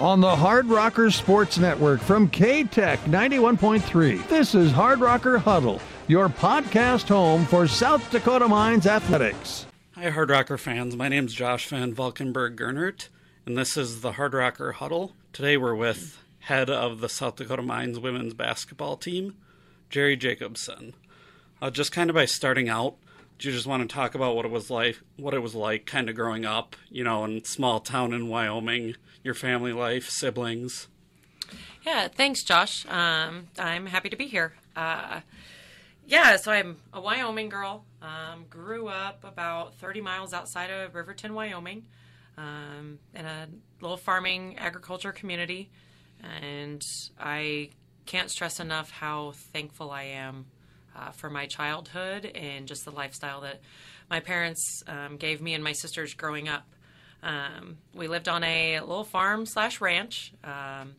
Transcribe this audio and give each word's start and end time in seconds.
on 0.00 0.20
the 0.20 0.36
Hardrocker 0.36 1.12
Sports 1.12 1.58
Network 1.58 2.00
from 2.00 2.30
KTEQ 2.30 2.98
91.3. 2.98 4.28
This 4.28 4.54
is 4.54 4.70
Hardrocker 4.70 5.38
Huddle, 5.40 5.80
your 6.06 6.28
podcast 6.28 7.08
home 7.08 7.44
for 7.44 7.66
South 7.66 8.08
Dakota 8.10 8.46
Mines 8.46 8.86
athletics. 8.86 9.66
Hi, 9.96 10.10
Hardrocker 10.10 10.58
fans. 10.58 10.94
My 10.94 11.08
name 11.08 11.26
is 11.26 11.34
Josh 11.34 11.66
Van 11.66 11.92
Valkenburg-Gernert, 11.92 13.08
and 13.44 13.58
this 13.58 13.76
is 13.76 14.00
the 14.00 14.12
Hardrocker 14.12 14.74
Huddle. 14.74 15.14
Today 15.32 15.56
we're 15.56 15.74
with 15.74 16.22
head 16.40 16.70
of 16.70 17.00
the 17.00 17.08
South 17.08 17.34
Dakota 17.34 17.62
Mines 17.62 17.98
women's 17.98 18.34
basketball 18.34 18.96
team, 18.96 19.34
Jeri 19.90 20.16
Jacobson. 20.16 20.94
Uh, 21.60 21.70
just 21.70 21.90
kind 21.90 22.08
of 22.08 22.14
by 22.14 22.24
starting 22.24 22.68
out, 22.68 22.94
do 23.38 23.48
you 23.48 23.54
just 23.54 23.66
want 23.66 23.88
to 23.88 23.94
talk 23.94 24.14
about 24.14 24.34
what 24.34 24.44
it 24.44 24.50
was 24.50 24.68
like, 24.68 24.98
what 25.16 25.32
it 25.32 25.38
was 25.38 25.54
like, 25.54 25.86
kind 25.86 26.08
of 26.08 26.16
growing 26.16 26.44
up, 26.44 26.74
you 26.90 27.04
know, 27.04 27.24
in 27.24 27.44
small 27.44 27.78
town 27.78 28.12
in 28.12 28.28
Wyoming, 28.28 28.96
your 29.22 29.34
family 29.34 29.72
life, 29.72 30.08
siblings? 30.10 30.88
Yeah, 31.86 32.08
thanks, 32.08 32.42
Josh. 32.42 32.84
Um, 32.88 33.48
I'm 33.58 33.86
happy 33.86 34.08
to 34.08 34.16
be 34.16 34.26
here. 34.26 34.54
Uh, 34.74 35.20
yeah, 36.06 36.36
so 36.36 36.50
I'm 36.50 36.78
a 36.92 37.00
Wyoming 37.00 37.48
girl. 37.48 37.84
Um, 38.02 38.46
grew 38.50 38.88
up 38.88 39.22
about 39.22 39.74
30 39.76 40.00
miles 40.00 40.32
outside 40.32 40.70
of 40.70 40.94
Riverton, 40.94 41.32
Wyoming, 41.32 41.84
um, 42.36 42.98
in 43.14 43.24
a 43.24 43.46
little 43.80 43.96
farming 43.96 44.58
agriculture 44.58 45.12
community, 45.12 45.70
and 46.22 46.82
I 47.20 47.70
can't 48.06 48.30
stress 48.30 48.58
enough 48.58 48.90
how 48.90 49.32
thankful 49.52 49.90
I 49.90 50.04
am 50.04 50.46
uh, 50.98 51.10
for 51.10 51.30
my 51.30 51.46
childhood 51.46 52.24
and 52.26 52.66
just 52.66 52.84
the 52.84 52.90
lifestyle 52.90 53.42
that 53.42 53.60
my 54.10 54.20
parents 54.20 54.82
um, 54.86 55.16
gave 55.16 55.40
me 55.40 55.54
and 55.54 55.62
my 55.62 55.72
sisters 55.72 56.14
growing 56.14 56.48
up. 56.48 56.66
Um, 57.22 57.78
we 57.94 58.08
lived 58.08 58.28
on 58.28 58.44
a 58.44 58.80
little 58.80 59.04
farm 59.04 59.44
slash 59.46 59.80
ranch. 59.80 60.32
Um, 60.44 60.94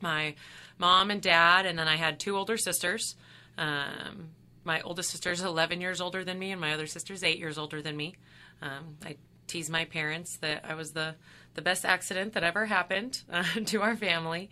my 0.00 0.34
mom 0.78 1.10
and 1.10 1.20
dad, 1.20 1.66
and 1.66 1.78
then 1.78 1.88
I 1.88 1.96
had 1.96 2.20
two 2.20 2.36
older 2.36 2.56
sisters. 2.56 3.16
Um, 3.56 4.30
my 4.64 4.80
oldest 4.82 5.10
sister 5.10 5.32
is 5.32 5.40
11 5.40 5.80
years 5.80 6.00
older 6.00 6.24
than 6.24 6.38
me, 6.38 6.52
and 6.52 6.60
my 6.60 6.72
other 6.72 6.86
sister 6.86 7.12
is 7.12 7.24
eight 7.24 7.38
years 7.38 7.58
older 7.58 7.82
than 7.82 7.96
me. 7.96 8.14
Um, 8.62 8.96
I 9.04 9.16
tease 9.46 9.70
my 9.70 9.84
parents 9.84 10.36
that 10.38 10.64
I 10.68 10.74
was 10.74 10.92
the 10.92 11.14
the 11.54 11.62
best 11.62 11.84
accident 11.84 12.34
that 12.34 12.44
ever 12.44 12.66
happened 12.66 13.22
uh, 13.32 13.42
to 13.66 13.82
our 13.82 13.96
family. 13.96 14.50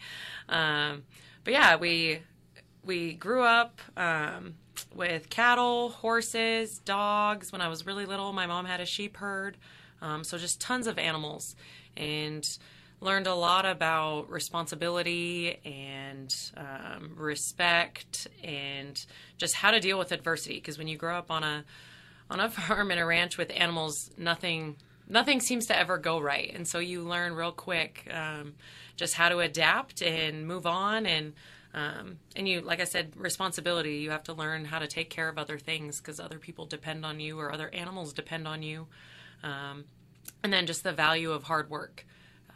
Um, 0.48 1.04
but 1.44 1.52
yeah, 1.52 1.76
we 1.76 2.20
we 2.84 3.14
grew 3.14 3.42
up 3.42 3.80
um, 3.96 4.54
with 4.94 5.30
cattle, 5.30 5.90
horses, 5.90 6.78
dogs. 6.78 7.52
When 7.52 7.60
I 7.60 7.68
was 7.68 7.86
really 7.86 8.06
little, 8.06 8.32
my 8.32 8.46
mom 8.46 8.64
had 8.64 8.80
a 8.80 8.86
sheep 8.86 9.16
herd. 9.16 9.56
Um, 10.02 10.24
so 10.24 10.38
just 10.38 10.60
tons 10.60 10.86
of 10.86 10.98
animals 10.98 11.56
and 11.96 12.46
learned 13.00 13.26
a 13.26 13.34
lot 13.34 13.66
about 13.66 14.30
responsibility 14.30 15.58
and 15.64 16.34
um, 16.56 17.12
respect 17.16 18.26
and 18.42 19.04
just 19.36 19.54
how 19.54 19.70
to 19.70 19.80
deal 19.80 19.98
with 19.98 20.12
adversity. 20.12 20.54
Because 20.54 20.78
when 20.78 20.88
you 20.88 20.96
grow 20.96 21.16
up 21.16 21.30
on 21.30 21.42
a 21.42 21.64
on 22.30 22.40
a 22.40 22.50
farm 22.50 22.90
and 22.90 23.00
a 23.00 23.04
ranch 23.04 23.38
with 23.38 23.50
animals, 23.54 24.10
nothing 24.16 24.76
nothing 25.08 25.40
seems 25.40 25.66
to 25.66 25.78
ever 25.78 25.98
go 25.98 26.18
right, 26.18 26.52
and 26.54 26.66
so 26.66 26.78
you 26.78 27.02
learn 27.02 27.34
real 27.34 27.52
quick 27.52 28.08
um, 28.12 28.54
just 28.96 29.14
how 29.14 29.28
to 29.28 29.38
adapt 29.38 30.02
and 30.02 30.46
move 30.46 30.66
on 30.66 31.06
and 31.06 31.32
um, 31.76 32.18
and 32.34 32.48
you, 32.48 32.62
like 32.62 32.80
I 32.80 32.84
said, 32.84 33.12
responsibility. 33.16 33.96
You 33.96 34.10
have 34.10 34.24
to 34.24 34.32
learn 34.32 34.64
how 34.64 34.78
to 34.78 34.86
take 34.86 35.10
care 35.10 35.28
of 35.28 35.36
other 35.36 35.58
things 35.58 36.00
because 36.00 36.18
other 36.18 36.38
people 36.38 36.64
depend 36.64 37.04
on 37.04 37.20
you 37.20 37.38
or 37.38 37.52
other 37.52 37.68
animals 37.72 38.14
depend 38.14 38.48
on 38.48 38.62
you. 38.62 38.86
Um, 39.42 39.84
and 40.42 40.50
then 40.50 40.66
just 40.66 40.82
the 40.82 40.92
value 40.92 41.32
of 41.32 41.44
hard 41.44 41.68
work. 41.68 42.06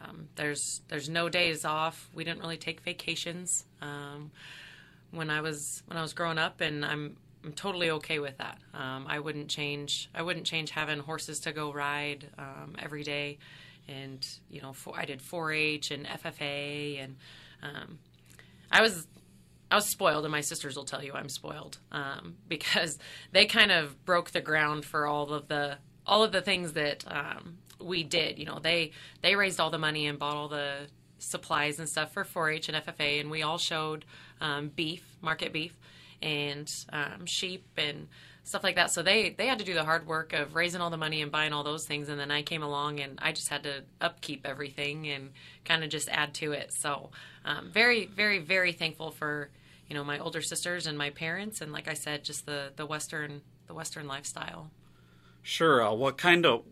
Um, 0.03 0.27
there's 0.35 0.81
there's 0.87 1.07
no 1.07 1.29
days 1.29 1.63
off. 1.63 2.09
We 2.15 2.23
didn't 2.23 2.39
really 2.39 2.57
take 2.57 2.81
vacations 2.81 3.65
um, 3.79 4.31
when 5.11 5.29
I 5.29 5.41
was 5.41 5.83
when 5.85 5.99
I 5.99 6.01
was 6.01 6.13
growing 6.13 6.39
up, 6.39 6.59
and 6.59 6.83
I'm 6.83 7.15
I'm 7.43 7.53
totally 7.53 7.91
okay 7.91 8.17
with 8.17 8.39
that. 8.39 8.57
Um, 8.73 9.05
I 9.07 9.19
wouldn't 9.19 9.49
change 9.49 10.09
I 10.15 10.23
wouldn't 10.23 10.47
change 10.47 10.71
having 10.71 10.97
horses 10.97 11.39
to 11.41 11.51
go 11.51 11.71
ride 11.71 12.27
um, 12.39 12.75
every 12.79 13.03
day, 13.03 13.37
and 13.87 14.27
you 14.49 14.61
know 14.63 14.73
for, 14.73 14.97
I 14.97 15.05
did 15.05 15.19
4-H 15.19 15.91
and 15.91 16.07
FFA 16.07 17.03
and 17.03 17.15
um, 17.61 17.99
I 18.71 18.81
was 18.81 19.07
I 19.69 19.75
was 19.75 19.89
spoiled, 19.89 20.25
and 20.25 20.31
my 20.31 20.41
sisters 20.41 20.75
will 20.75 20.85
tell 20.85 21.03
you 21.03 21.13
I'm 21.13 21.29
spoiled 21.29 21.77
um, 21.91 22.35
because 22.47 22.97
they 23.31 23.45
kind 23.45 23.71
of 23.71 24.03
broke 24.05 24.31
the 24.31 24.41
ground 24.41 24.85
for 24.85 25.07
all 25.07 25.33
of 25.33 25.47
the 25.47 25.77
all 26.05 26.23
of 26.23 26.31
the 26.31 26.41
things 26.41 26.73
that 26.73 27.03
um, 27.07 27.57
we 27.79 28.03
did. 28.03 28.37
You 28.37 28.45
know, 28.45 28.59
they 28.59 28.91
they 29.21 29.35
raised 29.35 29.59
all 29.59 29.69
the 29.69 29.77
money 29.77 30.07
and 30.07 30.19
bought 30.19 30.35
all 30.35 30.49
the 30.49 30.87
supplies 31.19 31.79
and 31.79 31.87
stuff 31.87 32.13
for 32.13 32.23
4-H 32.23 32.69
and 32.69 32.83
FFA, 32.83 33.21
and 33.21 33.29
we 33.29 33.43
all 33.43 33.59
showed 33.59 34.05
um, 34.41 34.69
beef, 34.69 35.03
market 35.21 35.53
beef, 35.53 35.77
and 36.21 36.67
um, 36.91 37.25
sheep 37.25 37.67
and 37.77 38.07
stuff 38.51 38.63
like 38.63 38.75
that. 38.75 38.91
So 38.91 39.01
they 39.01 39.29
they 39.29 39.47
had 39.47 39.59
to 39.59 39.65
do 39.65 39.73
the 39.73 39.85
hard 39.85 40.05
work 40.05 40.33
of 40.33 40.55
raising 40.55 40.81
all 40.81 40.89
the 40.89 40.97
money 40.97 41.21
and 41.21 41.31
buying 41.31 41.53
all 41.53 41.63
those 41.63 41.85
things, 41.85 42.09
and 42.09 42.19
then 42.19 42.29
I 42.29 42.41
came 42.43 42.61
along 42.61 42.99
and 42.99 43.17
I 43.21 43.31
just 43.31 43.47
had 43.47 43.63
to 43.63 43.83
upkeep 44.01 44.45
everything 44.45 45.07
and 45.07 45.31
kind 45.63 45.83
of 45.83 45.89
just 45.89 46.09
add 46.09 46.33
to 46.35 46.51
it. 46.51 46.73
So 46.73 47.11
um, 47.45 47.71
very 47.71 48.05
very 48.05 48.39
very 48.39 48.73
thankful 48.73 49.11
for 49.11 49.49
you 49.87 49.95
know 49.95 50.03
my 50.03 50.19
older 50.19 50.41
sisters 50.41 50.85
and 50.85 50.97
my 50.97 51.09
parents, 51.09 51.61
and 51.61 51.71
like 51.71 51.87
I 51.87 51.93
said, 51.93 52.23
just 52.23 52.45
the 52.45 52.73
the 52.75 52.85
western 52.85 53.41
the 53.67 53.73
western 53.73 54.05
lifestyle. 54.07 54.69
Sure. 55.41 55.81
Uh, 55.81 55.93
what 55.93 56.17
kind 56.17 56.45
of 56.45 56.63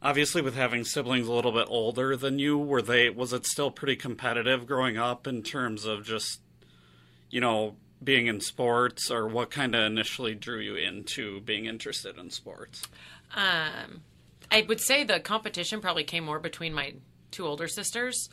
obviously 0.00 0.40
with 0.40 0.54
having 0.54 0.84
siblings 0.84 1.26
a 1.26 1.32
little 1.32 1.52
bit 1.52 1.66
older 1.68 2.16
than 2.16 2.38
you 2.38 2.56
were 2.56 2.80
they 2.82 3.10
was 3.10 3.32
it 3.32 3.44
still 3.44 3.70
pretty 3.70 3.96
competitive 3.96 4.66
growing 4.66 4.96
up 4.96 5.26
in 5.26 5.42
terms 5.42 5.84
of 5.84 6.04
just 6.04 6.40
you 7.30 7.40
know 7.40 7.74
being 8.02 8.26
in 8.26 8.40
sports, 8.40 9.10
or 9.10 9.26
what 9.26 9.50
kind 9.50 9.74
of 9.74 9.84
initially 9.84 10.34
drew 10.34 10.58
you 10.58 10.76
into 10.76 11.40
being 11.40 11.66
interested 11.66 12.18
in 12.18 12.30
sports? 12.30 12.82
Um, 13.34 14.02
I 14.50 14.64
would 14.68 14.80
say 14.80 15.04
the 15.04 15.20
competition 15.20 15.80
probably 15.80 16.04
came 16.04 16.24
more 16.24 16.38
between 16.38 16.72
my 16.72 16.94
two 17.30 17.46
older 17.46 17.68
sisters. 17.68 18.28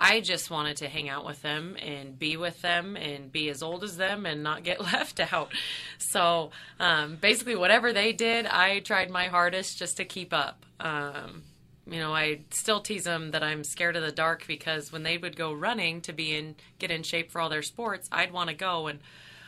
I 0.00 0.20
just 0.20 0.50
wanted 0.50 0.76
to 0.78 0.88
hang 0.88 1.08
out 1.08 1.26
with 1.26 1.42
them 1.42 1.76
and 1.76 2.16
be 2.16 2.36
with 2.36 2.62
them 2.62 2.96
and 2.96 3.32
be 3.32 3.48
as 3.48 3.62
old 3.62 3.82
as 3.82 3.96
them 3.96 4.26
and 4.26 4.42
not 4.42 4.62
get 4.62 4.80
left 4.92 5.20
out. 5.32 5.50
So 5.98 6.50
um, 6.78 7.16
basically, 7.16 7.56
whatever 7.56 7.92
they 7.92 8.12
did, 8.12 8.46
I 8.46 8.80
tried 8.80 9.10
my 9.10 9.26
hardest 9.26 9.78
just 9.78 9.96
to 9.96 10.04
keep 10.04 10.32
up. 10.32 10.64
Um, 10.78 11.42
you 11.90 11.98
know, 11.98 12.14
I 12.14 12.40
still 12.50 12.80
tease 12.80 13.04
them 13.04 13.30
that 13.30 13.42
I'm 13.42 13.64
scared 13.64 13.96
of 13.96 14.02
the 14.02 14.12
dark 14.12 14.46
because 14.46 14.92
when 14.92 15.02
they 15.02 15.18
would 15.18 15.36
go 15.36 15.52
running 15.52 16.00
to 16.02 16.12
be 16.12 16.34
in 16.34 16.56
get 16.78 16.90
in 16.90 17.02
shape 17.02 17.30
for 17.30 17.40
all 17.40 17.48
their 17.48 17.62
sports, 17.62 18.08
I'd 18.12 18.32
want 18.32 18.50
to 18.50 18.56
go 18.56 18.86
and 18.86 19.00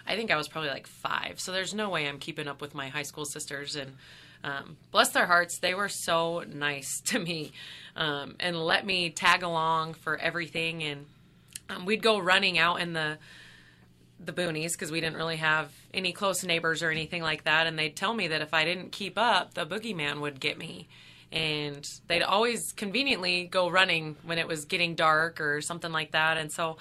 I 0.06 0.17
think 0.17 0.31
I 0.31 0.37
was 0.37 0.49
probably 0.49 0.71
like 0.71 0.87
five. 0.87 1.39
So 1.39 1.53
there's 1.53 1.75
no 1.75 1.91
way 1.91 2.09
I'm 2.09 2.19
keeping 2.19 2.49
up 2.49 2.61
with 2.61 2.75
my 2.75 2.89
high 2.89 3.03
school 3.03 3.25
sisters 3.25 3.77
and 3.77 3.93
um, 4.43 4.78
bless 4.91 5.11
their 5.11 5.27
hearts, 5.27 5.59
they 5.59 5.75
were 5.75 5.91
so 5.91 6.45
nice 6.49 7.01
to 7.06 7.19
me 7.19 7.53
um, 7.97 8.37
and 8.41 8.57
let 8.57 8.87
me 8.87 9.11
tag 9.11 9.43
along 9.43 9.95
for 9.95 10.17
everything. 10.17 10.83
And 10.83 11.07
um, 11.69 11.84
we'd 11.84 12.03
go 12.03 12.19
running 12.19 12.59
out 12.59 12.81
in 12.81 12.93
the 12.93 13.19
the 14.22 14.33
boonies 14.34 14.72
because 14.72 14.93
we 14.93 15.01
didn't 15.01 15.17
really 15.17 15.37
have 15.37 15.72
any 15.95 16.12
close 16.12 16.45
neighbors 16.45 16.83
or 16.83 16.91
anything 16.91 17.22
like 17.22 17.45
that. 17.45 17.67
And 17.67 17.78
they'd 17.78 17.97
tell 17.97 18.12
me 18.12 18.28
that 18.28 18.43
if 18.43 18.53
I 18.53 18.67
didn't 18.67 18.93
keep 18.93 19.17
up, 19.17 19.55
the 19.55 19.65
boogeyman 19.65 20.21
would 20.21 20.41
get 20.41 20.59
me 20.59 20.89
and 21.32 21.88
they'd 22.08 22.22
always 22.22 22.72
conveniently 22.72 23.44
go 23.44 23.70
running 23.70 24.16
when 24.24 24.38
it 24.38 24.48
was 24.48 24.64
getting 24.64 24.94
dark 24.94 25.41
or 25.41 25.60
something 25.60 25.92
like 25.92 26.12
that. 26.12 26.36
And 26.36 26.50
so 26.50 26.76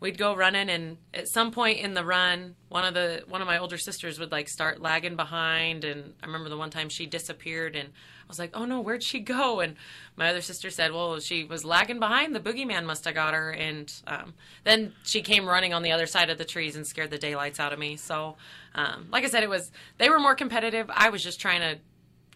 we'd 0.00 0.18
go 0.18 0.34
running 0.34 0.68
and 0.68 0.98
at 1.12 1.28
some 1.28 1.52
point 1.52 1.78
in 1.78 1.94
the 1.94 2.04
run 2.04 2.56
one 2.68 2.84
of 2.84 2.92
the 2.92 3.22
one 3.28 3.40
of 3.40 3.46
my 3.46 3.58
older 3.58 3.78
sisters 3.78 4.18
would 4.18 4.32
like 4.32 4.48
start 4.48 4.80
lagging 4.80 5.16
behind. 5.16 5.84
And 5.84 6.14
i 6.22 6.26
remember 6.26 6.48
the 6.48 6.56
one 6.56 6.70
time 6.70 6.88
she 6.88 7.06
disappeared 7.06 7.76
and 7.76 7.88
i 7.88 8.26
was 8.28 8.38
like 8.38 8.50
oh 8.54 8.64
no 8.64 8.80
where'd 8.80 9.02
she 9.02 9.20
go? 9.20 9.60
And 9.60 9.76
my 10.16 10.28
other 10.28 10.40
sister 10.40 10.70
said 10.70 10.92
well 10.92 11.20
she 11.20 11.44
was 11.44 11.64
lagging 11.64 12.00
behind. 12.00 12.34
The 12.34 12.40
boogeyman 12.40 12.84
must 12.84 13.04
have 13.04 13.14
got 13.14 13.32
her. 13.32 13.50
And 13.52 13.92
um, 14.08 14.34
then 14.64 14.92
she 15.04 15.22
came 15.22 15.46
running 15.46 15.72
on 15.72 15.82
the 15.82 15.92
other 15.92 16.06
side 16.06 16.30
of 16.30 16.38
the 16.38 16.44
trees 16.44 16.74
and 16.74 16.86
scared 16.86 17.10
the 17.10 17.18
daylights 17.18 17.60
out 17.60 17.72
of 17.72 17.78
me. 17.78 17.96
So 17.96 18.36
um, 18.74 19.06
like 19.10 19.24
i 19.24 19.28
said 19.28 19.44
it 19.44 19.50
was 19.50 19.70
they 19.98 20.10
were 20.10 20.18
more 20.18 20.34
competitive. 20.34 20.90
I 20.92 21.10
was 21.10 21.22
just 21.22 21.40
trying 21.40 21.60
to 21.60 21.78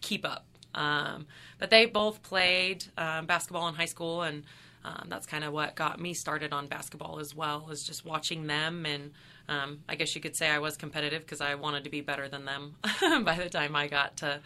keep 0.01 0.25
up 0.25 0.45
um, 0.73 1.25
but 1.57 1.69
they 1.69 1.85
both 1.85 2.21
played 2.23 2.85
um, 2.97 3.25
basketball 3.25 3.67
in 3.67 3.75
high 3.75 3.85
school, 3.85 4.21
and 4.21 4.43
um, 4.83 5.07
that's 5.09 5.25
kind 5.25 5.43
of 5.43 5.53
what 5.53 5.75
got 5.75 5.99
me 5.99 6.13
started 6.13 6.53
on 6.53 6.67
basketball 6.67 7.19
as 7.19 7.35
well. 7.35 7.69
Is 7.71 7.83
just 7.83 8.05
watching 8.05 8.47
them, 8.47 8.85
and 8.85 9.11
um, 9.47 9.79
I 9.89 9.95
guess 9.95 10.15
you 10.15 10.21
could 10.21 10.35
say 10.35 10.49
I 10.49 10.59
was 10.59 10.77
competitive 10.77 11.21
because 11.21 11.41
I 11.41 11.55
wanted 11.55 11.83
to 11.83 11.89
be 11.89 12.01
better 12.01 12.27
than 12.29 12.45
them 12.45 12.75
by 13.23 13.35
the 13.35 13.49
time 13.49 13.75
I 13.75 13.87
got 13.87 14.17
to 14.17 14.39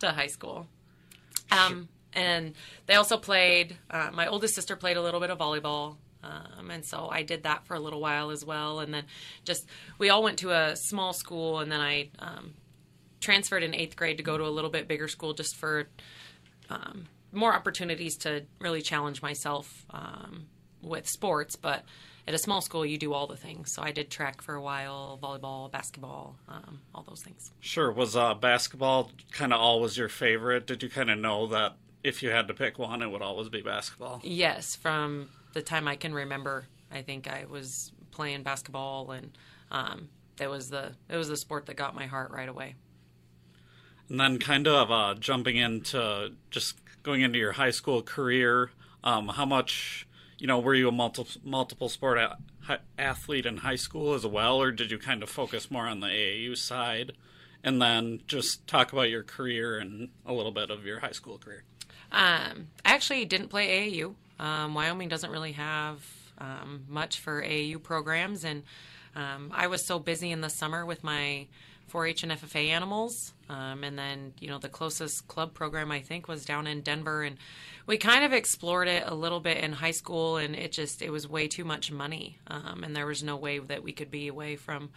to 0.00 0.08
high 0.12 0.26
school. 0.26 0.66
Um, 1.50 1.88
and 2.12 2.54
they 2.86 2.94
also 2.94 3.18
played. 3.18 3.76
Uh, 3.90 4.10
my 4.12 4.26
oldest 4.26 4.54
sister 4.54 4.76
played 4.76 4.96
a 4.96 5.02
little 5.02 5.20
bit 5.20 5.30
of 5.30 5.38
volleyball. 5.38 5.96
Um, 6.24 6.70
and 6.72 6.84
so 6.84 7.08
I 7.08 7.22
did 7.22 7.44
that 7.44 7.66
for 7.66 7.74
a 7.74 7.78
little 7.78 8.00
while 8.00 8.30
as 8.30 8.44
well. 8.44 8.80
And 8.80 8.92
then 8.92 9.04
just 9.44 9.66
we 9.98 10.10
all 10.10 10.24
went 10.24 10.38
to 10.40 10.50
a 10.50 10.74
small 10.74 11.12
school, 11.12 11.60
and 11.60 11.70
then 11.70 11.80
I 11.80 12.08
um, 12.18 12.54
transferred 13.20 13.62
in 13.62 13.74
eighth 13.74 13.96
grade 13.96 14.18
to 14.18 14.22
go 14.22 14.36
to 14.36 14.44
a 14.44 14.50
little 14.50 14.70
bit 14.70 14.88
bigger 14.88 15.08
school 15.08 15.34
just 15.34 15.56
for 15.56 15.88
um, 16.70 17.06
more 17.32 17.54
opportunities 17.54 18.16
to 18.18 18.44
really 18.60 18.82
challenge 18.82 19.22
myself 19.22 19.84
um, 19.90 20.46
with 20.82 21.08
sports, 21.08 21.56
but 21.56 21.84
at 22.28 22.34
a 22.34 22.38
small 22.38 22.60
school, 22.60 22.84
you 22.84 22.98
do 22.98 23.12
all 23.12 23.26
the 23.26 23.36
things. 23.36 23.72
So 23.72 23.82
I 23.82 23.92
did 23.92 24.10
track 24.10 24.42
for 24.42 24.54
a 24.54 24.60
while, 24.60 25.18
volleyball, 25.22 25.70
basketball, 25.70 26.36
um, 26.48 26.80
all 26.94 27.04
those 27.08 27.22
things. 27.22 27.52
Sure. 27.60 27.92
Was 27.92 28.16
uh, 28.16 28.34
basketball 28.34 29.12
kind 29.30 29.52
of 29.52 29.60
always 29.60 29.96
your 29.96 30.08
favorite? 30.08 30.66
Did 30.66 30.82
you 30.82 30.88
kind 30.88 31.10
of 31.10 31.18
know 31.18 31.46
that 31.48 31.76
if 32.02 32.22
you 32.22 32.30
had 32.30 32.48
to 32.48 32.54
pick 32.54 32.78
one, 32.78 33.02
it 33.02 33.10
would 33.10 33.22
always 33.22 33.48
be 33.48 33.62
basketball? 33.62 34.20
Yes, 34.24 34.74
from 34.74 35.28
the 35.52 35.62
time 35.62 35.86
I 35.86 35.96
can 35.96 36.12
remember, 36.12 36.66
I 36.90 37.02
think 37.02 37.28
I 37.28 37.44
was 37.48 37.92
playing 38.10 38.42
basketball, 38.42 39.10
and 39.12 39.36
um, 39.70 40.08
it 40.40 40.48
was 40.48 40.68
the 40.68 40.92
it 41.08 41.16
was 41.16 41.28
the 41.28 41.36
sport 41.36 41.66
that 41.66 41.76
got 41.76 41.94
my 41.94 42.06
heart 42.06 42.30
right 42.30 42.48
away. 42.48 42.74
And 44.08 44.20
then, 44.20 44.38
kind 44.38 44.68
of 44.68 44.90
uh, 44.90 45.14
jumping 45.18 45.56
into 45.56 46.32
just 46.50 46.76
going 47.02 47.22
into 47.22 47.38
your 47.38 47.52
high 47.52 47.70
school 47.70 48.02
career, 48.02 48.70
um, 49.02 49.28
how 49.28 49.44
much 49.44 50.06
you 50.38 50.46
know, 50.46 50.58
were 50.58 50.74
you 50.74 50.88
a 50.88 50.92
multiple 50.92 51.40
multiple 51.44 51.88
sport 51.88 52.18
a- 52.18 52.80
athlete 52.98 53.46
in 53.46 53.58
high 53.58 53.76
school 53.76 54.14
as 54.14 54.26
well, 54.26 54.60
or 54.60 54.70
did 54.70 54.90
you 54.90 54.98
kind 54.98 55.22
of 55.22 55.30
focus 55.30 55.70
more 55.70 55.86
on 55.86 56.00
the 56.00 56.08
AAU 56.08 56.56
side? 56.56 57.12
And 57.62 57.80
then 57.80 58.20
just 58.26 58.66
talk 58.66 58.92
about 58.92 59.10
your 59.10 59.22
career 59.22 59.78
and 59.78 60.10
a 60.24 60.32
little 60.32 60.52
bit 60.52 60.70
of 60.70 60.84
your 60.84 61.00
high 61.00 61.12
school 61.12 61.38
career. 61.38 61.64
Um, 62.12 62.68
I 62.84 62.92
actually 62.92 63.24
didn't 63.24 63.48
play 63.48 63.90
AAU. 63.90 64.14
Um, 64.38 64.74
Wyoming 64.74 65.08
doesn't 65.08 65.30
really 65.30 65.52
have 65.52 66.04
um, 66.38 66.84
much 66.88 67.18
for 67.18 67.42
AAU 67.42 67.82
programs, 67.82 68.44
and 68.44 68.62
um, 69.16 69.50
I 69.54 69.66
was 69.66 69.84
so 69.84 69.98
busy 69.98 70.30
in 70.30 70.42
the 70.42 70.50
summer 70.50 70.84
with 70.84 71.02
my 71.02 71.46
4-H 71.92 72.22
and 72.22 72.32
FFA 72.32 72.68
animals, 72.68 73.32
um, 73.48 73.84
and 73.84 73.98
then 73.98 74.32
you 74.40 74.48
know 74.48 74.58
the 74.58 74.68
closest 74.68 75.28
club 75.28 75.54
program 75.54 75.90
I 75.90 76.00
think 76.00 76.28
was 76.28 76.44
down 76.44 76.66
in 76.66 76.80
Denver, 76.80 77.22
and 77.22 77.36
we 77.86 77.96
kind 77.96 78.24
of 78.24 78.32
explored 78.32 78.88
it 78.88 79.04
a 79.06 79.14
little 79.14 79.40
bit 79.40 79.58
in 79.58 79.72
high 79.72 79.92
school, 79.92 80.36
and 80.36 80.56
it 80.56 80.72
just 80.72 81.02
it 81.02 81.10
was 81.10 81.28
way 81.28 81.48
too 81.48 81.64
much 81.64 81.92
money, 81.92 82.38
um, 82.48 82.82
and 82.84 82.94
there 82.94 83.06
was 83.06 83.22
no 83.22 83.36
way 83.36 83.58
that 83.58 83.82
we 83.82 83.92
could 83.92 84.10
be 84.10 84.28
away 84.28 84.56
from 84.56 84.90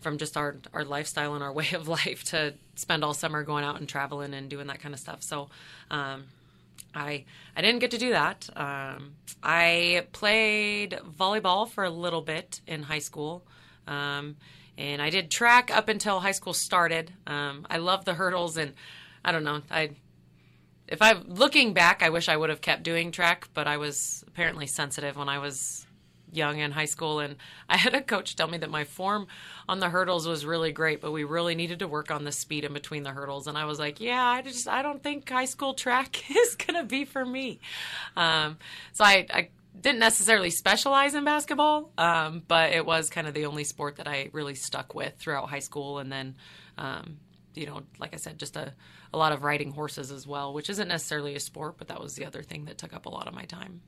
from 0.00 0.18
just 0.18 0.36
our 0.36 0.56
our 0.72 0.84
lifestyle 0.84 1.34
and 1.34 1.42
our 1.42 1.52
way 1.60 1.68
of 1.72 1.88
life 1.88 2.24
to 2.24 2.54
spend 2.76 3.04
all 3.04 3.14
summer 3.14 3.42
going 3.42 3.64
out 3.64 3.78
and 3.80 3.88
traveling 3.88 4.34
and 4.34 4.48
doing 4.48 4.68
that 4.68 4.80
kind 4.80 4.94
of 4.94 5.00
stuff. 5.00 5.22
So. 5.22 5.48
Um, 5.90 6.24
I 6.94 7.24
I 7.56 7.62
didn't 7.62 7.80
get 7.80 7.90
to 7.92 7.98
do 7.98 8.10
that. 8.10 8.48
Um, 8.56 9.14
I 9.42 10.06
played 10.12 10.98
volleyball 11.18 11.68
for 11.68 11.84
a 11.84 11.90
little 11.90 12.22
bit 12.22 12.60
in 12.66 12.84
high 12.84 13.00
school, 13.00 13.44
um, 13.86 14.36
and 14.76 15.00
I 15.00 15.10
did 15.10 15.30
track 15.30 15.70
up 15.74 15.88
until 15.88 16.20
high 16.20 16.32
school 16.32 16.54
started. 16.54 17.12
Um, 17.26 17.66
I 17.70 17.78
love 17.78 18.04
the 18.04 18.14
hurdles, 18.14 18.56
and 18.56 18.74
I 19.24 19.32
don't 19.32 19.44
know. 19.44 19.62
I 19.70 19.90
if 20.86 21.00
I 21.00 21.12
looking 21.12 21.72
back, 21.72 22.02
I 22.02 22.10
wish 22.10 22.28
I 22.28 22.36
would 22.36 22.50
have 22.50 22.60
kept 22.60 22.82
doing 22.82 23.10
track, 23.10 23.48
but 23.54 23.66
I 23.66 23.76
was 23.76 24.24
apparently 24.26 24.66
sensitive 24.66 25.16
when 25.16 25.28
I 25.28 25.38
was 25.38 25.86
young 26.30 26.58
in 26.58 26.72
high 26.72 26.84
school, 26.84 27.20
and 27.20 27.36
I 27.68 27.76
had 27.76 27.94
a 27.94 28.02
coach 28.02 28.36
tell 28.36 28.48
me 28.48 28.58
that 28.58 28.70
my 28.70 28.84
form 28.84 29.26
on 29.68 29.78
the 29.78 29.88
hurdles 29.88 30.26
was 30.26 30.44
really 30.44 30.72
great, 30.72 31.00
but 31.00 31.12
we 31.12 31.24
really 31.24 31.54
needed 31.54 31.78
to 31.78 31.88
work 31.88 32.10
on 32.10 32.24
the 32.24 32.32
speed 32.32 32.64
in 32.64 32.72
between 32.72 33.02
the 33.02 33.12
hurdles. 33.12 33.46
And 33.46 33.56
I 33.56 33.64
was 33.64 33.78
like, 33.78 34.00
yeah, 34.00 34.24
I 34.24 34.42
just 34.42 34.68
I 34.68 34.82
don't 34.82 35.02
think 35.02 35.28
high 35.28 35.44
school 35.44 35.74
track 35.74 36.30
is 36.36 36.54
gonna 36.56 36.84
be 36.84 37.04
for 37.04 37.24
me. 37.24 37.60
Um, 38.16 38.58
so 38.92 39.04
I, 39.04 39.26
I 39.32 39.48
didn't 39.78 39.98
necessarily 39.98 40.50
specialize 40.50 41.14
in 41.14 41.24
basketball, 41.24 41.92
um, 41.98 42.42
but 42.46 42.72
it 42.72 42.86
was 42.86 43.10
kind 43.10 43.26
of 43.26 43.34
the 43.34 43.46
only 43.46 43.64
sport 43.64 43.96
that 43.96 44.08
I 44.08 44.30
really 44.32 44.54
stuck 44.54 44.94
with 44.94 45.16
throughout 45.18 45.48
high 45.50 45.60
school, 45.60 45.98
and 45.98 46.10
then. 46.10 46.36
Um, 46.76 47.18
you 47.54 47.66
know, 47.66 47.82
like 47.98 48.14
I 48.14 48.16
said, 48.16 48.38
just 48.38 48.56
a, 48.56 48.74
a 49.12 49.18
lot 49.18 49.32
of 49.32 49.42
riding 49.42 49.72
horses 49.72 50.10
as 50.10 50.26
well, 50.26 50.52
which 50.52 50.68
isn't 50.70 50.88
necessarily 50.88 51.34
a 51.34 51.40
sport, 51.40 51.76
but 51.78 51.88
that 51.88 52.00
was 52.00 52.14
the 52.14 52.24
other 52.24 52.42
thing 52.42 52.64
that 52.64 52.78
took 52.78 52.92
up 52.92 53.06
a 53.06 53.10
lot 53.10 53.28
of 53.28 53.34
my 53.34 53.44
time. 53.44 53.80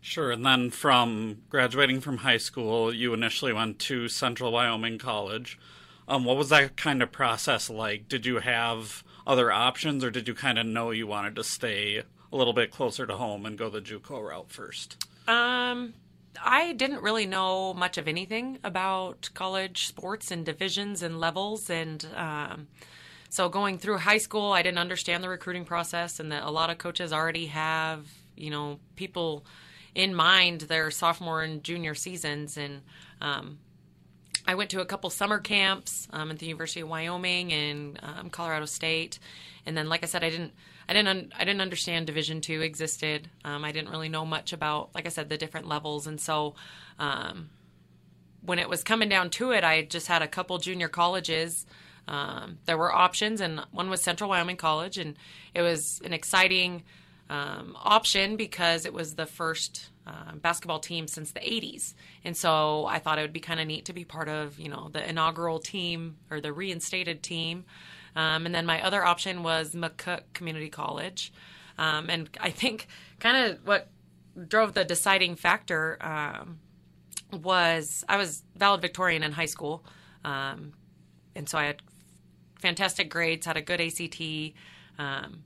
Sure. 0.00 0.30
And 0.30 0.46
then 0.46 0.70
from 0.70 1.42
graduating 1.50 2.00
from 2.00 2.18
high 2.18 2.38
school, 2.38 2.94
you 2.94 3.12
initially 3.12 3.52
went 3.52 3.78
to 3.80 4.08
Central 4.08 4.52
Wyoming 4.52 4.98
College. 4.98 5.58
Um, 6.06 6.24
what 6.24 6.36
was 6.36 6.48
that 6.48 6.76
kind 6.76 7.02
of 7.02 7.12
process 7.12 7.68
like? 7.68 8.08
Did 8.08 8.24
you 8.24 8.38
have 8.38 9.04
other 9.26 9.52
options, 9.52 10.02
or 10.02 10.10
did 10.10 10.26
you 10.26 10.34
kind 10.34 10.58
of 10.58 10.64
know 10.64 10.90
you 10.90 11.06
wanted 11.06 11.36
to 11.36 11.44
stay 11.44 12.04
a 12.32 12.36
little 12.36 12.52
bit 12.52 12.70
closer 12.70 13.06
to 13.06 13.16
home 13.16 13.46
and 13.46 13.56
go 13.56 13.68
the 13.68 13.80
JUCO 13.80 14.28
route 14.28 14.50
first? 14.50 15.06
Um, 15.26 15.94
I 16.42 16.72
didn't 16.72 17.02
really 17.02 17.26
know 17.26 17.74
much 17.74 17.98
of 17.98 18.08
anything 18.08 18.58
about 18.64 19.30
college 19.34 19.86
sports 19.86 20.30
and 20.30 20.44
divisions 20.44 21.02
and 21.02 21.20
levels, 21.20 21.70
and 21.70 22.06
um, 22.14 22.68
so 23.28 23.48
going 23.48 23.78
through 23.78 23.98
high 23.98 24.18
school, 24.18 24.52
I 24.52 24.62
didn't 24.62 24.78
understand 24.78 25.22
the 25.22 25.28
recruiting 25.28 25.64
process, 25.64 26.20
and 26.20 26.32
that 26.32 26.44
a 26.44 26.50
lot 26.50 26.70
of 26.70 26.78
coaches 26.78 27.12
already 27.12 27.46
have 27.46 28.06
you 28.36 28.50
know 28.50 28.78
people 28.96 29.44
in 29.94 30.14
mind 30.14 30.62
their 30.62 30.90
sophomore 30.90 31.42
and 31.42 31.62
junior 31.64 31.94
seasons, 31.94 32.56
and 32.56 32.82
um, 33.20 33.58
I 34.46 34.54
went 34.54 34.70
to 34.70 34.80
a 34.80 34.86
couple 34.86 35.10
summer 35.10 35.40
camps 35.40 36.08
um, 36.10 36.30
at 36.30 36.38
the 36.38 36.46
University 36.46 36.80
of 36.80 36.88
Wyoming 36.88 37.52
and 37.52 38.00
um, 38.02 38.30
Colorado 38.30 38.64
State, 38.64 39.18
and 39.66 39.76
then, 39.76 39.88
like 39.88 40.02
I 40.02 40.06
said, 40.06 40.24
I 40.24 40.30
didn't, 40.30 40.52
I 40.88 40.94
didn't, 40.94 41.08
un- 41.08 41.32
I 41.38 41.44
didn't 41.44 41.60
understand 41.60 42.06
Division 42.06 42.40
two 42.40 42.62
existed. 42.62 43.28
Um, 43.44 43.64
I 43.64 43.72
didn't 43.72 43.90
really 43.90 44.08
know 44.08 44.24
much 44.24 44.52
about, 44.52 44.94
like 44.94 45.06
I 45.06 45.10
said, 45.10 45.28
the 45.28 45.36
different 45.36 45.68
levels, 45.68 46.06
and 46.06 46.20
so 46.20 46.54
um, 46.98 47.50
when 48.40 48.58
it 48.58 48.68
was 48.68 48.82
coming 48.82 49.08
down 49.08 49.30
to 49.30 49.50
it, 49.50 49.64
I 49.64 49.82
just 49.82 50.06
had 50.06 50.22
a 50.22 50.28
couple 50.28 50.56
junior 50.58 50.88
colleges. 50.88 51.66
Um, 52.06 52.58
there 52.64 52.78
were 52.78 52.92
options, 52.92 53.40
and 53.40 53.60
one 53.70 53.90
was 53.90 54.02
Central 54.02 54.30
Wyoming 54.30 54.56
College, 54.56 54.96
and 54.96 55.16
it 55.54 55.62
was 55.62 56.00
an 56.04 56.12
exciting 56.12 56.84
um, 57.28 57.76
option 57.82 58.36
because 58.36 58.86
it 58.86 58.92
was 58.94 59.14
the 59.14 59.26
first 59.26 59.90
uh, 60.06 60.34
basketball 60.36 60.78
team 60.78 61.06
since 61.06 61.32
the 61.32 61.40
80s. 61.40 61.92
And 62.24 62.36
so 62.36 62.86
I 62.86 62.98
thought 62.98 63.18
it 63.18 63.22
would 63.22 63.32
be 63.32 63.40
kind 63.40 63.60
of 63.60 63.66
neat 63.66 63.84
to 63.86 63.92
be 63.92 64.04
part 64.04 64.28
of, 64.28 64.58
you 64.58 64.70
know, 64.70 64.88
the 64.90 65.06
inaugural 65.06 65.58
team 65.58 66.16
or 66.30 66.40
the 66.40 66.52
reinstated 66.52 67.22
team. 67.22 67.64
Um, 68.18 68.46
and 68.46 68.54
then 68.54 68.66
my 68.66 68.82
other 68.82 69.04
option 69.04 69.44
was 69.44 69.76
McCook 69.76 70.22
Community 70.32 70.68
College. 70.68 71.32
Um, 71.78 72.10
and 72.10 72.28
I 72.40 72.50
think 72.50 72.88
kind 73.20 73.36
of 73.36 73.64
what 73.64 73.88
drove 74.48 74.74
the 74.74 74.84
deciding 74.84 75.36
factor 75.36 75.96
um, 76.00 76.58
was 77.32 78.04
I 78.08 78.16
was 78.16 78.42
valedictorian 78.56 79.22
in 79.22 79.30
high 79.30 79.46
school. 79.46 79.84
Um, 80.24 80.72
and 81.36 81.48
so 81.48 81.58
I 81.58 81.66
had 81.66 81.80
fantastic 82.58 83.08
grades, 83.08 83.46
had 83.46 83.56
a 83.56 83.62
good 83.62 83.80
ACT. 83.80 84.20
Um, 84.98 85.44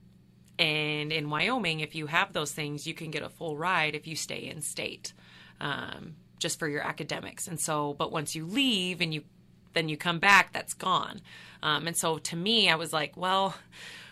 and 0.57 1.13
in 1.13 1.29
Wyoming, 1.29 1.81
if 1.81 1.93
you 1.93 2.07
have 2.07 2.33
those 2.33 2.53
things, 2.53 2.87
you 2.87 2.95
can 2.95 3.11
get 3.11 3.21
a 3.21 3.29
full 3.29 3.55
ride 3.55 3.93
if 3.93 4.07
you 4.07 4.15
stay 4.15 4.49
in 4.49 4.61
state, 4.61 5.13
um, 5.61 6.15
just 6.39 6.57
for 6.57 6.67
your 6.67 6.81
academics. 6.81 7.47
And 7.47 7.59
so, 7.59 7.93
but 7.93 8.11
once 8.11 8.33
you 8.33 8.47
leave 8.47 8.99
and 8.99 9.13
you 9.13 9.25
then 9.73 9.89
you 9.89 9.97
come 9.97 10.19
back, 10.19 10.53
that's 10.53 10.73
gone. 10.73 11.21
Um, 11.61 11.87
and 11.87 11.95
so, 11.95 12.17
to 12.17 12.35
me, 12.35 12.69
I 12.69 12.75
was 12.75 12.93
like, 12.93 13.15
well, 13.15 13.55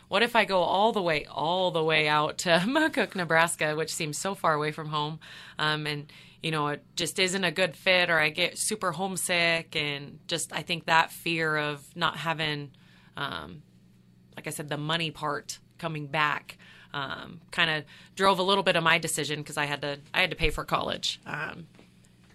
what 0.07 0.23
if 0.23 0.35
I 0.35 0.45
go 0.45 0.61
all 0.61 0.91
the 0.91 1.01
way, 1.01 1.25
all 1.25 1.71
the 1.71 1.83
way 1.83 2.07
out 2.07 2.39
to 2.39 2.49
McCook, 2.65 3.15
Nebraska, 3.15 3.75
which 3.75 3.93
seems 3.93 4.17
so 4.17 4.35
far 4.35 4.53
away 4.53 4.71
from 4.71 4.89
home, 4.89 5.19
um, 5.57 5.87
and 5.87 6.11
you 6.43 6.51
know, 6.51 6.69
it 6.69 6.83
just 6.95 7.19
isn't 7.19 7.43
a 7.43 7.51
good 7.51 7.75
fit, 7.75 8.09
or 8.09 8.19
I 8.19 8.29
get 8.29 8.57
super 8.57 8.91
homesick, 8.91 9.75
and 9.75 10.19
just 10.27 10.51
I 10.51 10.63
think 10.63 10.85
that 10.85 11.11
fear 11.11 11.55
of 11.55 11.85
not 11.95 12.17
having, 12.17 12.71
um, 13.15 13.61
like 14.35 14.47
I 14.47 14.49
said, 14.49 14.67
the 14.67 14.77
money 14.77 15.11
part 15.11 15.59
coming 15.77 16.07
back 16.07 16.57
um, 16.93 17.41
kind 17.51 17.69
of 17.69 17.83
drove 18.15 18.39
a 18.39 18.43
little 18.43 18.63
bit 18.63 18.75
of 18.75 18.83
my 18.83 18.97
decision 18.97 19.39
because 19.39 19.57
I 19.57 19.65
had 19.65 19.81
to 19.81 19.99
I 20.13 20.21
had 20.21 20.31
to 20.31 20.35
pay 20.35 20.49
for 20.49 20.65
college, 20.65 21.19
um, 21.25 21.67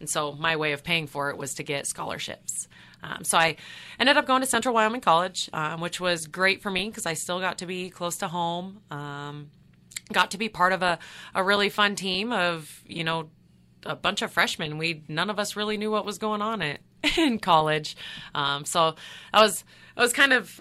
and 0.01 0.09
so 0.09 0.33
my 0.33 0.57
way 0.57 0.73
of 0.73 0.83
paying 0.83 1.07
for 1.07 1.31
it 1.31 1.37
was 1.37 1.55
to 1.55 1.63
get 1.63 1.87
scholarships. 1.87 2.69
Um, 3.07 3.25
so 3.25 3.39
I 3.39 3.57
ended 4.01 4.17
up 4.17 4.27
going 4.27 4.41
to 4.41 4.47
Central 4.47 4.75
Wyoming 4.75 5.01
College, 5.01 5.49
um, 5.53 5.81
which 5.81 6.01
was 6.01 6.27
great 6.27 6.63
for 6.63 6.71
me 6.71 6.89
because 6.89 7.07
I 7.07 7.15
still 7.15 7.41
got 7.41 7.59
to 7.59 7.67
be 7.67 7.91
close 7.91 8.17
to 8.19 8.29
home. 8.29 8.81
Um, 8.91 9.51
got 10.13 10.33
to 10.33 10.39
be 10.39 10.49
part 10.49 10.73
of 10.73 10.83
a, 10.83 10.99
a 11.35 11.43
really 11.43 11.69
fun 11.69 11.95
team 11.95 12.33
of 12.33 12.83
you 12.87 13.05
know 13.05 13.31
a 13.85 13.97
bunch 13.97 14.23
of 14.23 14.33
freshmen. 14.33 14.79
We 14.79 15.03
none 15.09 15.31
of 15.31 15.39
us 15.39 15.57
really 15.57 15.77
knew 15.77 15.91
what 15.91 16.05
was 16.05 16.19
going 16.19 16.43
on 16.43 16.63
at, 16.63 16.81
in 17.19 17.39
college, 17.39 17.97
um, 18.35 18.65
so 18.65 18.97
I 19.33 19.43
was 19.43 19.65
I 19.97 20.01
was 20.01 20.13
kind 20.13 20.33
of 20.33 20.61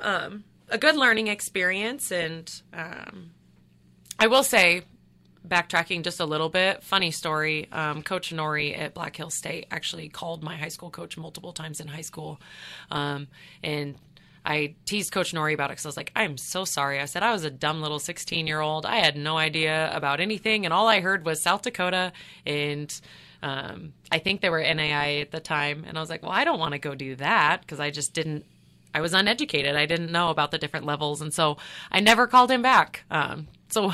a 0.70 0.78
good 0.78 0.96
learning 0.96 1.28
experience. 1.28 2.12
And 2.12 2.52
um, 2.74 3.32
I 4.20 4.28
will 4.28 4.44
say, 4.44 4.84
backtracking 5.48 6.04
just 6.04 6.20
a 6.20 6.26
little 6.26 6.50
bit, 6.50 6.84
funny 6.84 7.12
story. 7.12 7.68
Um, 7.72 8.02
coach 8.02 8.34
Nori 8.34 8.78
at 8.78 8.94
Black 8.94 9.16
Hills 9.16 9.36
State 9.36 9.68
actually 9.72 10.10
called 10.10 10.44
my 10.44 10.56
high 10.56 10.70
school 10.70 10.90
coach 10.90 11.18
multiple 11.18 11.54
times 11.54 11.80
in 11.80 11.88
high 11.88 12.02
school, 12.02 12.40
um, 12.92 13.28
and 13.64 13.96
I 14.46 14.76
teased 14.86 15.12
Coach 15.12 15.34
Nori 15.34 15.54
about 15.54 15.72
it 15.72 15.74
because 15.74 15.86
I 15.86 15.90
was 15.90 15.98
like, 15.98 16.12
I'm 16.16 16.38
so 16.38 16.66
sorry. 16.66 17.00
I 17.00 17.06
said 17.06 17.24
I 17.24 17.32
was 17.32 17.44
a 17.44 17.50
dumb 17.50 17.82
little 17.82 17.98
16 17.98 18.46
year 18.46 18.60
old. 18.60 18.86
I 18.86 18.98
had 18.98 19.18
no 19.18 19.38
idea 19.38 19.90
about 19.96 20.20
anything, 20.20 20.66
and 20.66 20.74
all 20.74 20.88
I 20.88 21.00
heard 21.00 21.26
was 21.26 21.42
South 21.42 21.62
Dakota 21.62 22.12
and. 22.46 22.94
Um, 23.44 23.94
I 24.12 24.18
think 24.18 24.42
they 24.42 24.50
were 24.50 24.62
NAI 24.62 25.18
at 25.18 25.30
the 25.30 25.40
time, 25.40 25.84
and 25.86 26.00
I 26.00 26.02
was 26.02 26.10
like, 26.10 26.24
"Well, 26.24 26.32
I 26.32 26.46
don't 26.46 26.58
want 26.58 26.72
to 26.72 26.80
go 26.80 26.96
do 26.96 27.16
that 27.18 27.62
because 27.62 27.80
I 27.80 27.92
just 27.92 28.12
didn't 28.12 28.44
I 28.96 29.02
was 29.02 29.14
uneducated. 29.14 29.76
I 29.76 29.86
didn't 29.86 30.10
know 30.10 30.30
about 30.30 30.52
the 30.52 30.58
different 30.58 30.86
levels, 30.86 31.22
and 31.22 31.34
so 31.34 31.58
I 31.92 32.00
never 32.00 32.28
called 32.28 32.50
him 32.50 32.62
back. 32.62 33.04
Um, 33.12 33.48
so 33.76 33.92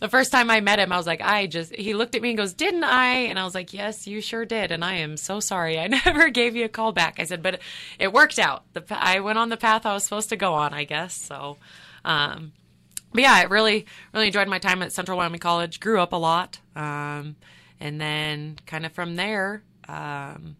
the 0.00 0.08
first 0.08 0.32
time 0.32 0.50
I 0.50 0.60
met 0.60 0.80
him, 0.80 0.90
I 0.92 0.96
was 0.96 1.06
like, 1.06 1.20
I 1.20 1.46
just, 1.46 1.74
he 1.74 1.94
looked 1.94 2.16
at 2.16 2.22
me 2.22 2.30
and 2.30 2.38
goes, 2.38 2.52
Didn't 2.52 2.82
I? 2.82 3.12
And 3.12 3.38
I 3.38 3.44
was 3.44 3.54
like, 3.54 3.72
Yes, 3.72 4.08
you 4.08 4.20
sure 4.20 4.44
did. 4.44 4.72
And 4.72 4.84
I 4.84 4.94
am 4.96 5.16
so 5.16 5.38
sorry. 5.38 5.78
I 5.78 5.86
never 6.04 6.30
gave 6.30 6.56
you 6.56 6.64
a 6.64 6.68
call 6.68 6.90
back. 6.90 7.20
I 7.20 7.24
said, 7.24 7.42
But 7.42 7.60
it 7.98 8.12
worked 8.12 8.40
out. 8.40 8.64
The, 8.72 8.84
I 8.90 9.20
went 9.20 9.38
on 9.38 9.48
the 9.48 9.56
path 9.56 9.86
I 9.86 9.94
was 9.94 10.02
supposed 10.02 10.30
to 10.30 10.36
go 10.36 10.54
on, 10.54 10.74
I 10.74 10.82
guess. 10.82 11.14
So, 11.14 11.58
um, 12.04 12.52
but 13.12 13.22
yeah, 13.22 13.32
I 13.32 13.44
really, 13.44 13.86
really 14.12 14.26
enjoyed 14.26 14.48
my 14.48 14.58
time 14.58 14.82
at 14.82 14.92
Central 14.92 15.16
Wyoming 15.16 15.40
College. 15.40 15.78
Grew 15.78 16.00
up 16.00 16.12
a 16.12 16.16
lot. 16.16 16.58
Um, 16.74 17.36
and 17.78 18.00
then 18.00 18.58
kind 18.66 18.84
of 18.84 18.92
from 18.92 19.14
there, 19.14 19.62
um, 19.88 20.56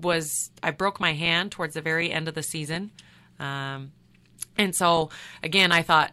was 0.00 0.50
I 0.62 0.72
broke 0.72 0.98
my 0.98 1.12
hand 1.12 1.52
towards 1.52 1.74
the 1.74 1.80
very 1.80 2.10
end 2.10 2.26
of 2.26 2.34
the 2.34 2.42
season. 2.42 2.90
Um, 3.38 3.92
and 4.58 4.74
so 4.74 5.10
again, 5.42 5.70
I 5.70 5.82
thought, 5.82 6.12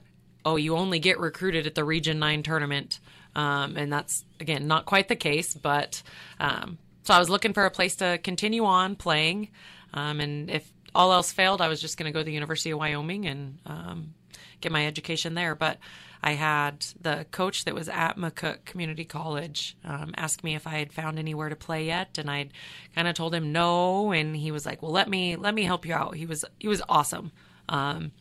oh, 0.49 0.55
you 0.55 0.75
only 0.75 0.99
get 0.99 1.19
recruited 1.19 1.67
at 1.67 1.75
the 1.75 1.83
Region 1.83 2.19
9 2.19 2.43
tournament. 2.43 2.99
Um, 3.35 3.77
and 3.77 3.91
that's, 3.93 4.25
again, 4.39 4.67
not 4.67 4.85
quite 4.85 5.07
the 5.07 5.15
case. 5.15 5.53
But 5.53 6.01
um, 6.39 6.77
so 7.03 7.13
I 7.13 7.19
was 7.19 7.29
looking 7.29 7.53
for 7.53 7.65
a 7.65 7.71
place 7.71 7.95
to 7.97 8.17
continue 8.17 8.65
on 8.65 8.95
playing. 8.95 9.49
Um, 9.93 10.19
and 10.19 10.49
if 10.49 10.69
all 10.95 11.11
else 11.13 11.31
failed, 11.31 11.61
I 11.61 11.67
was 11.67 11.81
just 11.81 11.97
going 11.97 12.11
to 12.11 12.13
go 12.13 12.19
to 12.19 12.25
the 12.25 12.33
University 12.33 12.71
of 12.71 12.79
Wyoming 12.79 13.25
and 13.27 13.59
um, 13.65 14.13
get 14.61 14.71
my 14.71 14.85
education 14.85 15.35
there. 15.35 15.55
But 15.55 15.77
I 16.21 16.31
had 16.33 16.85
the 16.99 17.25
coach 17.31 17.65
that 17.65 17.73
was 17.73 17.87
at 17.87 18.17
McCook 18.17 18.65
Community 18.65 19.05
College 19.05 19.77
um, 19.85 20.13
ask 20.17 20.43
me 20.43 20.55
if 20.55 20.67
I 20.67 20.79
had 20.79 20.91
found 20.91 21.17
anywhere 21.17 21.49
to 21.49 21.55
play 21.55 21.85
yet, 21.85 22.17
and 22.17 22.29
I 22.29 22.49
kind 22.93 23.07
of 23.07 23.15
told 23.15 23.33
him 23.33 23.51
no, 23.51 24.11
and 24.11 24.35
he 24.35 24.51
was 24.51 24.65
like, 24.65 24.81
"Well, 24.81 24.91
let 24.91 25.07
me 25.07 25.37
let 25.37 25.53
me 25.53 25.63
help 25.63 25.85
you 25.85 25.93
out." 25.93 26.15
He 26.15 26.25
was 26.25 26.43
he 26.59 26.67
was 26.67 26.81
awesome. 26.89 27.31
Um, 27.69 28.11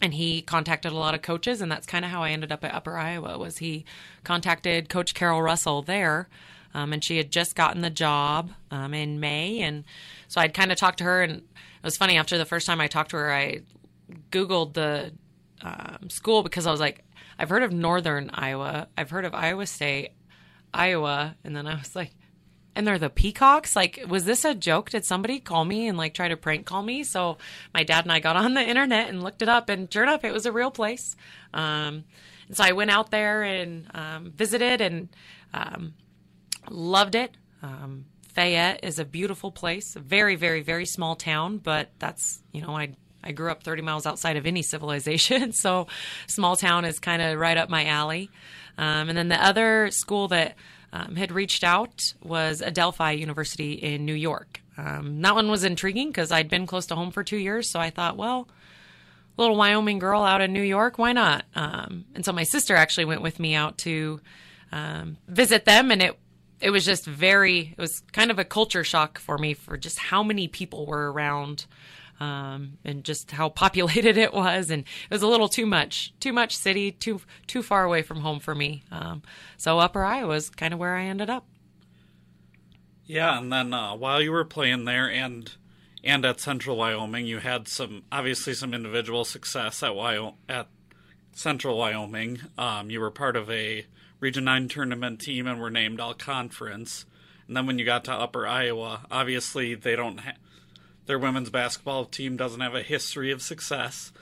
and 0.00 0.14
he 0.14 0.42
contacted 0.42 0.92
a 0.92 0.96
lot 0.96 1.14
of 1.14 1.22
coaches 1.22 1.60
and 1.60 1.70
that's 1.70 1.86
kind 1.86 2.04
of 2.04 2.10
how 2.10 2.22
i 2.22 2.30
ended 2.30 2.52
up 2.52 2.64
at 2.64 2.74
upper 2.74 2.96
iowa 2.96 3.38
was 3.38 3.58
he 3.58 3.84
contacted 4.24 4.88
coach 4.88 5.14
carol 5.14 5.42
russell 5.42 5.82
there 5.82 6.28
um, 6.74 6.92
and 6.92 7.02
she 7.02 7.16
had 7.16 7.30
just 7.30 7.54
gotten 7.54 7.80
the 7.80 7.90
job 7.90 8.50
um, 8.70 8.92
in 8.92 9.20
may 9.20 9.60
and 9.60 9.84
so 10.28 10.40
i'd 10.40 10.54
kind 10.54 10.70
of 10.70 10.78
talked 10.78 10.98
to 10.98 11.04
her 11.04 11.22
and 11.22 11.32
it 11.32 11.42
was 11.84 11.96
funny 11.96 12.16
after 12.16 12.38
the 12.38 12.44
first 12.44 12.66
time 12.66 12.80
i 12.80 12.86
talked 12.86 13.10
to 13.10 13.16
her 13.16 13.32
i 13.32 13.60
googled 14.30 14.74
the 14.74 15.12
um, 15.62 16.08
school 16.10 16.42
because 16.42 16.66
i 16.66 16.70
was 16.70 16.80
like 16.80 17.04
i've 17.38 17.48
heard 17.48 17.62
of 17.62 17.72
northern 17.72 18.30
iowa 18.34 18.88
i've 18.96 19.10
heard 19.10 19.24
of 19.24 19.34
iowa 19.34 19.66
state 19.66 20.10
iowa 20.74 21.34
and 21.44 21.56
then 21.56 21.66
i 21.66 21.74
was 21.74 21.96
like 21.96 22.12
and 22.76 22.86
they're 22.86 22.98
the 22.98 23.10
peacocks. 23.10 23.74
Like 23.74 24.04
was 24.06 24.24
this 24.24 24.44
a 24.44 24.54
joke? 24.54 24.90
Did 24.90 25.04
somebody 25.04 25.40
call 25.40 25.64
me 25.64 25.88
and 25.88 25.98
like 25.98 26.14
try 26.14 26.28
to 26.28 26.36
prank 26.36 26.66
call 26.66 26.82
me? 26.82 27.02
So 27.02 27.38
my 27.74 27.82
dad 27.82 28.04
and 28.04 28.12
i 28.12 28.20
got 28.20 28.36
on 28.44 28.54
the 28.54 28.62
internet 28.62 29.08
and 29.08 29.22
looked 29.22 29.42
it 29.42 29.48
up 29.48 29.68
and 29.68 29.92
sure 29.92 30.02
enough 30.02 30.24
it 30.24 30.32
was 30.32 30.46
a 30.46 30.52
real 30.52 30.70
place. 30.70 31.16
Um, 31.52 32.04
and 32.48 32.56
so 32.56 32.64
i 32.64 32.72
went 32.72 32.90
out 32.90 33.10
there 33.10 33.42
and 33.42 33.90
um, 33.94 34.30
visited 34.30 34.80
and 34.80 35.08
um, 35.52 35.94
loved 36.70 37.14
it. 37.14 37.36
Um, 37.62 38.04
fayette 38.28 38.80
is 38.84 38.98
a 38.98 39.04
beautiful 39.04 39.50
place 39.50 39.96
a 39.96 39.98
very 39.98 40.36
very 40.36 40.60
very 40.60 40.84
small 40.84 41.16
town 41.16 41.56
but 41.56 41.88
that's 41.98 42.42
you 42.52 42.60
know 42.60 42.76
i 42.76 42.94
I 43.26 43.32
grew 43.32 43.50
up 43.50 43.64
30 43.64 43.82
miles 43.82 44.06
outside 44.06 44.36
of 44.36 44.46
any 44.46 44.62
civilization, 44.62 45.52
so 45.52 45.88
small 46.28 46.56
town 46.56 46.84
is 46.84 47.00
kind 47.00 47.20
of 47.20 47.38
right 47.38 47.56
up 47.56 47.68
my 47.68 47.86
alley. 47.86 48.30
Um, 48.78 49.08
and 49.08 49.18
then 49.18 49.28
the 49.28 49.44
other 49.44 49.90
school 49.90 50.28
that 50.28 50.54
um, 50.96 51.16
had 51.16 51.32
reached 51.32 51.62
out 51.62 52.14
was 52.22 52.62
Adelphi 52.62 53.12
University 53.12 53.72
in 53.72 54.04
New 54.04 54.14
York. 54.14 54.62
Um, 54.78 55.20
that 55.22 55.34
one 55.34 55.50
was 55.50 55.64
intriguing 55.64 56.08
because 56.08 56.32
I'd 56.32 56.48
been 56.48 56.66
close 56.66 56.86
to 56.86 56.94
home 56.94 57.10
for 57.10 57.22
two 57.22 57.36
years, 57.36 57.68
so 57.68 57.80
I 57.80 57.90
thought, 57.90 58.16
well, 58.16 58.48
little 59.36 59.56
Wyoming 59.56 59.98
girl 59.98 60.22
out 60.22 60.40
in 60.40 60.52
New 60.52 60.62
York, 60.62 60.98
why 60.98 61.12
not? 61.12 61.44
Um, 61.54 62.06
and 62.14 62.24
so 62.24 62.32
my 62.32 62.44
sister 62.44 62.74
actually 62.74 63.04
went 63.04 63.22
with 63.22 63.38
me 63.38 63.54
out 63.54 63.78
to 63.78 64.20
um, 64.72 65.18
visit 65.28 65.64
them, 65.64 65.90
and 65.90 66.02
it 66.02 66.18
it 66.58 66.70
was 66.70 66.86
just 66.86 67.04
very 67.04 67.74
it 67.76 67.80
was 67.80 68.02
kind 68.12 68.30
of 68.30 68.38
a 68.38 68.44
culture 68.44 68.84
shock 68.84 69.18
for 69.18 69.36
me 69.36 69.52
for 69.52 69.76
just 69.76 69.98
how 69.98 70.22
many 70.22 70.48
people 70.48 70.86
were 70.86 71.12
around 71.12 71.66
um, 72.20 72.78
and 72.84 73.04
just 73.04 73.30
how 73.30 73.48
populated 73.48 74.16
it 74.26 74.32
was, 74.32 74.70
and 74.70 74.82
it 74.82 75.14
was 75.14 75.22
a 75.22 75.28
little 75.28 75.48
too 75.48 75.66
much, 75.66 76.12
too 76.20 76.32
much 76.32 76.56
city, 76.56 76.92
too 76.92 77.20
too 77.46 77.62
far 77.62 77.84
away 77.84 78.02
from 78.02 78.20
home 78.20 78.40
for 78.40 78.54
me. 78.54 78.82
Um, 78.90 79.22
so 79.56 79.78
Upper 79.78 80.04
Iowa 80.04 80.28
was 80.28 80.50
kind 80.50 80.72
of 80.72 80.80
where 80.80 80.96
I 80.96 81.04
ended 81.04 81.30
up. 81.30 81.46
Yeah, 83.06 83.38
and 83.38 83.52
then 83.52 83.72
uh, 83.72 83.94
while 83.94 84.20
you 84.20 84.32
were 84.32 84.44
playing 84.44 84.84
there 84.84 85.10
and 85.10 85.52
and 86.02 86.24
at 86.24 86.40
Central 86.40 86.76
Wyoming, 86.76 87.26
you 87.26 87.38
had 87.38 87.68
some 87.68 88.04
obviously 88.10 88.54
some 88.54 88.74
individual 88.74 89.24
success 89.24 89.82
at 89.82 89.94
Wyoming 89.94 90.34
at 90.48 90.68
Central 91.32 91.76
Wyoming. 91.76 92.40
Um, 92.56 92.90
you 92.90 93.00
were 93.00 93.10
part 93.10 93.36
of 93.36 93.50
a 93.50 93.86
Region 94.20 94.44
Nine 94.44 94.68
tournament 94.68 95.20
team 95.20 95.46
and 95.46 95.60
were 95.60 95.70
named 95.70 96.00
all 96.00 96.14
conference. 96.14 97.04
And 97.46 97.56
then 97.56 97.66
when 97.66 97.78
you 97.78 97.84
got 97.84 98.04
to 98.04 98.12
Upper 98.12 98.46
Iowa, 98.46 99.06
obviously 99.10 99.74
they 99.74 99.94
don't 99.94 100.18
ha- 100.18 100.36
their 101.06 101.18
women's 101.18 101.50
basketball 101.50 102.04
team 102.04 102.36
doesn't 102.36 102.60
have 102.60 102.74
a 102.74 102.82
history 102.82 103.30
of 103.30 103.42
success. 103.42 104.12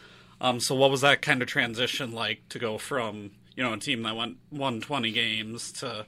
Um, 0.41 0.61
so 0.61 0.75
what 0.75 0.91
was 0.91 1.01
that 1.01 1.23
kind 1.23 1.43
of 1.43 1.49
transition 1.49 2.13
like 2.13 2.49
to 2.51 2.59
go 2.59 2.79
from 2.79 3.31
you 3.57 3.63
know 3.63 3.73
a 3.73 3.79
team 3.79 4.03
that 4.03 4.17
went 4.17 4.39
won 4.51 4.81
20 4.81 5.11
games 5.13 5.73
to 5.73 6.07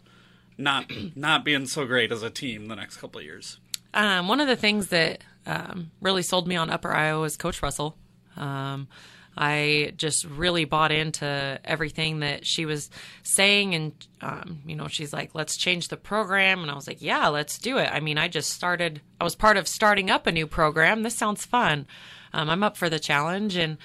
not 0.59 0.91
not 1.17 1.45
being 1.45 1.67
so 1.67 1.87
great 1.87 2.13
as 2.13 2.23
a 2.23 2.31
team 2.31 2.69
the 2.69 2.77
next 2.77 2.99
couple 2.99 3.19
of 3.19 3.25
years? 3.25 3.59
Um, 3.95 4.29
one 4.29 4.41
of 4.41 4.49
the 4.49 4.57
things 4.57 4.89
that 4.89 5.23
um, 5.47 5.91
really 6.01 6.23
sold 6.23 6.47
me 6.47 6.57
on 6.57 6.71
Upper 6.71 6.93
Iowa 6.93 7.23
was 7.23 7.37
Coach 7.37 7.63
Russell. 7.63 7.97
Um, 8.37 8.89
I 9.37 9.93
just 9.97 10.25
really 10.25 10.65
bought 10.65 10.93
into 10.93 11.61
everything 11.65 12.21
that 12.21 12.47
she 12.47 12.65
was 12.65 12.89
saying. 13.23 13.75
And, 13.75 14.07
um, 14.23 14.61
you 14.67 14.75
know, 14.75 14.89
she's 14.89 15.13
like, 15.13 15.35
let's 15.35 15.57
change 15.57 15.89
the 15.89 15.97
program. 15.97 16.63
And 16.63 16.71
I 16.71 16.75
was 16.75 16.87
like, 16.87 17.03
yeah, 17.03 17.29
let's 17.29 17.59
do 17.59 17.77
it. 17.79 17.91
I 17.93 18.01
mean, 18.01 18.17
I 18.17 18.29
just 18.29 18.51
started, 18.51 19.03
I 19.21 19.25
was 19.25 19.37
part 19.37 19.57
of 19.57 19.69
starting 19.69 20.11
up 20.11 20.27
a 20.27 20.33
new 20.33 20.47
program. 20.47 21.03
This 21.03 21.15
sounds 21.15 21.45
fun. 21.45 21.87
Um, 22.33 22.49
I'm 22.49 22.63
up 22.63 22.77
for 22.77 22.89
the 22.89 22.99
challenge. 22.99 23.57
And 23.57 23.77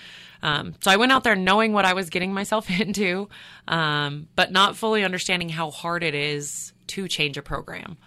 um, 0.41 0.75
so 0.81 0.89
I 0.89 0.97
went 0.97 1.11
out 1.11 1.23
there 1.23 1.35
knowing 1.35 1.73
what 1.73 1.85
I 1.85 1.93
was 1.93 2.09
getting 2.09 2.33
myself 2.33 2.69
into, 2.79 3.27
um, 3.67 4.27
but 4.35 4.51
not 4.51 4.77
fully 4.77 5.03
understanding 5.03 5.49
how 5.49 5.69
hard 5.69 6.03
it 6.03 6.15
is 6.15 6.71
to 6.87 7.07
change 7.07 7.37
a 7.37 7.41
program. 7.41 7.97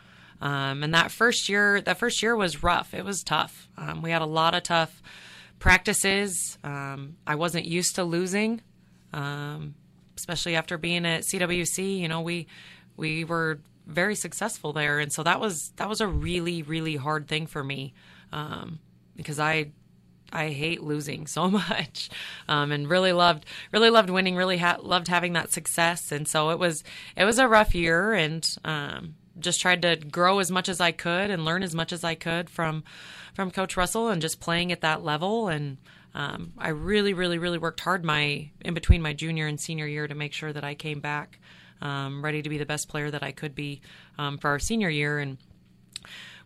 Um, 0.41 0.83
and 0.83 0.95
that 0.95 1.11
first 1.11 1.49
year, 1.49 1.81
that 1.83 1.99
first 1.99 2.23
year 2.23 2.37
was 2.37 2.63
rough. 2.63 2.93
It 2.93 3.05
was 3.05 3.23
tough. 3.23 3.69
Um, 3.79 4.03
we 4.03 4.11
had 4.11 4.23
a 4.23 4.27
lot 4.27 4.55
of 4.55 4.63
tough 4.63 5.03
practices. 5.59 6.59
Um, 6.65 7.17
I 7.27 7.35
wasn't 7.35 7.67
used 7.67 7.97
to 7.97 8.05
losing, 8.05 8.61
um, 9.13 9.75
especially 10.17 10.57
after 10.57 10.79
being 10.79 11.07
at 11.07 11.23
CWC. 11.23 11.99
You 11.99 12.09
know, 12.09 12.21
we 12.21 12.47
we 12.97 13.25
were 13.25 13.61
very 13.87 14.15
successful 14.15 14.73
there, 14.73 14.99
and 14.99 15.13
so 15.13 15.23
that 15.23 15.41
was 15.41 15.73
that 15.77 15.89
was 15.89 16.01
a 16.01 16.09
really 16.09 16.63
really 16.63 16.97
hard 16.97 17.29
thing 17.29 17.47
for 17.47 17.63
me 17.63 17.95
um, 18.33 18.79
because 19.17 19.39
I 19.39 19.73
I 20.33 20.51
hate 20.51 20.83
losing 20.83 21.27
so 21.29 21.49
much, 21.49 22.11
um, 22.49 22.73
and 22.73 22.89
really 22.89 23.13
loved 23.13 23.47
really 23.73 23.91
loved 23.91 24.11
winning. 24.11 24.37
Really 24.37 24.59
ha- 24.59 24.79
loved 24.81 25.09
having 25.09 25.33
that 25.35 25.53
success, 25.53 26.13
and 26.13 26.27
so 26.29 26.51
it 26.51 26.59
was 26.59 26.85
it 27.17 27.25
was 27.25 27.39
a 27.39 27.49
rough 27.49 27.75
year, 27.75 28.13
and 28.13 28.47
um, 28.65 29.15
just 29.38 29.61
tried 29.61 29.83
to 29.83 29.97
grow 29.97 30.38
as 30.38 30.50
much 30.50 30.69
as 30.69 30.81
I 30.81 30.93
could 30.93 31.31
and 31.31 31.45
learn 31.45 31.62
as 31.62 31.75
much 31.75 31.93
as 31.93 32.05
I 32.05 32.14
could 32.14 32.49
from 32.49 32.85
from 33.35 33.50
Coach 33.50 33.76
Russell 33.76 34.09
and 34.09 34.23
just 34.23 34.41
playing 34.41 34.71
at 34.71 34.81
that 34.83 35.03
level. 35.03 35.49
And 35.49 35.79
um, 36.14 36.53
I 36.57 36.69
really, 36.69 37.12
really, 37.12 37.38
really 37.38 37.59
worked 37.59 37.81
hard 37.81 38.05
my 38.05 38.50
in 38.61 38.75
between 38.75 39.03
my 39.03 39.12
junior 39.12 39.47
and 39.47 39.61
senior 39.61 39.87
year 39.87 40.07
to 40.07 40.14
make 40.14 40.33
sure 40.33 40.53
that 40.53 40.64
I 40.64 40.75
came 40.75 41.00
back 41.00 41.41
um, 41.83 42.25
ready 42.25 42.43
to 42.43 42.49
be 42.49 42.59
the 42.59 42.67
best 42.67 42.88
player 42.88 43.11
that 43.11 43.23
I 43.23 43.33
could 43.33 43.55
be 43.55 43.81
um, 44.19 44.38
for 44.38 44.50
our 44.50 44.59
senior 44.59 44.88
year. 44.88 45.19
And 45.19 45.38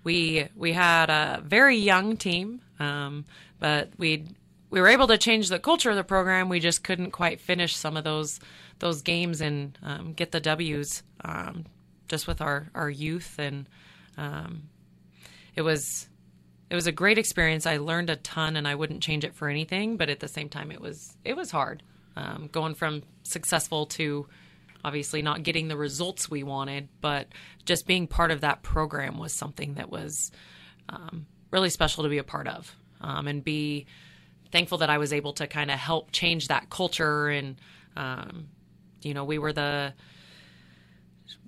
we 0.05 0.49
we 0.57 0.73
had 0.73 1.11
a 1.11 1.43
very 1.45 1.77
young 1.77 2.17
team, 2.17 2.61
um, 2.79 3.25
but 3.59 3.91
we 3.99 4.27
we 4.71 4.81
were 4.81 4.89
able 4.89 5.07
to 5.09 5.19
change 5.19 5.49
the 5.49 5.59
culture 5.59 5.91
of 5.91 5.97
the 5.97 6.05
program. 6.05 6.49
We 6.49 6.61
just 6.61 6.85
couldn't 6.85 7.11
quite 7.11 7.41
finish 7.41 7.77
some 7.77 7.97
of 7.97 8.05
those 8.05 8.41
those 8.79 9.03
games 9.03 9.41
and 9.41 9.79
um, 9.83 10.13
get 10.13 10.33
the 10.33 10.41
W's 10.41 11.03
um, 11.25 11.65
just 12.09 12.27
with 12.27 12.41
our 12.41 12.69
our 12.75 12.91
youth 12.91 13.39
and 13.39 13.69
it 15.59 15.63
was 15.63 16.09
it 16.71 16.75
was 16.75 16.87
a 16.87 16.93
great 16.93 17.19
experience. 17.19 17.67
I 17.67 17.79
learned 17.79 18.11
a 18.11 18.17
ton, 18.17 18.57
and 18.57 18.69
I 18.69 18.75
wouldn't 18.75 19.03
change 19.03 19.25
it 19.25 19.35
for 19.35 19.49
anything. 19.49 19.97
But 19.97 20.09
at 20.09 20.21
the 20.21 20.29
same 20.29 20.49
time, 20.49 20.71
it 20.71 20.81
was 20.81 21.17
it 21.25 21.37
was 21.37 21.51
hard 21.51 21.83
um, 22.17 22.49
going 22.53 22.75
from 22.75 23.03
successful 23.25 23.87
to 23.87 24.29
obviously 24.85 25.21
not 25.21 25.43
getting 25.43 25.67
the 25.67 25.77
results 25.77 26.31
we 26.31 26.45
wanted. 26.45 26.89
But 27.01 27.27
just 27.65 27.89
being 27.89 28.07
part 28.07 28.31
of 28.31 28.43
that 28.43 28.63
program 28.63 29.19
was 29.19 29.33
something 29.33 29.75
that 29.75 29.91
was 29.91 30.31
um, 30.89 31.27
really 31.51 31.71
special 31.71 32.05
to 32.05 32.09
be 32.09 32.19
a 32.19 32.25
part 32.25 32.47
of, 32.47 32.75
um, 33.01 33.27
and 33.27 33.43
be 33.43 33.87
thankful 34.53 34.79
that 34.79 34.91
I 34.91 34.99
was 34.99 35.13
able 35.13 35.33
to 35.35 35.49
kind 35.49 35.73
of 35.73 35.79
help 35.79 36.13
change 36.13 36.49
that 36.49 36.71
culture. 36.71 37.29
And 37.29 37.57
um, 37.97 38.49
you 39.03 39.13
know, 39.13 39.25
we 39.25 39.39
were 39.39 39.53
the 39.53 39.95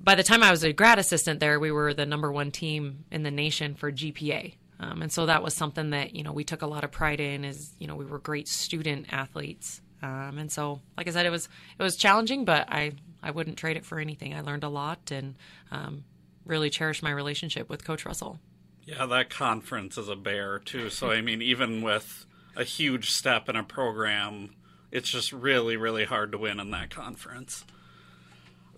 by 0.02 0.14
the 0.14 0.22
time 0.22 0.42
I 0.42 0.50
was 0.50 0.62
a 0.64 0.72
grad 0.72 0.98
assistant 0.98 1.40
there, 1.40 1.60
we 1.60 1.70
were 1.70 1.94
the 1.94 2.06
number 2.06 2.32
one 2.32 2.50
team 2.50 3.04
in 3.10 3.22
the 3.22 3.30
nation 3.30 3.74
for 3.74 3.92
GPA. 3.92 4.54
Um, 4.78 5.02
and 5.02 5.12
so 5.12 5.26
that 5.26 5.42
was 5.42 5.54
something 5.54 5.90
that 5.90 6.14
you 6.14 6.22
know 6.22 6.32
we 6.32 6.42
took 6.44 6.62
a 6.62 6.66
lot 6.66 6.84
of 6.84 6.90
pride 6.90 7.20
in. 7.20 7.44
Is 7.44 7.74
you 7.78 7.86
know 7.86 7.96
we 7.96 8.06
were 8.06 8.18
great 8.18 8.48
student 8.48 9.12
athletes, 9.12 9.82
Um, 10.02 10.38
and 10.38 10.50
so, 10.50 10.80
like 10.96 11.06
I 11.06 11.10
said, 11.10 11.26
it 11.26 11.30
was 11.30 11.48
it 11.78 11.82
was 11.82 11.96
challenging, 11.96 12.44
but 12.44 12.66
I 12.70 12.92
I 13.22 13.30
wouldn't 13.30 13.58
trade 13.58 13.76
it 13.76 13.84
for 13.84 13.98
anything. 13.98 14.34
I 14.34 14.40
learned 14.40 14.64
a 14.64 14.68
lot 14.70 15.10
and 15.10 15.36
um, 15.70 16.04
really 16.46 16.70
cherished 16.70 17.02
my 17.02 17.10
relationship 17.10 17.68
with 17.68 17.84
Coach 17.84 18.06
Russell. 18.06 18.40
Yeah, 18.84 19.04
that 19.06 19.28
conference 19.28 19.98
is 19.98 20.08
a 20.08 20.16
bear 20.16 20.58
too. 20.58 20.88
So 20.88 21.10
I 21.10 21.20
mean, 21.20 21.42
even 21.42 21.82
with 21.82 22.24
a 22.56 22.64
huge 22.64 23.10
step 23.10 23.48
in 23.50 23.56
a 23.56 23.62
program, 23.62 24.54
it's 24.90 25.10
just 25.10 25.30
really 25.32 25.76
really 25.76 26.04
hard 26.06 26.32
to 26.32 26.38
win 26.38 26.58
in 26.58 26.70
that 26.70 26.88
conference. 26.88 27.66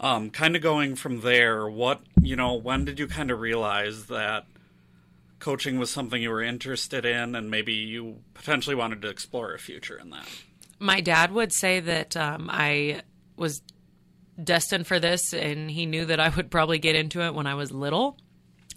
Um, 0.02 0.30
kind 0.30 0.56
of 0.56 0.62
going 0.62 0.97
from 0.97 1.21
there, 1.21 1.68
what 1.68 2.00
you 2.21 2.35
know, 2.35 2.54
when 2.54 2.85
did 2.85 2.99
you 2.99 3.06
kind 3.06 3.30
of 3.30 3.40
realize 3.40 4.06
that 4.06 4.47
coaching 5.38 5.78
was 5.78 5.90
something 5.90 6.21
you 6.21 6.30
were 6.30 6.42
interested 6.42 7.04
in, 7.04 7.35
and 7.35 7.50
maybe 7.50 7.73
you 7.73 8.18
potentially 8.35 8.76
wanted 8.76 9.00
to 9.02 9.09
explore 9.09 9.54
a 9.54 9.59
future 9.59 9.99
in 9.99 10.11
that? 10.11 10.26
My 10.78 11.00
dad 11.00 11.32
would 11.32 11.52
say 11.52 11.78
that 11.80 12.16
um, 12.16 12.49
I 12.50 13.02
was 13.37 13.62
destined 14.42 14.87
for 14.87 14.99
this, 14.99 15.32
and 15.32 15.71
he 15.71 15.87
knew 15.87 16.04
that 16.06 16.18
I 16.18 16.30
would 16.30 16.50
probably 16.50 16.78
get 16.78 16.97
into 16.97 17.23
it 17.23 17.35
when 17.35 17.47
I 17.47 17.54
was 17.54 17.71
little. 17.71 18.16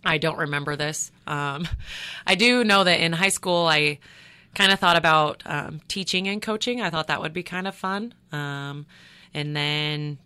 I 0.03 0.19
don't 0.19 0.37
remember 0.37 0.75
this. 0.75 1.11
Um, 1.25 1.67
I 2.27 2.35
do 2.35 2.63
know 2.63 2.83
that 2.83 2.99
in 2.99 3.13
high 3.13 3.29
school, 3.29 3.65
I 3.65 3.97
kind 4.53 4.71
of 4.71 4.79
thought 4.79 4.97
about 4.97 5.41
um, 5.45 5.81
teaching 5.87 6.27
and 6.27 6.41
coaching. 6.41 6.81
I 6.81 6.91
thought 6.91 7.07
that 7.07 7.21
would 7.21 7.33
be 7.33 7.43
kind 7.43 7.67
of 7.67 7.75
fun. 7.75 8.13
Um, 8.31 8.85
and 9.33 9.55
then 9.55 10.19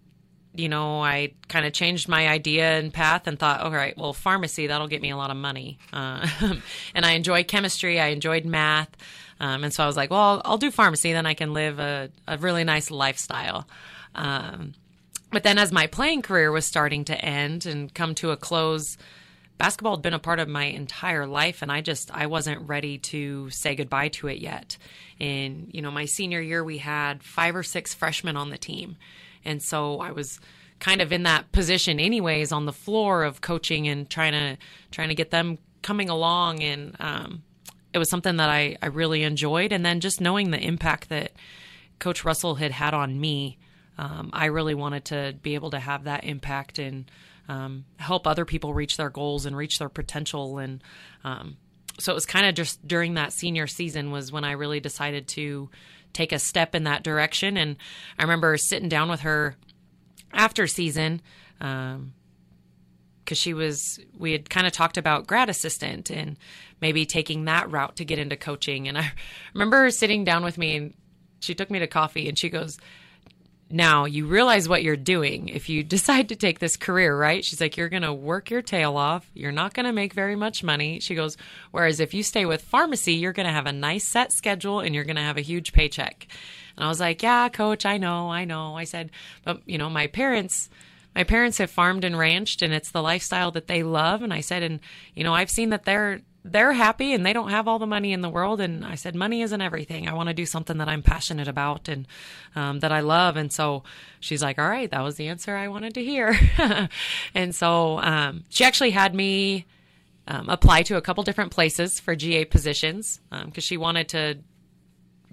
you 0.60 0.70
know, 0.70 1.01
I 1.01 1.34
kind 1.48 1.66
of 1.66 1.74
changed 1.74 2.10
my 2.10 2.28
idea 2.28 2.78
and 2.78 2.94
path 2.94 3.28
and 3.28 3.39
thought, 3.39 3.62
all 3.62 3.72
right, 3.72 3.98
well, 3.98 4.13
pharmacy, 4.13 4.68
that'll 4.68 4.88
get 4.88 5.01
me 5.01 5.10
a 5.10 5.18
lot 5.18 5.32
of 5.32 5.38
money. 5.38 5.80
Uh, 5.94 6.28
and 6.94 7.06
I 7.06 7.12
enjoyed 7.12 7.48
chemistry, 7.48 8.00
I 8.00 8.08
enjoyed 8.08 8.46
math. 8.46 8.89
Um, 9.39 9.63
and 9.63 9.74
so 9.74 9.84
I 9.84 9.88
was 9.88 9.96
like, 9.96 10.12
well, 10.12 10.42
I'll, 10.44 10.58
do 10.58 10.70
pharmacy, 10.70 11.13
then 11.13 11.25
I 11.25 11.34
can 11.34 11.54
live 11.54 11.80
a, 11.80 12.10
a 12.28 12.38
really 12.38 12.66
nice 12.66 12.92
lifestyle. 12.92 13.68
Um, 14.13 14.74
but 15.32 15.44
then 15.44 15.58
as 15.58 15.72
my 15.72 15.88
playing 15.88 16.24
career 16.24 16.51
was 16.51 16.66
starting 16.66 17.06
to 17.06 17.25
end 17.25 17.66
and 17.66 17.94
come 17.94 18.16
to 18.16 18.32
a 18.32 18.38
close, 18.38 18.98
basketball 19.58 19.96
had 19.96 20.01
been 20.01 20.13
a 20.13 20.20
part 20.20 20.39
of 20.39 20.50
my 20.50 20.66
entire 20.66 21.25
life 21.25 21.62
and 21.62 21.72
I 21.72 21.80
just 21.80 22.12
I 22.12 22.25
wasn't 22.25 22.68
ready 22.68 22.98
to 22.98 23.50
say 23.50 23.75
goodbye 23.75 24.10
to 24.10 24.28
it 24.28 24.39
yet. 24.39 24.78
In 25.20 25.70
you 25.72 25.82
know, 25.82 25.92
my 25.92 26.06
senior 26.06 26.42
year 26.42 26.63
we 26.63 26.80
had 26.80 27.24
5 27.24 27.56
or 27.56 27.63
6 27.63 27.94
freshmen 27.94 28.36
on 28.36 28.50
the 28.50 28.58
team 28.58 28.98
and 29.50 29.62
so 29.62 30.00
I 30.00 30.12
was 30.12 30.39
kind 30.79 31.01
of 31.01 31.12
in 31.12 31.24
that 31.24 31.51
position 31.51 32.00
anyways 32.00 32.51
on 32.51 32.65
the 32.65 32.74
floor 32.74 33.24
of 33.24 33.41
coaching 33.41 33.88
and 33.88 34.10
trying 34.10 34.32
to 34.32 34.58
trying 34.91 35.10
to 35.10 35.15
get 35.15 35.32
them 35.32 35.58
coming 35.82 36.10
along. 36.10 36.63
And 36.63 36.96
um, 37.00 37.44
it 37.94 37.98
was 37.98 38.10
something 38.10 38.38
that 38.38 38.50
I, 38.50 38.77
I 38.82 38.88
really 38.88 39.24
enjoyed. 39.24 39.74
And 39.74 39.86
then 39.86 40.00
just 40.00 40.22
knowing 40.22 40.51
the 40.51 40.60
impact 40.60 41.10
that 41.10 41.34
coach 42.00 42.24
russell 42.24 42.56
had 42.56 42.72
had 42.72 42.94
on 42.94 43.20
me 43.20 43.58
um, 43.98 44.29
i 44.32 44.46
really 44.46 44.74
wanted 44.74 45.03
to 45.03 45.36
be 45.41 45.56
able 45.56 45.70
to 45.72 45.79
have 45.79 46.06
that 46.06 46.24
impact 46.24 46.79
and 46.79 47.12
um, 47.50 47.84
help 47.98 48.27
other 48.27 48.46
people 48.46 48.74
reach 48.74 48.96
their 48.96 49.10
goals 49.10 49.46
and 49.46 49.58
reach 49.58 49.79
their 49.79 49.89
potential. 49.89 50.60
And 50.60 50.82
um, 51.24 51.58
so 51.98 52.13
it 52.13 52.15
was 52.15 52.27
kind 52.27 52.46
of 52.46 52.53
just 52.56 52.88
during 52.88 53.15
that 53.15 53.34
senior 53.34 53.68
season 53.68 54.12
was 54.12 54.32
when 54.32 54.46
i 54.46 54.51
really 54.51 54.79
decided 54.79 55.27
to 55.27 55.70
take 56.13 56.32
a 56.32 56.39
step 56.39 56.75
in 56.75 56.84
that 56.84 57.04
direction. 57.04 57.58
And 57.58 57.78
I 58.18 58.24
remember 58.24 58.58
sitting 58.58 58.89
down 58.89 59.10
with 59.10 59.22
her 59.22 59.56
after 60.34 60.68
season 60.68 61.22
because 61.58 61.96
um, 61.96 62.13
she 63.34 63.54
was 63.54 64.00
we 64.18 64.32
had 64.32 64.50
kind 64.50 64.68
of 64.68 64.74
talked 64.74 64.98
about 64.98 65.28
grad 65.28 65.50
assistant 65.50 66.10
and 66.10 66.38
maybe 66.82 67.06
taking 67.06 67.46
that 67.46 67.70
route 67.72 67.96
to 67.98 68.06
get 68.06 68.20
into 68.20 68.36
coaching. 68.36 68.88
And 68.88 68.98
I 68.98 69.12
remember 69.54 69.89
sitting 69.92 70.24
down 70.24 70.44
with 70.44 70.58
me 70.58 70.75
and 70.75 70.94
she 71.39 71.56
took 71.56 71.70
me 71.72 71.80
to 71.80 71.88
coffee 71.88 72.28
and 72.28 72.38
she 72.38 72.50
goes, 72.50 72.78
now 73.70 74.06
you 74.06 74.26
realize 74.26 74.68
what 74.68 74.84
you're 74.84 74.96
doing 74.96 75.50
if 75.50 75.70
you 75.70 75.84
decide 76.00 76.30
to 76.30 76.36
take 76.36 76.60
this 76.60 76.78
career, 76.78 77.18
right? 77.18 77.44
She's 77.46 77.62
like, 77.62 77.78
you're 77.78 77.90
going 77.90 78.04
to 78.04 78.14
work 78.14 78.50
your 78.50 78.62
tail 78.62 78.98
off. 78.98 79.30
You're 79.34 79.52
not 79.52 79.74
going 79.74 79.86
to 79.86 79.92
make 79.92 80.14
very 80.14 80.36
much 80.36 80.64
money. 80.64 81.00
She 81.00 81.16
goes, 81.16 81.38
whereas 81.72 82.00
if 82.00 82.14
you 82.14 82.24
stay 82.24 82.46
with 82.46 82.62
pharmacy, 82.62 83.13
you're 83.13 83.34
going 83.34 83.48
to 83.48 83.54
have 83.54 83.67
a 83.67 83.72
nice 83.72 84.08
set 84.08 84.32
schedule 84.32 84.80
and 84.80 84.96
you're 84.96 85.04
going 85.04 85.15
to 85.15 85.22
have 85.22 85.38
a 85.38 85.41
huge 85.41 85.74
paycheck. 85.74 86.28
And 86.76 86.86
I 86.86 86.88
was 86.88 87.00
like, 87.00 87.22
yeah, 87.22 87.50
coach, 87.50 87.86
I 87.86 87.98
know, 87.98 88.30
I 88.30 88.46
know. 88.46 88.76
I 88.76 88.86
said, 88.86 89.12
but 89.43 89.62
you 89.65 89.78
know, 89.78 89.89
my 89.89 90.08
parents, 90.08 90.70
my 91.15 91.24
parents 91.24 91.58
have 91.58 91.70
farmed 91.70 92.04
and 92.04 92.17
ranched 92.17 92.62
and 92.62 92.74
it's 92.74 92.91
the 92.91 93.02
lifestyle 93.02 93.52
that 93.52 93.67
they 93.67 93.84
love. 93.84 94.22
And 94.22 94.34
I 94.34 94.41
said, 94.41 94.63
and 94.63 94.80
you 95.15 95.24
know, 95.24 95.34
I've 95.34 95.52
seen 95.52 95.70
that 95.70 95.86
they're, 95.86 96.22
they're 96.52 96.74
happy 96.74 97.14
and 97.14 97.26
they 97.26 97.34
don't 97.34 97.50
have 97.50 97.68
all 97.68 97.80
the 97.80 97.88
money 97.88 98.14
in 98.14 98.22
the 98.22 98.30
world. 98.30 98.62
And 98.62 98.86
I 98.86 98.96
said, 98.96 99.16
money 99.16 99.42
isn't 99.42 99.62
everything. 99.62 100.08
I 100.08 100.14
want 100.14 100.30
to 100.30 100.34
do 100.34 100.46
something 100.46 100.78
that 100.78 100.90
I'm 100.90 101.02
passionate 101.02 101.48
about 101.48 101.88
and 101.88 102.08
um, 102.56 102.80
that 102.80 102.92
I 102.92 103.00
love. 103.02 103.38
And 103.38 103.52
so 103.52 103.84
she's 104.20 104.42
like, 104.42 104.60
all 104.60 104.70
right, 104.70 104.90
that 104.92 105.02
was 105.02 105.16
the 105.16 105.28
answer 105.28 105.56
I 105.56 105.68
wanted 105.68 105.94
to 105.96 106.04
hear. 106.04 106.38
and 107.34 107.56
so 107.56 108.00
um, 108.00 108.44
she 108.50 108.64
actually 108.64 108.92
had 108.92 109.16
me 109.16 109.66
um, 110.28 110.48
apply 110.50 110.84
to 110.84 110.98
a 110.98 111.02
couple 111.02 111.24
different 111.24 111.52
places 111.52 112.00
for 112.00 112.16
GA 112.16 112.46
positions 112.46 113.20
because 113.30 113.44
um, 113.46 113.52
she 113.56 113.78
wanted 113.78 114.10
to 114.10 114.38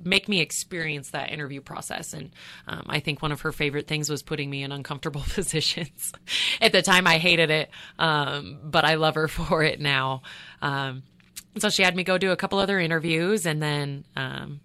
make 0.02 0.28
me 0.28 0.40
experience 0.40 1.10
that 1.10 1.30
interview 1.30 1.60
process. 1.60 2.12
And 2.12 2.30
um, 2.66 2.84
I 2.88 3.00
think 3.00 3.22
one 3.22 3.32
of 3.32 3.42
her 3.42 3.52
favorite 3.52 3.86
things 3.86 4.10
was 4.10 4.22
putting 4.22 4.50
me 4.50 4.62
in 4.62 4.72
uncomfortable 4.72 5.20
positions. 5.28 6.12
At 6.60 6.72
the 6.72 6.82
time, 6.82 7.06
I 7.06 7.18
hated 7.18 7.50
it, 7.50 7.70
um, 7.98 8.58
but 8.64 8.84
I 8.84 8.94
love 8.94 9.14
her 9.14 9.28
for 9.28 9.62
it 9.62 9.80
now. 9.80 10.22
Um, 10.62 11.02
so 11.58 11.70
she 11.70 11.82
had 11.82 11.96
me 11.96 12.04
go 12.04 12.18
do 12.18 12.32
a 12.32 12.36
couple 12.36 12.58
other 12.58 12.78
interviews, 12.78 13.46
and 13.46 13.62
then 13.62 14.04
um, 14.14 14.60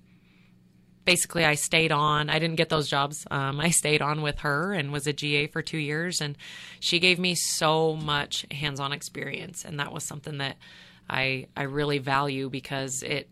basically 1.05 1.45
I 1.45 1.55
stayed 1.55 1.91
on. 1.91 2.29
I 2.29 2.39
didn't 2.39 2.57
get 2.57 2.69
those 2.69 2.89
jobs. 2.89 3.25
Um, 3.31 3.59
I 3.59 3.69
stayed 3.69 4.01
on 4.01 4.21
with 4.21 4.39
her 4.39 4.73
and 4.73 4.91
was 4.91 5.07
a 5.07 5.13
GA 5.13 5.47
for 5.47 5.61
two 5.61 5.77
years, 5.77 6.21
and 6.21 6.37
she 6.79 6.99
gave 6.99 7.19
me 7.19 7.35
so 7.35 7.95
much 7.95 8.45
hands-on 8.51 8.91
experience, 8.91 9.63
and 9.63 9.79
that 9.79 9.93
was 9.93 10.03
something 10.03 10.39
that 10.39 10.57
I 11.09 11.47
I 11.55 11.63
really 11.63 11.99
value 11.99 12.49
because 12.49 13.03
it 13.03 13.29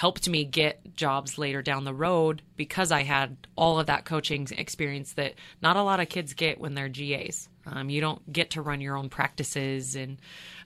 helped 0.00 0.26
me 0.30 0.46
get 0.46 0.96
jobs 0.96 1.36
later 1.36 1.60
down 1.60 1.84
the 1.84 1.92
road 1.92 2.40
because 2.56 2.90
I 2.90 3.02
had 3.02 3.36
all 3.54 3.78
of 3.78 3.88
that 3.88 4.06
coaching 4.06 4.48
experience 4.56 5.12
that 5.12 5.34
not 5.60 5.76
a 5.76 5.82
lot 5.82 6.00
of 6.00 6.08
kids 6.08 6.32
get 6.32 6.58
when 6.58 6.74
they're 6.74 6.88
GAs. 6.88 7.50
Um, 7.66 7.90
you 7.90 8.00
don't 8.00 8.32
get 8.32 8.52
to 8.52 8.62
run 8.62 8.80
your 8.80 8.96
own 8.96 9.10
practices 9.10 9.96
and 9.96 10.16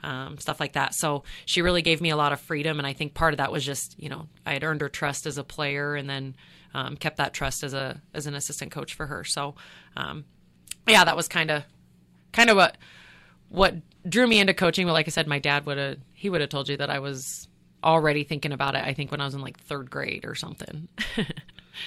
um, 0.04 0.38
stuff 0.38 0.60
like 0.60 0.74
that. 0.74 0.94
So 0.94 1.24
she 1.46 1.62
really 1.62 1.82
gave 1.82 2.00
me 2.00 2.10
a 2.10 2.16
lot 2.16 2.32
of 2.32 2.38
freedom, 2.38 2.78
and 2.78 2.86
I 2.86 2.92
think 2.92 3.14
part 3.14 3.34
of 3.34 3.38
that 3.38 3.50
was 3.50 3.64
just 3.64 3.98
you 3.98 4.08
know 4.08 4.28
I 4.46 4.52
had 4.52 4.62
earned 4.62 4.82
her 4.82 4.88
trust 4.88 5.26
as 5.26 5.36
a 5.36 5.42
player, 5.42 5.96
and 5.96 6.08
then 6.08 6.36
um, 6.72 6.96
kept 6.96 7.16
that 7.16 7.34
trust 7.34 7.64
as 7.64 7.74
a 7.74 8.00
as 8.14 8.28
an 8.28 8.36
assistant 8.36 8.70
coach 8.70 8.94
for 8.94 9.06
her. 9.06 9.24
So 9.24 9.56
um, 9.96 10.26
yeah, 10.86 11.02
that 11.02 11.16
was 11.16 11.26
kind 11.26 11.50
of 11.50 11.64
kind 12.30 12.50
of 12.50 12.56
what 12.56 12.76
what 13.48 13.74
drew 14.08 14.28
me 14.28 14.38
into 14.38 14.54
coaching. 14.54 14.86
But 14.86 14.92
like 14.92 15.08
I 15.08 15.10
said, 15.10 15.26
my 15.26 15.40
dad 15.40 15.66
would 15.66 15.78
have 15.78 15.98
he 16.12 16.30
would 16.30 16.40
have 16.40 16.50
told 16.50 16.68
you 16.68 16.76
that 16.76 16.88
I 16.88 17.00
was 17.00 17.48
already 17.84 18.24
thinking 18.24 18.52
about 18.52 18.74
it. 18.74 18.84
I 18.84 18.94
think 18.94 19.10
when 19.10 19.20
I 19.20 19.26
was 19.26 19.34
in 19.34 19.40
like 19.40 19.60
third 19.60 19.90
grade 19.90 20.24
or 20.24 20.34
something. 20.34 20.88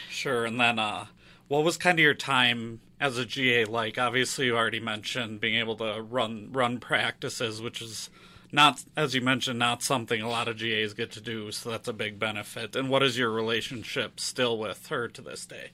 sure. 0.10 0.46
And 0.46 0.60
then, 0.60 0.80
uh, 0.80 1.08
what 1.48 1.64
was 1.64 1.78
kind 1.78 1.98
of 1.98 2.04
your 2.04 2.14
time 2.14 2.82
as 3.00 3.18
a 3.18 3.26
GA 3.26 3.66
like? 3.66 3.98
Obviously, 3.98 4.48
you 4.48 4.58
already 4.58 4.80
mentioned 4.80 5.40
being 5.40 5.56
able 5.56 5.76
to 5.78 6.02
run 6.02 6.50
run 6.52 6.80
practices, 6.80 7.62
which 7.62 7.82
is 7.82 8.10
not, 8.52 8.84
as 8.96 9.14
you 9.14 9.22
mentioned, 9.22 9.60
not 9.60 9.84
something 9.84 10.22
a 10.22 10.30
lot 10.30 10.48
of 10.48 10.58
GAs 10.58 10.94
get 10.94 11.12
to 11.14 11.22
do. 11.22 11.52
So 11.52 11.72
that's 11.72 11.88
a 11.88 11.94
big 11.94 12.20
benefit. 12.20 12.76
And 12.76 12.90
what 12.90 13.04
is 13.04 13.18
your 13.18 13.30
relationship 13.30 14.20
still 14.20 14.58
with 14.58 14.88
her 14.88 15.08
to 15.08 15.22
this 15.22 15.46
day? 15.46 15.72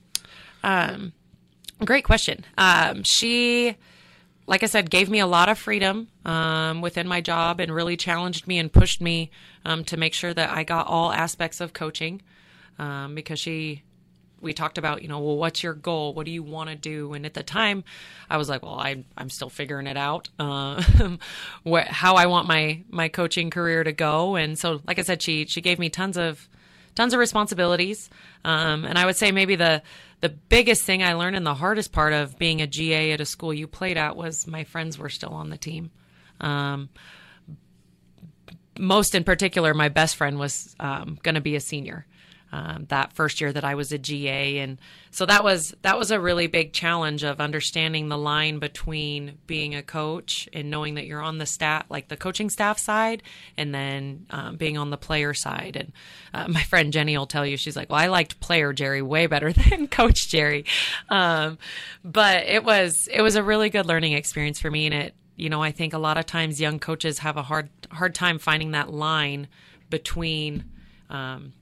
Um, 0.64 1.14
great 1.84 2.04
question. 2.04 2.46
Um, 2.58 3.04
she 3.04 3.78
like 4.46 4.64
I 4.64 4.66
said, 4.66 4.90
gave 4.90 5.10
me 5.10 5.20
a 5.20 5.28
lot 5.28 5.50
of 5.50 5.58
freedom 5.58 6.08
um, 6.26 6.82
within 6.82 7.08
my 7.08 7.22
job 7.22 7.60
and 7.60 7.74
really 7.74 7.96
challenged 7.96 8.48
me 8.48 8.60
and 8.60 8.72
pushed 8.72 9.02
me 9.02 9.32
um, 9.64 9.84
to 9.86 9.98
make 9.98 10.14
sure 10.14 10.34
that 10.34 10.50
I 10.50 10.64
got 10.64 10.88
all 10.88 11.12
aspects 11.12 11.62
of 11.62 11.74
coaching 11.74 12.22
um, 12.78 13.16
because 13.16 13.40
she, 13.40 13.84
we 14.42 14.52
talked 14.52 14.78
about, 14.78 15.02
you 15.02 15.08
know, 15.08 15.20
well, 15.20 15.38
what's 15.38 15.64
your 15.64 15.74
goal? 15.74 16.14
What 16.14 16.26
do 16.26 16.32
you 16.32 16.44
want 16.44 16.70
to 16.70 16.76
do? 16.76 17.14
And 17.14 17.26
at 17.26 17.34
the 17.34 17.44
time, 17.44 17.86
I 18.30 18.36
was 18.36 18.50
like, 18.50 18.64
well, 18.64 18.80
I, 18.80 19.06
I'm 19.18 19.30
still 19.30 19.50
figuring 19.50 19.88
it 19.88 19.96
out, 19.96 20.28
uh, 20.38 20.84
what, 21.64 21.88
how 21.88 22.16
I 22.16 22.26
want 22.26 22.48
my 22.48 22.82
my 22.90 23.08
coaching 23.08 23.50
career 23.50 23.84
to 23.84 23.94
go. 23.94 24.36
And 24.36 24.60
so, 24.60 24.82
like 24.86 25.00
I 25.00 25.04
said, 25.04 25.22
she 25.22 25.46
she 25.46 25.62
gave 25.62 25.80
me 25.80 25.90
tons 25.90 26.18
of 26.18 26.50
tons 26.96 27.14
of 27.14 27.20
responsibilities, 27.20 28.10
um, 28.46 28.86
and 28.86 28.98
I 28.98 29.06
would 29.06 29.16
say 29.16 29.32
maybe 29.32 29.56
the 29.56 29.82
the 30.22 30.30
biggest 30.30 30.84
thing 30.84 31.04
I 31.04 31.14
learned 31.14 31.36
and 31.36 31.46
the 31.46 31.54
hardest 31.54 31.92
part 31.92 32.14
of 32.14 32.40
being 32.40 32.62
a 32.62 32.68
GA 32.68 33.12
at 33.12 33.20
a 33.20 33.26
school 33.26 33.54
you 33.54 33.68
played 33.68 33.98
at 33.98 34.16
was 34.16 34.48
my 34.48 34.64
friends 34.64 34.98
were 34.98 35.10
still 35.10 35.34
on 35.34 35.50
the 35.50 35.58
team. 35.58 35.92
Um, 36.40 36.90
most 38.80 39.16
in 39.16 39.24
particular, 39.24 39.74
my 39.74 39.90
best 39.90 40.16
friend 40.16 40.40
was 40.40 40.76
um, 40.80 41.20
going 41.24 41.36
to 41.36 41.42
be 41.42 41.56
a 41.56 41.60
senior. 41.60 42.06
Um, 42.54 42.86
that 42.90 43.14
first 43.14 43.42
year 43.42 43.52
that 43.52 43.64
I 43.64 43.74
was 43.74 43.92
a 43.92 43.98
GA, 43.98 44.60
and 44.60 44.78
so 45.10 45.26
that 45.26 45.44
was 45.44 45.74
that 45.82 45.98
was 45.98 46.12
a 46.12 46.20
really 46.20 46.46
big 46.46 46.72
challenge 46.72 47.24
of 47.24 47.42
understanding 47.42 48.10
the 48.10 48.18
line 48.18 48.60
between 48.60 49.40
being 49.48 49.74
a 49.74 49.82
coach 49.82 50.48
and 50.54 50.70
knowing 50.70 50.94
that 50.94 51.08
you're 51.08 51.20
on 51.20 51.40
the 51.40 51.48
staff, 51.48 51.86
like 51.90 52.10
the 52.10 52.16
coaching 52.16 52.52
staff 52.52 52.78
side, 52.78 53.24
and 53.58 53.74
then 53.74 54.28
um, 54.30 54.56
being 54.58 54.78
on 54.78 54.92
the 54.92 54.98
player 54.98 55.34
side. 55.34 55.76
And 55.76 55.94
uh, 56.32 56.48
my 56.48 56.62
friend 56.62 56.94
Jenny 56.94 57.18
will 57.18 57.26
tell 57.26 57.44
you, 57.44 57.58
she's 57.58 57.76
like, 57.76 57.90
"Well, 57.90 58.00
I 58.00 58.06
liked 58.06 58.40
player 58.40 58.72
Jeri 58.72 59.02
way 59.02 59.26
better 59.26 59.52
than 59.72 59.88
Coach 59.88 60.30
Jeri," 60.30 60.68
um, 61.10 61.58
but 62.04 62.46
it 62.46 62.64
was 62.64 63.10
it 63.12 63.24
was 63.24 63.36
a 63.36 63.42
really 63.42 63.72
good 63.72 63.88
learning 63.88 64.14
experience 64.14 64.60
for 64.60 64.70
me, 64.70 64.86
and 64.86 64.94
it 64.94 65.16
you 65.36 65.50
know 65.50 65.64
I 65.64 65.72
think 65.72 65.94
a 65.94 65.98
lot 65.98 66.20
of 66.20 66.28
times 66.28 66.62
young 66.62 66.78
coaches 66.78 67.18
have 67.18 67.36
a 67.36 67.42
hard 67.42 67.70
hard 67.90 68.14
time 68.14 68.38
finding 68.38 68.74
that 68.74 68.94
line 68.94 69.48
between 69.90 70.66
um, 71.10 71.54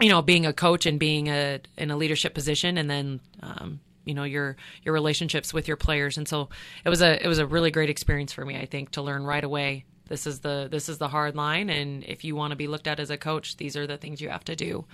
you 0.00 0.08
know, 0.08 0.22
being 0.22 0.46
a 0.46 0.52
coach 0.52 0.86
and 0.86 0.98
being 0.98 1.28
a 1.28 1.60
in 1.76 1.90
a 1.90 1.96
leadership 1.96 2.34
position, 2.34 2.78
and 2.78 2.88
then 2.88 3.20
um, 3.42 3.80
you 4.04 4.14
know 4.14 4.24
your 4.24 4.56
your 4.84 4.94
relationships 4.94 5.52
with 5.52 5.68
your 5.68 5.76
players. 5.76 6.16
And 6.16 6.26
so 6.26 6.48
it 6.84 6.88
was 6.88 7.02
a 7.02 7.22
it 7.22 7.28
was 7.28 7.38
a 7.38 7.46
really 7.46 7.70
great 7.70 7.90
experience 7.90 8.32
for 8.32 8.44
me. 8.44 8.56
I 8.56 8.66
think 8.66 8.90
to 8.92 9.02
learn 9.02 9.24
right 9.24 9.44
away. 9.44 9.84
This 10.08 10.26
is 10.26 10.40
the 10.40 10.68
this 10.70 10.88
is 10.88 10.98
the 10.98 11.08
hard 11.08 11.36
line, 11.36 11.68
and 11.68 12.02
if 12.04 12.24
you 12.24 12.34
want 12.34 12.52
to 12.52 12.56
be 12.56 12.66
looked 12.66 12.86
at 12.86 12.98
as 12.98 13.10
a 13.10 13.18
coach, 13.18 13.58
these 13.58 13.76
are 13.76 13.86
the 13.86 13.98
things 13.98 14.20
you 14.20 14.30
have 14.30 14.44
to 14.44 14.56
do. 14.56 14.86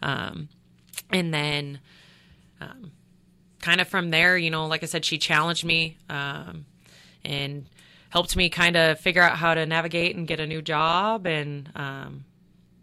Um, 0.00 0.48
and 1.10 1.34
then, 1.34 1.80
um, 2.60 2.92
kind 3.60 3.80
of 3.80 3.88
from 3.88 4.10
there, 4.10 4.38
you 4.38 4.50
know, 4.50 4.66
like 4.66 4.84
I 4.84 4.86
said, 4.86 5.04
she 5.04 5.18
challenged 5.18 5.64
me 5.64 5.98
um, 6.08 6.66
and 7.24 7.66
helped 8.10 8.36
me 8.36 8.48
kind 8.48 8.76
of 8.76 9.00
figure 9.00 9.22
out 9.22 9.36
how 9.36 9.54
to 9.54 9.66
navigate 9.66 10.14
and 10.14 10.28
get 10.28 10.38
a 10.38 10.46
new 10.46 10.62
job 10.62 11.26
and 11.26 11.70
um, 11.74 12.24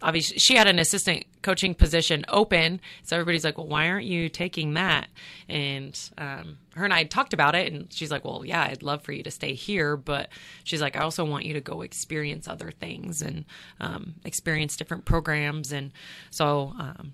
obviously 0.01 0.37
she 0.37 0.55
had 0.55 0.67
an 0.67 0.79
assistant 0.79 1.25
coaching 1.41 1.73
position 1.73 2.23
open 2.29 2.79
so 3.03 3.15
everybody's 3.15 3.43
like 3.43 3.57
well 3.57 3.67
why 3.67 3.89
aren't 3.89 4.05
you 4.05 4.29
taking 4.29 4.73
that 4.73 5.07
and 5.49 6.09
um, 6.17 6.57
her 6.75 6.83
and 6.83 6.93
i 6.93 7.03
talked 7.03 7.33
about 7.33 7.55
it 7.55 7.71
and 7.71 7.91
she's 7.91 8.11
like 8.11 8.23
well 8.23 8.45
yeah 8.45 8.63
i'd 8.63 8.83
love 8.83 9.01
for 9.01 9.11
you 9.11 9.23
to 9.23 9.31
stay 9.31 9.53
here 9.53 9.97
but 9.97 10.29
she's 10.63 10.81
like 10.81 10.95
i 10.95 10.99
also 10.99 11.25
want 11.25 11.45
you 11.45 11.53
to 11.53 11.61
go 11.61 11.81
experience 11.81 12.47
other 12.47 12.71
things 12.71 13.21
and 13.21 13.45
um, 13.79 14.15
experience 14.23 14.77
different 14.77 15.05
programs. 15.05 15.71
And 15.71 15.91
so 16.29 16.73
um, 16.79 17.13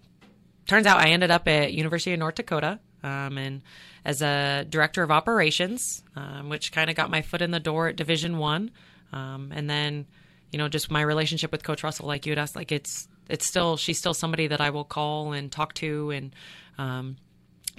turns 0.68 0.86
out 0.86 1.00
i 1.00 1.10
ended 1.10 1.32
up 1.32 1.48
at 1.48 1.74
university 1.74 2.14
of 2.14 2.20
north 2.20 2.36
dakota 2.36 2.80
um, 3.04 3.38
and 3.38 3.62
as 4.06 4.22
a 4.22 4.66
director 4.70 5.04
of 5.04 5.12
operations 5.12 6.04
um, 6.16 6.50
which 6.50 6.72
kind 6.72 6.90
of 6.90 6.96
got 6.96 7.10
my 7.10 7.22
foot 7.22 7.42
in 7.42 7.52
the 7.52 7.60
door 7.60 7.90
at 7.90 7.96
division 7.96 8.38
one 8.38 8.72
um, 9.12 9.52
and 9.54 9.70
then 9.70 10.06
you 10.54 10.60
know, 10.60 10.70
just 10.70 10.92
my 10.92 11.02
relationship 11.02 11.52
with 11.52 11.64
Coach 11.64 11.84
Russell, 11.84 12.08
like 12.08 12.26
you 12.26 12.32
had 12.32 12.40
asked, 12.40 12.56
like 12.56 12.72
it's 12.72 13.08
it's 13.28 13.48
still 13.48 13.76
she's 13.76 13.98
still 13.98 14.14
somebody 14.14 14.48
that 14.48 14.62
I 14.62 14.70
will 14.70 14.84
call 14.84 15.34
and 15.34 15.52
talk 15.52 15.74
to 15.76 16.12
and 16.12 16.36
um, 16.78 17.18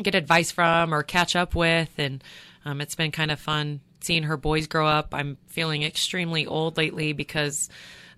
get 0.03 0.17
advice 0.17 0.51
from 0.51 0.93
or 0.93 1.05
catch 1.05 1.37
up 1.37 1.55
with, 1.55 1.91
and 1.97 2.23
um, 2.65 2.81
it's 2.81 2.97
been 2.97 3.13
kind 3.13 3.31
of 3.31 3.39
fun 3.39 3.81
seeing 4.01 4.25
her 4.25 4.37
boys 4.37 4.67
grow 4.67 4.87
up. 4.87 5.15
I'm 5.15 5.39
feeling 5.47 5.85
extremely 5.85 6.47
old 6.47 6.77
lately 6.77 7.13
because. 7.13 7.71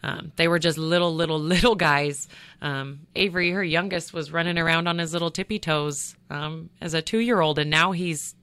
Um, 0.03 0.31
they 0.37 0.47
were 0.47 0.61
just 0.61 0.79
little, 0.79 1.13
little, 1.13 1.41
little 1.55 1.75
guys. 1.75 2.29
Um, 2.63 3.07
Avery, 3.17 3.51
her 3.51 3.65
youngest, 3.65 4.13
was 4.13 4.31
running 4.31 4.57
around 4.57 4.87
on 4.87 4.99
his 4.99 5.13
little 5.13 5.33
tippy 5.33 5.59
toes 5.59 6.15
um, 6.31 6.69
as 6.81 6.95
a 6.95 7.03
two-year-old, 7.03 7.59
and 7.59 7.71
now 7.71 7.91
he's 7.91 8.37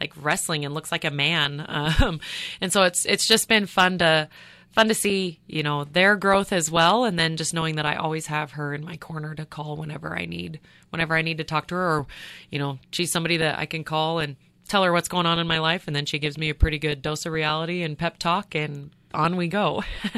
like 0.00 0.12
wrestling 0.16 0.64
and 0.64 0.72
looks 0.72 0.92
like 0.92 1.04
a 1.04 1.10
man. 1.10 1.66
Um, 2.00 2.20
and 2.60 2.72
so 2.72 2.84
it's 2.84 3.04
it's 3.04 3.26
just 3.26 3.48
been 3.48 3.66
fun 3.66 3.98
to 3.98 4.28
fun 4.72 4.88
to 4.88 4.94
see, 4.94 5.40
you 5.46 5.62
know, 5.62 5.84
their 5.84 6.16
growth 6.16 6.52
as 6.52 6.70
well. 6.70 7.04
And 7.04 7.18
then 7.18 7.36
just 7.36 7.54
knowing 7.54 7.76
that 7.76 7.86
I 7.86 7.96
always 7.96 8.26
have 8.26 8.52
her 8.52 8.74
in 8.74 8.84
my 8.84 8.96
corner 8.96 9.34
to 9.34 9.44
call 9.44 9.76
whenever 9.76 10.16
I 10.16 10.24
need, 10.24 10.60
whenever 10.90 11.14
I 11.14 11.22
need 11.22 11.38
to 11.38 11.44
talk 11.44 11.68
to 11.68 11.74
her, 11.74 11.98
or, 11.98 12.06
you 12.50 12.58
know, 12.58 12.78
she's 12.90 13.12
somebody 13.12 13.36
that 13.38 13.58
I 13.58 13.66
can 13.66 13.84
call 13.84 14.18
and 14.18 14.36
tell 14.68 14.84
her 14.84 14.92
what's 14.92 15.08
going 15.08 15.26
on 15.26 15.38
in 15.38 15.46
my 15.46 15.58
life. 15.58 15.86
And 15.86 15.94
then 15.94 16.06
she 16.06 16.18
gives 16.18 16.38
me 16.38 16.48
a 16.48 16.54
pretty 16.54 16.78
good 16.78 17.02
dose 17.02 17.26
of 17.26 17.32
reality 17.32 17.82
and 17.82 17.98
pep 17.98 18.18
talk 18.18 18.54
and 18.54 18.90
on 19.14 19.36
we 19.36 19.48
go. 19.48 19.84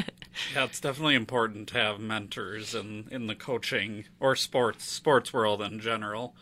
yeah, 0.53 0.63
it's 0.63 0.79
definitely 0.79 1.15
important 1.15 1.67
to 1.69 1.77
have 1.77 1.99
mentors 1.99 2.73
in, 2.73 3.07
in 3.11 3.27
the 3.27 3.35
coaching 3.35 4.05
or 4.19 4.35
sports, 4.35 4.85
sports 4.85 5.33
world 5.33 5.61
in 5.61 5.79
general. 5.79 6.35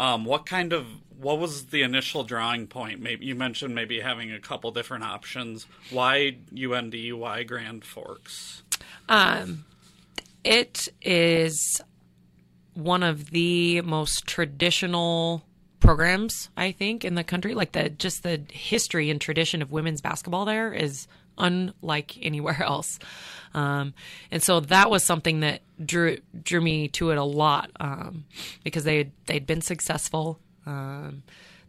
Um, 0.00 0.24
what 0.24 0.46
kind 0.46 0.72
of 0.72 0.86
what 1.18 1.38
was 1.38 1.66
the 1.66 1.82
initial 1.82 2.24
drawing 2.24 2.66
point? 2.66 3.00
Maybe 3.00 3.26
you 3.26 3.34
mentioned 3.34 3.74
maybe 3.74 4.00
having 4.00 4.32
a 4.32 4.40
couple 4.40 4.70
different 4.70 5.04
options. 5.04 5.66
Why 5.90 6.38
UND? 6.56 6.94
Why 7.12 7.42
Grand 7.42 7.84
Forks? 7.84 8.62
Um, 9.10 9.66
it 10.42 10.88
is 11.02 11.82
one 12.72 13.02
of 13.02 13.30
the 13.30 13.82
most 13.82 14.26
traditional 14.26 15.44
programs 15.80 16.48
I 16.56 16.72
think 16.72 17.04
in 17.04 17.14
the 17.14 17.24
country. 17.24 17.52
Like 17.52 17.72
the 17.72 17.90
just 17.90 18.22
the 18.22 18.40
history 18.50 19.10
and 19.10 19.20
tradition 19.20 19.60
of 19.60 19.70
women's 19.70 20.00
basketball 20.00 20.46
there 20.46 20.72
is 20.72 21.08
unlike 21.36 22.16
anywhere 22.22 22.62
else. 22.64 22.98
Um, 23.54 23.94
and 24.30 24.42
so 24.42 24.60
that 24.60 24.90
was 24.90 25.04
something 25.04 25.40
that 25.40 25.62
drew 25.84 26.18
drew 26.42 26.60
me 26.60 26.88
to 26.88 27.10
it 27.10 27.18
a 27.18 27.24
lot 27.24 27.70
um, 27.80 28.24
because 28.64 28.84
they 28.84 29.10
they'd 29.26 29.46
been 29.46 29.62
successful. 29.62 30.38
Um, 30.66 31.22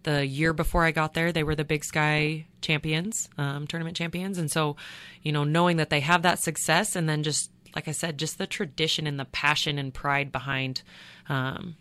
the 0.04 0.26
year 0.26 0.54
before 0.54 0.84
I 0.84 0.92
got 0.92 1.14
there, 1.14 1.32
they 1.32 1.44
were 1.44 1.56
the 1.56 1.64
Big 1.64 1.84
Sky 1.84 2.46
champions, 2.62 3.30
um, 3.38 3.68
tournament 3.68 3.96
champions, 3.96 4.38
and 4.38 4.50
so 4.50 4.76
you 5.22 5.32
know 5.32 5.44
knowing 5.44 5.78
that 5.78 5.90
they 5.90 6.02
have 6.02 6.22
that 6.24 6.40
success, 6.40 6.96
and 6.96 7.08
then 7.08 7.24
just 7.24 7.52
like 7.76 7.88
I 7.88 7.92
said, 7.92 8.18
just 8.18 8.38
the 8.38 8.48
tradition 8.48 9.08
and 9.08 9.20
the 9.20 9.26
passion 9.26 9.78
and 9.78 9.94
pride 9.94 10.32
behind 10.32 10.82
um, 11.30 11.78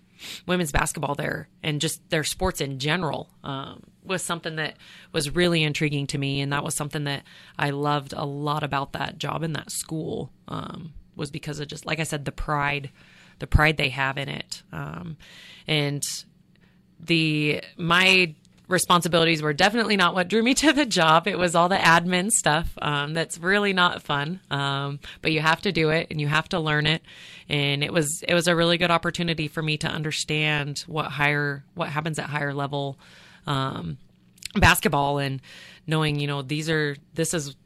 women's 0.47 0.73
basketball 0.73 1.15
there 1.15 1.49
and 1.63 1.81
just 1.81 2.09
their 2.11 2.25
sports 2.25 2.61
in 2.61 2.79
general 2.79 3.31
um, 3.43 3.83
was 4.11 4.23
something 4.23 4.57
that 4.57 4.77
was 5.13 5.35
really 5.35 5.63
intriguing 5.63 6.07
to 6.07 6.19
me 6.19 6.43
and 6.43 6.53
that 6.53 6.63
was 6.63 6.75
something 6.75 7.05
that 7.05 7.23
i 7.59 7.71
loved 7.71 8.13
a 8.15 8.27
lot 8.27 8.63
about 8.63 8.93
that 8.93 9.17
job 9.17 9.43
in 9.43 9.55
that 9.55 9.71
school 9.71 10.31
um, 10.49 10.93
was 11.17 11.31
because 11.31 11.61
of 11.61 11.69
just 11.69 11.87
like 11.87 11.99
i 11.99 12.05
said 12.05 12.27
the 12.27 12.33
pride 12.33 12.91
the 13.39 13.47
pride 13.47 13.79
they 13.79 13.89
have 13.89 14.19
in 14.19 14.29
it 14.29 14.63
um, 14.73 15.17
and 15.67 16.03
the 16.99 17.63
my 17.79 18.35
responsibilities 18.71 19.43
were 19.43 19.53
definitely 19.53 19.97
not 19.97 20.15
what 20.15 20.29
drew 20.29 20.43
me 20.43 20.55
to 20.61 20.73
the 20.73 20.87
job. 20.87 21.27
It 21.27 21.39
was 21.39 21.55
all 21.55 21.69
the 21.69 21.77
admin 21.77 22.31
stuff 22.31 22.73
um, 22.81 23.13
that's 23.13 23.37
really 23.39 23.73
not 23.73 24.03
fun, 24.03 24.41
um, 24.51 25.01
but 25.21 25.33
you 25.33 25.41
have 25.41 25.61
to 25.63 25.73
do 25.73 25.91
it 25.91 26.07
and 26.11 26.21
you 26.21 26.29
have 26.29 26.49
to 26.51 26.61
learn 26.61 26.87
it. 26.87 27.03
And 27.49 27.83
it 27.83 27.93
was 27.93 28.23
it 28.27 28.35
was 28.35 28.47
a 28.47 28.57
really 28.57 28.79
good 28.79 28.91
opportunity 28.91 29.49
for 29.49 29.63
me 29.63 29.77
to 29.79 29.89
understand 29.89 30.79
what 30.87 31.07
higher 31.07 31.65
what 31.75 31.89
happens 31.89 32.19
at 32.19 32.27
higher 32.27 32.55
level 32.55 32.99
um, 33.51 33.99
basketball 34.55 35.19
and 35.19 35.41
knowing 35.87 36.19
you 36.19 36.27
know 36.27 36.43
these 36.43 36.71
are 36.71 36.97
this 37.15 37.35
is 37.35 37.57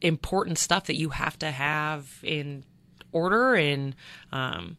important 0.00 0.58
stuff 0.58 0.86
that 0.86 0.96
you 0.96 1.10
have 1.10 1.38
to 1.38 1.50
have 1.50 2.08
in 2.22 2.64
order 3.12 3.54
and 3.54 3.94
um, 4.32 4.76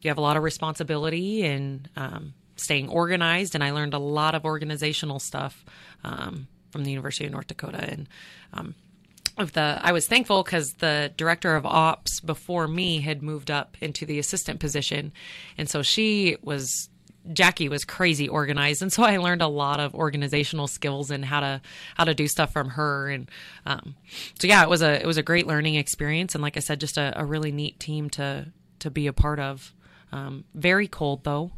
you 0.00 0.10
have 0.10 0.18
a 0.18 0.20
lot 0.20 0.36
of 0.36 0.42
responsibility 0.42 1.44
and 1.44 1.88
um, 1.96 2.34
staying 2.56 2.88
organized, 2.88 3.54
and 3.54 3.62
I 3.64 3.70
learned 3.70 3.94
a 3.94 3.98
lot 3.98 4.34
of 4.34 4.44
organizational 4.44 5.18
stuff 5.18 5.64
um, 6.04 6.48
from 6.70 6.84
the 6.84 6.90
University 6.90 7.26
of 7.26 7.32
North 7.32 7.46
Dakota. 7.46 7.82
And 7.82 8.08
um, 8.52 8.74
of 9.38 9.52
the, 9.52 9.80
I 9.82 9.92
was 9.92 10.06
thankful 10.06 10.42
because 10.42 10.74
the 10.74 11.12
director 11.16 11.56
of 11.56 11.66
ops 11.66 12.20
before 12.20 12.68
me 12.68 13.00
had 13.00 13.22
moved 13.22 13.50
up 13.50 13.76
into 13.80 14.06
the 14.06 14.18
assistant 14.18 14.60
position, 14.60 15.12
and 15.58 15.68
so 15.68 15.82
she 15.82 16.36
was 16.42 16.88
Jackie 17.32 17.68
was 17.68 17.84
crazy 17.84 18.28
organized, 18.28 18.82
and 18.82 18.92
so 18.92 19.02
I 19.02 19.16
learned 19.18 19.42
a 19.42 19.48
lot 19.48 19.80
of 19.80 19.94
organizational 19.94 20.66
skills 20.66 21.10
and 21.10 21.24
how 21.24 21.40
to 21.40 21.60
how 21.96 22.04
to 22.04 22.14
do 22.14 22.28
stuff 22.28 22.52
from 22.52 22.70
her. 22.70 23.08
And 23.08 23.30
um, 23.64 23.94
so 24.40 24.46
yeah, 24.46 24.62
it 24.62 24.68
was 24.68 24.82
a 24.82 25.00
it 25.00 25.06
was 25.06 25.16
a 25.16 25.22
great 25.22 25.46
learning 25.46 25.74
experience, 25.74 26.34
and 26.34 26.42
like 26.42 26.56
I 26.56 26.60
said, 26.60 26.80
just 26.80 26.96
a, 26.96 27.12
a 27.18 27.24
really 27.24 27.52
neat 27.52 27.80
team 27.80 28.10
to 28.10 28.46
to 28.80 28.90
be 28.90 29.06
a 29.06 29.12
part 29.12 29.40
of. 29.40 29.72
Um, 30.12 30.44
very 30.54 30.88
cold 30.88 31.24
though. 31.24 31.50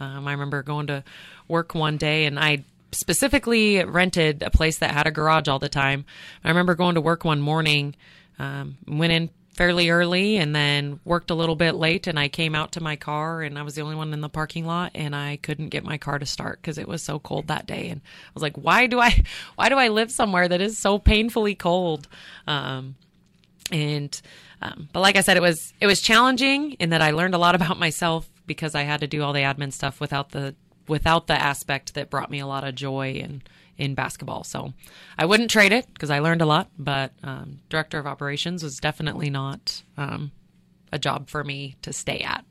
Um, 0.00 0.26
I 0.26 0.32
remember 0.32 0.62
going 0.62 0.88
to 0.88 1.04
work 1.48 1.74
one 1.74 1.96
day 1.96 2.26
and 2.26 2.38
I 2.38 2.64
specifically 2.92 3.82
rented 3.84 4.42
a 4.42 4.50
place 4.50 4.78
that 4.78 4.90
had 4.90 5.06
a 5.06 5.10
garage 5.10 5.48
all 5.48 5.58
the 5.58 5.68
time. 5.68 6.04
I 6.42 6.48
remember 6.48 6.74
going 6.74 6.94
to 6.94 7.00
work 7.00 7.24
one 7.24 7.40
morning, 7.40 7.94
um, 8.38 8.76
went 8.86 9.12
in 9.12 9.30
fairly 9.54 9.88
early 9.88 10.36
and 10.36 10.54
then 10.54 10.98
worked 11.04 11.30
a 11.30 11.34
little 11.34 11.54
bit 11.54 11.74
late 11.76 12.06
and 12.06 12.18
I 12.18 12.28
came 12.28 12.54
out 12.54 12.72
to 12.72 12.82
my 12.82 12.96
car 12.96 13.40
and 13.42 13.58
I 13.58 13.62
was 13.62 13.76
the 13.76 13.82
only 13.82 13.94
one 13.94 14.12
in 14.12 14.20
the 14.20 14.28
parking 14.28 14.66
lot 14.66 14.90
and 14.94 15.14
I 15.14 15.38
couldn't 15.42 15.68
get 15.68 15.84
my 15.84 15.96
car 15.96 16.18
to 16.18 16.26
start 16.26 16.60
because 16.60 16.76
it 16.76 16.88
was 16.88 17.02
so 17.02 17.20
cold 17.20 17.46
that 17.46 17.66
day. 17.66 17.88
And 17.88 18.00
I 18.00 18.30
was 18.34 18.42
like 18.42 18.56
why 18.56 18.86
do 18.86 19.00
I 19.00 19.22
why 19.54 19.68
do 19.68 19.76
I 19.76 19.88
live 19.88 20.10
somewhere 20.10 20.48
that 20.48 20.60
is 20.60 20.76
so 20.76 20.98
painfully 20.98 21.54
cold? 21.54 22.08
Um, 22.46 22.96
and 23.70 24.20
um, 24.60 24.88
but 24.92 25.00
like 25.00 25.16
I 25.16 25.20
said 25.20 25.36
it 25.36 25.42
was 25.42 25.72
it 25.80 25.86
was 25.86 26.00
challenging 26.00 26.72
in 26.72 26.90
that 26.90 27.02
I 27.02 27.12
learned 27.12 27.34
a 27.34 27.38
lot 27.38 27.54
about 27.54 27.78
myself 27.78 28.28
because 28.46 28.74
I 28.74 28.82
had 28.82 29.00
to 29.00 29.06
do 29.06 29.22
all 29.22 29.32
the 29.32 29.40
admin 29.40 29.72
stuff 29.72 30.00
without 30.00 30.30
the 30.30 30.54
without 30.88 31.28
the 31.28 31.34
aspect 31.34 31.94
that 31.94 32.10
brought 32.10 32.30
me 32.30 32.40
a 32.40 32.46
lot 32.46 32.64
of 32.64 32.74
joy 32.74 33.12
in 33.12 33.42
in 33.78 33.94
basketball. 33.94 34.44
So 34.44 34.72
I 35.18 35.24
wouldn't 35.26 35.50
trade 35.50 35.72
it 35.72 35.86
because 35.92 36.10
I 36.10 36.20
learned 36.20 36.42
a 36.42 36.46
lot. 36.46 36.68
But 36.78 37.12
um, 37.22 37.60
director 37.68 37.98
of 37.98 38.06
operations 38.06 38.62
was 38.62 38.78
definitely 38.78 39.30
not 39.30 39.82
um, 39.96 40.32
a 40.92 40.98
job 40.98 41.28
for 41.28 41.44
me 41.44 41.76
to 41.82 41.92
stay 41.92 42.20
at 42.20 42.44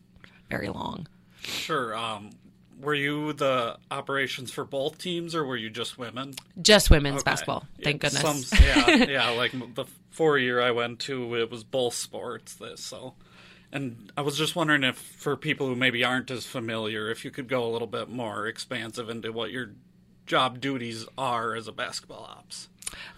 very 0.50 0.70
long. 0.70 1.08
Sure. 1.42 1.96
Um, 1.96 2.32
were 2.80 2.94
you 2.94 3.34
the 3.34 3.78
operations 3.92 4.52
for 4.52 4.66
both 4.66 4.98
teams, 4.98 5.36
or 5.36 5.46
were 5.46 5.56
you 5.56 5.70
just 5.70 5.98
women? 5.98 6.34
Just 6.62 6.90
women's 6.90 7.22
Okay. 7.22 7.32
basketball. 7.32 7.66
Thank 7.82 8.04
Yeah, 8.04 8.10
goodness. 8.10 8.48
Some, 8.50 8.60
yeah, 8.62 9.06
yeah. 9.10 9.30
Like 9.38 9.52
the 9.76 9.86
four 10.10 10.38
year 10.38 10.62
I 10.62 10.72
went 10.72 11.00
to, 11.02 11.36
it 11.36 11.50
was 11.50 11.64
both 11.64 11.94
sports. 11.94 12.56
This 12.56 12.82
so, 12.82 13.14
and 13.72 14.12
I 14.18 14.22
was 14.22 14.38
just 14.38 14.56
wondering 14.56 14.84
if, 14.84 14.98
for 14.98 15.38
people 15.38 15.68
who 15.68 15.76
maybe 15.76 16.04
aren't 16.04 16.30
as 16.30 16.46
familiar, 16.46 17.10
if 17.10 17.24
you 17.24 17.32
could 17.32 17.48
go 17.48 17.66
a 17.66 17.72
little 17.72 17.88
bit 17.88 18.10
more 18.10 18.48
expansive 18.48 19.10
into 19.10 19.32
what 19.32 19.52
your 19.52 19.72
job 20.26 20.60
duties 20.60 21.06
are 21.18 21.56
as 21.56 21.68
a 21.68 21.72
basketball 21.72 22.24
ops. 22.30 22.70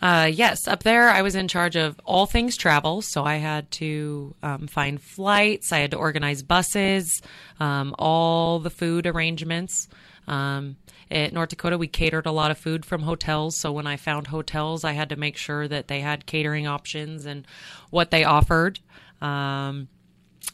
Uh, 0.02 0.30
yes, 0.32 0.68
up 0.68 0.84
there 0.84 1.10
I 1.10 1.22
was 1.22 1.36
in 1.36 1.48
charge 1.48 1.76
of 1.76 2.00
all 2.06 2.26
things 2.26 2.56
travel. 2.56 3.02
So 3.02 3.24
I 3.24 3.36
had 3.36 3.70
to 3.72 4.36
um, 4.42 4.68
find 4.68 5.02
flights, 5.02 5.72
I 5.72 5.80
had 5.80 5.92
to 5.92 5.98
organize 5.98 6.44
buses, 6.44 7.22
um, 7.60 7.96
all 8.00 8.60
the 8.60 8.70
food 8.70 9.08
arrangements. 9.08 9.88
Um, 10.28 10.78
at 11.12 11.34
North 11.34 11.50
Dakota, 11.50 11.78
we 11.78 11.88
catered 11.88 12.26
a 12.26 12.32
lot 12.32 12.52
of 12.52 12.58
food 12.58 12.86
from 12.86 13.04
hotels. 13.04 13.56
So 13.56 13.72
when 13.72 13.86
I 13.86 13.96
found 13.96 14.28
hotels, 14.28 14.84
I 14.84 14.94
had 14.94 15.10
to 15.10 15.16
make 15.16 15.38
sure 15.38 15.68
that 15.68 15.88
they 15.88 16.00
had 16.00 16.26
catering 16.26 16.68
options 16.68 17.26
and 17.26 17.46
what 17.92 18.12
they 18.12 18.24
offered. 18.24 18.80
Um, 19.22 19.88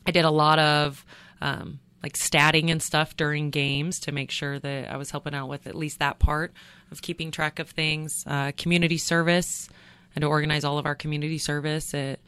I 0.06 0.12
did 0.12 0.26
a 0.26 0.32
lot 0.32 0.60
of 0.60 1.06
um, 1.42 1.80
like 2.04 2.14
statting 2.14 2.72
and 2.72 2.82
stuff 2.82 3.16
during 3.16 3.50
games 3.50 4.00
to 4.02 4.12
make 4.12 4.32
sure 4.32 4.60
that 4.60 4.92
I 4.92 4.98
was 4.98 5.12
helping 5.12 5.36
out 5.36 5.50
with 5.50 5.68
at 5.68 5.76
least 5.76 6.00
that 6.00 6.20
part 6.20 6.54
of 6.92 7.02
keeping 7.02 7.32
track 7.32 7.60
of 7.60 7.70
things. 7.70 8.24
Uh, 8.26 8.52
community 8.58 8.98
service, 8.98 9.70
and 10.16 10.24
to 10.24 10.28
organize 10.28 10.64
all 10.64 10.78
of 10.78 10.86
our 10.86 10.96
community 10.96 11.38
service 11.38 11.94
at 11.94 12.20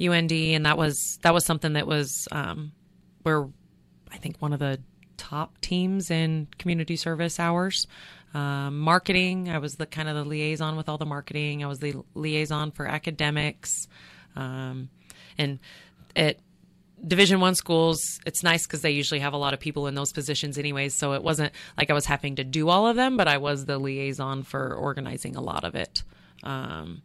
UND, 0.00 0.32
and 0.32 0.66
that 0.66 0.78
was 0.78 1.18
that 1.22 1.34
was 1.34 1.44
something 1.44 1.74
that 1.74 1.86
was 1.86 2.26
um, 2.32 2.72
we're 3.24 3.46
I 4.10 4.16
think 4.16 4.40
one 4.40 4.52
of 4.52 4.58
the 4.58 4.80
top 5.16 5.60
teams 5.60 6.10
in 6.10 6.48
community 6.58 6.96
service 6.96 7.38
hours. 7.38 7.86
Um, 8.32 8.78
marketing, 8.78 9.50
I 9.50 9.58
was 9.58 9.74
the 9.74 9.86
kind 9.86 10.08
of 10.08 10.14
the 10.14 10.24
liaison 10.24 10.76
with 10.76 10.88
all 10.88 10.98
the 10.98 11.06
marketing. 11.06 11.62
I 11.62 11.66
was 11.66 11.80
the 11.80 11.96
liaison 12.14 12.70
for 12.70 12.86
academics, 12.86 13.88
um, 14.36 14.88
and 15.36 15.58
at 16.16 16.38
division 17.06 17.40
one 17.40 17.54
schools 17.54 18.20
it's 18.26 18.42
nice 18.42 18.66
because 18.66 18.82
they 18.82 18.90
usually 18.90 19.20
have 19.20 19.32
a 19.32 19.36
lot 19.36 19.54
of 19.54 19.60
people 19.60 19.86
in 19.86 19.94
those 19.94 20.12
positions 20.12 20.58
anyways 20.58 20.94
so 20.94 21.14
it 21.14 21.22
wasn't 21.22 21.52
like 21.78 21.90
i 21.90 21.94
was 21.94 22.06
having 22.06 22.36
to 22.36 22.44
do 22.44 22.68
all 22.68 22.86
of 22.86 22.96
them 22.96 23.16
but 23.16 23.26
i 23.26 23.38
was 23.38 23.64
the 23.64 23.78
liaison 23.78 24.42
for 24.42 24.74
organizing 24.74 25.36
a 25.36 25.40
lot 25.40 25.64
of 25.64 25.74
it. 25.74 26.02
Um, 26.42 27.02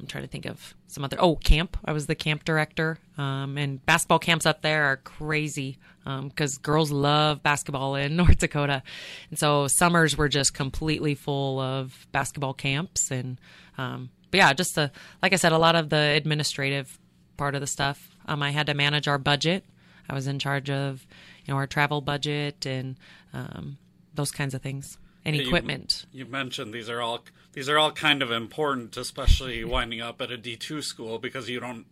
i'm 0.00 0.06
trying 0.06 0.24
to 0.24 0.28
think 0.28 0.46
of 0.46 0.74
some 0.94 1.04
other 1.04 1.16
oh 1.18 1.34
camp. 1.34 1.76
I 1.84 1.92
was 1.92 2.06
the 2.06 2.14
camp 2.14 2.44
director 2.44 2.98
um, 3.18 3.58
and 3.58 3.84
basketball 3.84 4.20
camps 4.20 4.46
up 4.46 4.62
there 4.62 4.84
are 4.84 4.96
crazy 4.98 5.78
because 6.04 6.58
girls 6.58 6.90
love 6.92 7.42
basketball 7.42 7.96
in 7.96 8.14
north 8.16 8.38
dakota. 8.38 8.82
And 9.30 9.38
so 9.38 9.66
summers 9.66 10.16
were 10.16 10.28
just 10.28 10.54
completely 10.54 11.14
full 11.14 11.58
of 11.58 12.06
basketball 12.12 12.54
camps 12.54 13.10
and 13.10 13.40
um, 13.76 14.10
but 14.30 14.38
yeah 14.38 14.52
just 14.52 14.76
the 14.76 14.90
like 15.22 15.32
i 15.32 15.36
said 15.36 15.52
a 15.52 15.58
lot 15.58 15.74
of 15.74 15.90
the 15.90 15.96
administrative 15.96 16.98
part 17.36 17.54
of 17.54 17.60
the 17.60 17.66
stuff. 17.66 18.13
Um, 18.26 18.42
I 18.42 18.50
had 18.50 18.66
to 18.66 18.74
manage 18.74 19.08
our 19.08 19.18
budget. 19.18 19.64
I 20.08 20.14
was 20.14 20.26
in 20.26 20.38
charge 20.38 20.70
of, 20.70 21.06
you 21.44 21.52
know, 21.52 21.58
our 21.58 21.66
travel 21.66 22.00
budget 22.00 22.66
and 22.66 22.96
um, 23.32 23.78
those 24.14 24.30
kinds 24.30 24.54
of 24.54 24.62
things 24.62 24.98
and 25.24 25.34
Yeah, 25.34 25.42
you- 25.42 25.48
equipment. 25.48 26.06
You 26.12 26.26
mentioned 26.26 26.72
these 26.74 26.88
are 26.90 27.00
all 27.00 27.24
these 27.52 27.68
are 27.68 27.78
all 27.78 27.92
kind 27.92 28.22
of 28.22 28.30
important, 28.30 28.96
especially 28.96 29.64
winding 29.64 30.00
up 30.00 30.20
at 30.20 30.30
a 30.30 30.36
D 30.36 30.56
two 30.56 30.82
school 30.82 31.18
because 31.18 31.48
you 31.48 31.60
don't 31.60 31.86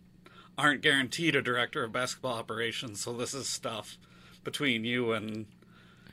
aren't 0.57 0.81
guaranteed 0.81 1.35
a 1.35 1.41
director 1.41 1.83
of 1.83 1.91
basketball 1.91 2.33
operations. 2.37 2.99
So 3.01 3.13
this 3.13 3.33
is 3.33 3.47
stuff 3.49 3.97
between 4.43 4.83
you 4.85 5.11
and 5.13 5.47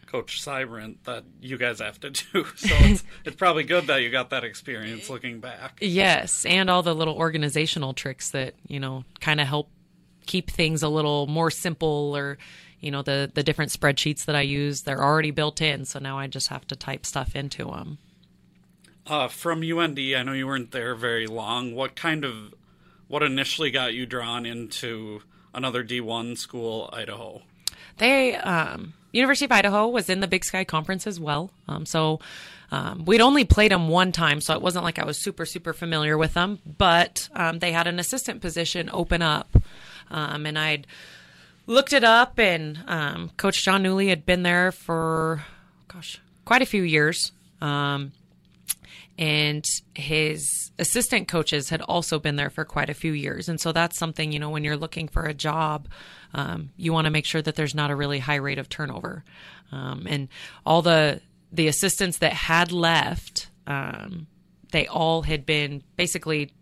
Coach 0.06 0.42
Cybrant 0.42 0.96
that 1.04 1.24
you 1.42 1.56
guys 1.58 1.78
have 1.80 2.00
to 2.00 2.10
do. 2.10 2.44
So 2.56 2.74
it's, 2.78 3.04
it's 3.24 3.36
probably 3.36 3.64
good 3.64 3.86
that 3.88 4.02
you 4.02 4.10
got 4.10 4.30
that 4.30 4.42
experience 4.44 5.10
looking 5.10 5.40
back. 5.40 5.78
Yes, 5.80 6.44
and 6.46 6.70
all 6.70 6.82
the 6.82 6.94
little 6.94 7.14
organizational 7.16 7.92
tricks 7.92 8.30
that 8.30 8.54
you 8.66 8.80
know 8.80 9.04
kind 9.20 9.40
of 9.40 9.46
help 9.46 9.68
keep 10.26 10.50
things 10.50 10.82
a 10.82 10.88
little 10.88 11.26
more 11.26 11.50
simple, 11.50 12.16
or 12.16 12.38
you 12.80 12.90
know 12.90 13.02
the 13.02 13.30
the 13.32 13.42
different 13.42 13.72
spreadsheets 13.72 14.24
that 14.24 14.36
I 14.36 14.42
use 14.42 14.82
they're 14.82 15.02
already 15.02 15.30
built 15.30 15.60
in, 15.60 15.84
so 15.84 15.98
now 15.98 16.18
I 16.18 16.26
just 16.26 16.48
have 16.48 16.66
to 16.68 16.76
type 16.76 17.04
stuff 17.06 17.34
into 17.36 17.64
them. 17.66 17.98
Uh, 19.06 19.28
from 19.28 19.62
UND, 19.62 19.98
I 19.98 20.22
know 20.22 20.32
you 20.32 20.46
weren't 20.46 20.70
there 20.70 20.94
very 20.94 21.26
long. 21.26 21.74
What 21.74 21.96
kind 21.96 22.24
of 22.24 22.54
what 23.08 23.22
initially 23.22 23.70
got 23.70 23.92
you 23.92 24.06
drawn 24.06 24.46
into 24.46 25.22
another 25.52 25.82
D 25.82 26.00
one 26.00 26.36
school, 26.36 26.90
Idaho? 26.92 27.42
They 27.98 28.34
um, 28.36 28.94
University 29.12 29.44
of 29.44 29.52
Idaho 29.52 29.88
was 29.88 30.08
in 30.08 30.20
the 30.20 30.28
Big 30.28 30.44
Sky 30.44 30.64
Conference 30.64 31.06
as 31.06 31.18
well. 31.18 31.50
Um, 31.68 31.84
so 31.86 32.20
um, 32.70 33.04
we'd 33.04 33.20
only 33.20 33.44
played 33.44 33.72
them 33.72 33.88
one 33.88 34.12
time, 34.12 34.40
so 34.40 34.54
it 34.54 34.62
wasn't 34.62 34.84
like 34.84 34.98
I 34.98 35.04
was 35.04 35.18
super 35.18 35.44
super 35.44 35.72
familiar 35.72 36.16
with 36.16 36.34
them. 36.34 36.60
But 36.78 37.28
um, 37.34 37.58
they 37.58 37.72
had 37.72 37.86
an 37.86 37.98
assistant 37.98 38.40
position 38.40 38.90
open 38.92 39.22
up, 39.22 39.56
um, 40.10 40.46
and 40.46 40.58
I'd 40.58 40.86
looked 41.66 41.92
it 41.92 42.04
up, 42.04 42.38
and 42.38 42.80
um, 42.86 43.30
Coach 43.36 43.64
Jon 43.64 43.82
Newlee 43.82 44.08
had 44.08 44.24
been 44.24 44.42
there 44.42 44.72
for 44.72 45.44
gosh 45.88 46.20
quite 46.44 46.62
a 46.62 46.66
few 46.66 46.82
years. 46.82 47.32
Um, 47.60 48.12
and 49.18 49.64
his 49.94 50.70
assistant 50.78 51.28
coaches 51.28 51.68
had 51.68 51.82
also 51.82 52.18
been 52.18 52.36
there 52.36 52.50
for 52.50 52.64
quite 52.64 52.88
a 52.88 52.94
few 52.94 53.12
years. 53.12 53.48
And 53.48 53.60
so 53.60 53.72
that's 53.72 53.98
something, 53.98 54.32
you 54.32 54.38
know, 54.38 54.50
when 54.50 54.64
you're 54.64 54.76
looking 54.76 55.08
for 55.08 55.24
a 55.24 55.34
job, 55.34 55.88
um, 56.32 56.70
you 56.76 56.92
want 56.92 57.04
to 57.04 57.10
make 57.10 57.26
sure 57.26 57.42
that 57.42 57.54
there's 57.54 57.74
not 57.74 57.90
a 57.90 57.96
really 57.96 58.18
high 58.18 58.36
rate 58.36 58.58
of 58.58 58.68
turnover. 58.68 59.24
Um, 59.72 60.06
and 60.08 60.28
all 60.64 60.82
the 60.82 61.20
the 61.52 61.66
assistants 61.66 62.18
that 62.18 62.32
had 62.32 62.70
left, 62.70 63.48
um, 63.66 64.26
they 64.72 64.86
all 64.86 65.22
had 65.22 65.44
been 65.44 65.82
basically 65.96 66.52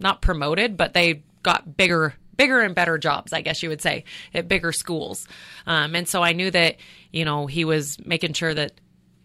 not 0.00 0.22
promoted, 0.22 0.76
but 0.76 0.94
they 0.94 1.22
got 1.42 1.76
bigger 1.76 2.14
bigger 2.36 2.60
and 2.60 2.74
better 2.74 2.98
jobs, 2.98 3.32
I 3.32 3.40
guess 3.40 3.62
you 3.62 3.68
would 3.68 3.80
say, 3.80 4.04
at 4.34 4.48
bigger 4.48 4.72
schools. 4.72 5.26
Um, 5.66 5.94
and 5.94 6.08
so 6.08 6.22
I 6.22 6.32
knew 6.32 6.50
that, 6.50 6.76
you 7.10 7.24
know, 7.24 7.46
he 7.46 7.64
was 7.64 7.96
making 8.04 8.34
sure 8.34 8.52
that 8.52 8.72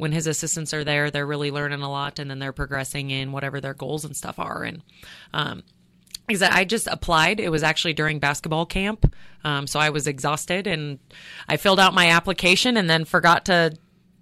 when 0.01 0.11
his 0.11 0.25
assistants 0.25 0.73
are 0.73 0.83
there, 0.83 1.11
they're 1.11 1.27
really 1.27 1.51
learning 1.51 1.83
a 1.83 1.91
lot 1.91 2.17
and 2.17 2.27
then 2.27 2.39
they're 2.39 2.51
progressing 2.51 3.11
in 3.11 3.31
whatever 3.31 3.61
their 3.61 3.75
goals 3.75 4.03
and 4.03 4.15
stuff 4.15 4.39
are. 4.39 4.63
And, 4.63 4.81
um, 5.31 5.61
I 6.27 6.63
just 6.63 6.87
applied. 6.87 7.39
It 7.39 7.49
was 7.49 7.61
actually 7.61 7.93
during 7.93 8.17
basketball 8.17 8.65
camp. 8.65 9.13
Um, 9.43 9.67
so 9.67 9.79
I 9.79 9.91
was 9.91 10.07
exhausted 10.07 10.65
and 10.65 10.97
I 11.47 11.57
filled 11.57 11.79
out 11.79 11.93
my 11.93 12.07
application 12.07 12.77
and 12.77 12.89
then 12.89 13.05
forgot 13.05 13.45
to 13.45 13.77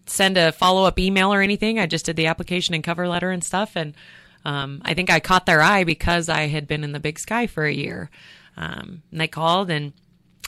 send 0.05 0.37
a 0.37 0.51
follow 0.51 0.83
up 0.83 0.99
email 0.99 1.33
or 1.33 1.41
anything. 1.41 1.79
I 1.79 1.85
just 1.85 2.05
did 2.05 2.17
the 2.17 2.25
application 2.25 2.75
and 2.75 2.83
cover 2.83 3.07
letter 3.07 3.31
and 3.31 3.41
stuff. 3.41 3.77
And 3.77 3.95
um, 4.43 4.81
I 4.83 4.93
think 4.95 5.09
I 5.09 5.21
caught 5.21 5.45
their 5.45 5.61
eye 5.61 5.85
because 5.85 6.27
I 6.27 6.47
had 6.47 6.67
been 6.67 6.83
in 6.83 6.91
the 6.91 6.99
big 6.99 7.19
sky 7.19 7.47
for 7.47 7.63
a 7.63 7.73
year. 7.73 8.09
Um, 8.57 9.03
and 9.11 9.21
they 9.21 9.29
called 9.29 9.69
and 9.69 9.93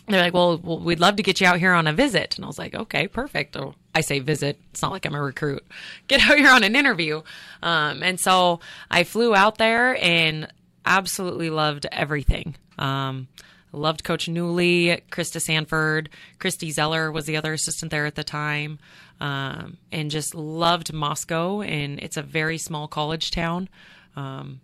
they're 0.07 0.21
like, 0.21 0.33
well, 0.33 0.57
well, 0.57 0.79
we'd 0.79 0.99
love 0.99 1.15
to 1.17 1.23
get 1.23 1.39
you 1.39 1.47
out 1.47 1.59
here 1.59 1.73
on 1.73 1.87
a 1.87 1.93
visit. 1.93 2.35
And 2.35 2.45
I 2.45 2.47
was 2.47 2.59
like, 2.59 2.73
okay, 2.73 3.07
perfect. 3.07 3.55
Oh, 3.55 3.75
I 3.93 4.01
say 4.01 4.19
visit. 4.19 4.59
It's 4.71 4.81
not 4.81 4.91
like 4.91 5.05
I'm 5.05 5.15
a 5.15 5.21
recruit. 5.21 5.65
Get 6.07 6.21
out 6.21 6.37
here 6.37 6.49
on 6.49 6.63
an 6.63 6.75
interview. 6.75 7.21
Um, 7.61 8.03
and 8.03 8.19
so 8.19 8.59
I 8.89 9.03
flew 9.03 9.35
out 9.35 9.57
there 9.57 10.01
and 10.03 10.47
absolutely 10.85 11.49
loved 11.49 11.85
everything. 11.91 12.55
Um, 12.77 13.27
loved 13.71 14.03
Coach 14.03 14.27
Newlee, 14.27 15.01
Krista 15.11 15.41
Sanford, 15.41 16.09
Christy 16.39 16.71
Zeller 16.71 17.11
was 17.11 17.25
the 17.25 17.37
other 17.37 17.53
assistant 17.53 17.91
there 17.91 18.05
at 18.05 18.15
the 18.15 18.23
time, 18.23 18.79
um, 19.19 19.77
and 19.91 20.09
just 20.11 20.35
loved 20.35 20.91
Moscow. 20.91 21.61
And 21.61 21.99
it's 21.99 22.17
a 22.17 22.21
very 22.21 22.57
small 22.57 22.87
college 22.87 23.31
town. 23.31 23.69
Um, 24.15 24.61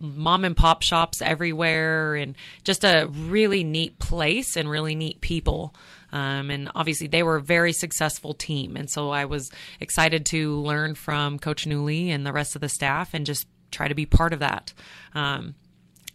mom 0.00 0.44
and 0.44 0.56
pop 0.56 0.82
shops 0.82 1.20
everywhere 1.22 2.14
and 2.14 2.36
just 2.64 2.84
a 2.84 3.08
really 3.10 3.64
neat 3.64 3.98
place 3.98 4.56
and 4.56 4.70
really 4.70 4.94
neat 4.94 5.20
people. 5.20 5.74
Um, 6.12 6.50
and 6.50 6.70
obviously, 6.74 7.06
they 7.06 7.22
were 7.22 7.36
a 7.36 7.42
very 7.42 7.72
successful 7.72 8.34
team. 8.34 8.76
And 8.76 8.88
so 8.88 9.10
I 9.10 9.26
was 9.26 9.50
excited 9.80 10.24
to 10.26 10.56
learn 10.60 10.94
from 10.94 11.38
Coach 11.38 11.66
Newlee 11.66 12.08
and 12.08 12.24
the 12.24 12.32
rest 12.32 12.54
of 12.54 12.60
the 12.60 12.68
staff 12.68 13.12
and 13.12 13.26
just 13.26 13.46
try 13.70 13.88
to 13.88 13.94
be 13.94 14.06
part 14.06 14.32
of 14.32 14.40
that. 14.40 14.72
Um, 15.14 15.54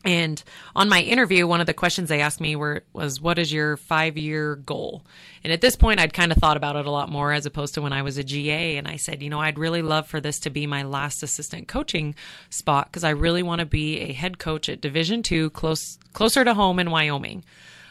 and 0.04 0.44
on 0.76 0.90
my 0.90 1.02
interview, 1.02 1.48
one 1.48 1.62
of 1.62 1.68
the 1.68 1.74
questions 1.74 2.10
they 2.10 2.20
asked 2.20 2.42
me 2.42 2.56
were, 2.56 2.84
was, 2.92 3.22
What 3.22 3.40
is 3.40 3.54
your 3.54 3.78
five 3.78 4.18
year 4.18 4.58
goal? 4.58 5.04
And 5.44 5.54
at 5.54 5.62
this 5.62 5.76
point, 5.76 6.00
I'd 6.00 6.14
kind 6.14 6.32
of 6.32 6.38
thought 6.38 6.58
about 6.58 6.76
it 6.76 6.86
a 6.86 6.92
lot 6.92 7.10
more 7.10 7.32
as 7.32 7.46
opposed 7.46 7.74
to 7.76 7.82
when 7.82 7.94
I 7.94 8.02
was 8.02 8.18
a 8.18 8.24
GA. 8.24 8.76
And 8.78 8.88
I 8.88 8.98
said, 8.98 9.24
You 9.24 9.30
know, 9.30 9.40
I'd 9.40 9.58
really 9.58 9.82
love 9.82 10.08
for 10.08 10.20
this 10.20 10.40
to 10.40 10.50
be 10.50 10.68
my 10.68 10.84
last 10.84 11.24
assistant 11.24 11.70
coaching 11.70 12.16
spot 12.50 12.88
because 12.88 13.06
I 13.06 13.12
really 13.12 13.44
want 13.44 13.60
to 13.60 13.66
be 13.66 14.00
a 14.02 14.14
head 14.14 14.40
coach 14.40 14.68
at 14.68 14.82
Division 14.82 15.24
two, 15.24 15.50
close, 15.52 15.98
closer 16.12 16.44
to 16.44 16.54
home 16.54 16.80
in 16.80 16.92
Wyoming. 16.92 17.46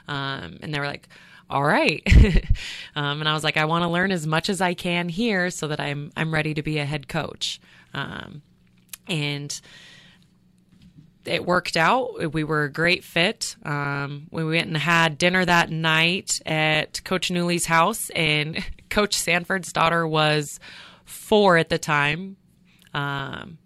Um, 0.07 0.59
and 0.61 0.75
they 0.75 0.81
were 0.81 0.87
like, 0.87 1.09
all 1.48 1.62
right. 1.62 2.03
um, 2.94 3.20
and 3.20 3.29
I 3.29 3.33
was 3.33 3.44
like, 3.44 3.57
I 3.57 3.64
want 3.64 3.85
to 3.85 3.88
learn 3.88 4.11
as 4.11 4.27
much 4.27 4.51
as 4.51 4.61
I 4.61 4.75
can 4.75 5.09
here 5.09 5.51
so 5.51 5.68
that 5.68 5.81
I'm 5.81 6.12
I'm 6.16 6.33
ready 6.33 6.55
to 6.55 6.62
be 6.62 6.79
a 6.79 6.85
head 6.85 7.09
coach. 7.09 7.61
Um, 7.94 8.42
and 9.09 9.61
it 11.25 11.45
worked 11.45 11.77
out. 11.77 12.33
We 12.33 12.45
were 12.45 12.65
a 12.65 12.73
great 12.73 13.05
fit. 13.05 13.57
Um, 13.65 14.29
we 14.31 14.45
went 14.45 14.67
and 14.67 14.77
had 14.77 15.19
dinner 15.19 15.45
that 15.45 15.71
night 15.71 16.41
at 16.45 17.03
Coach 17.05 17.31
Newlee's 17.31 17.67
house, 17.67 18.11
and 18.11 18.65
Coach 18.91 19.17
Sanford's 19.17 19.73
daughter 19.73 20.07
was 20.07 20.59
four 21.05 21.57
at 21.57 21.69
the 21.69 21.79
time, 21.79 22.37
um, 22.95 23.59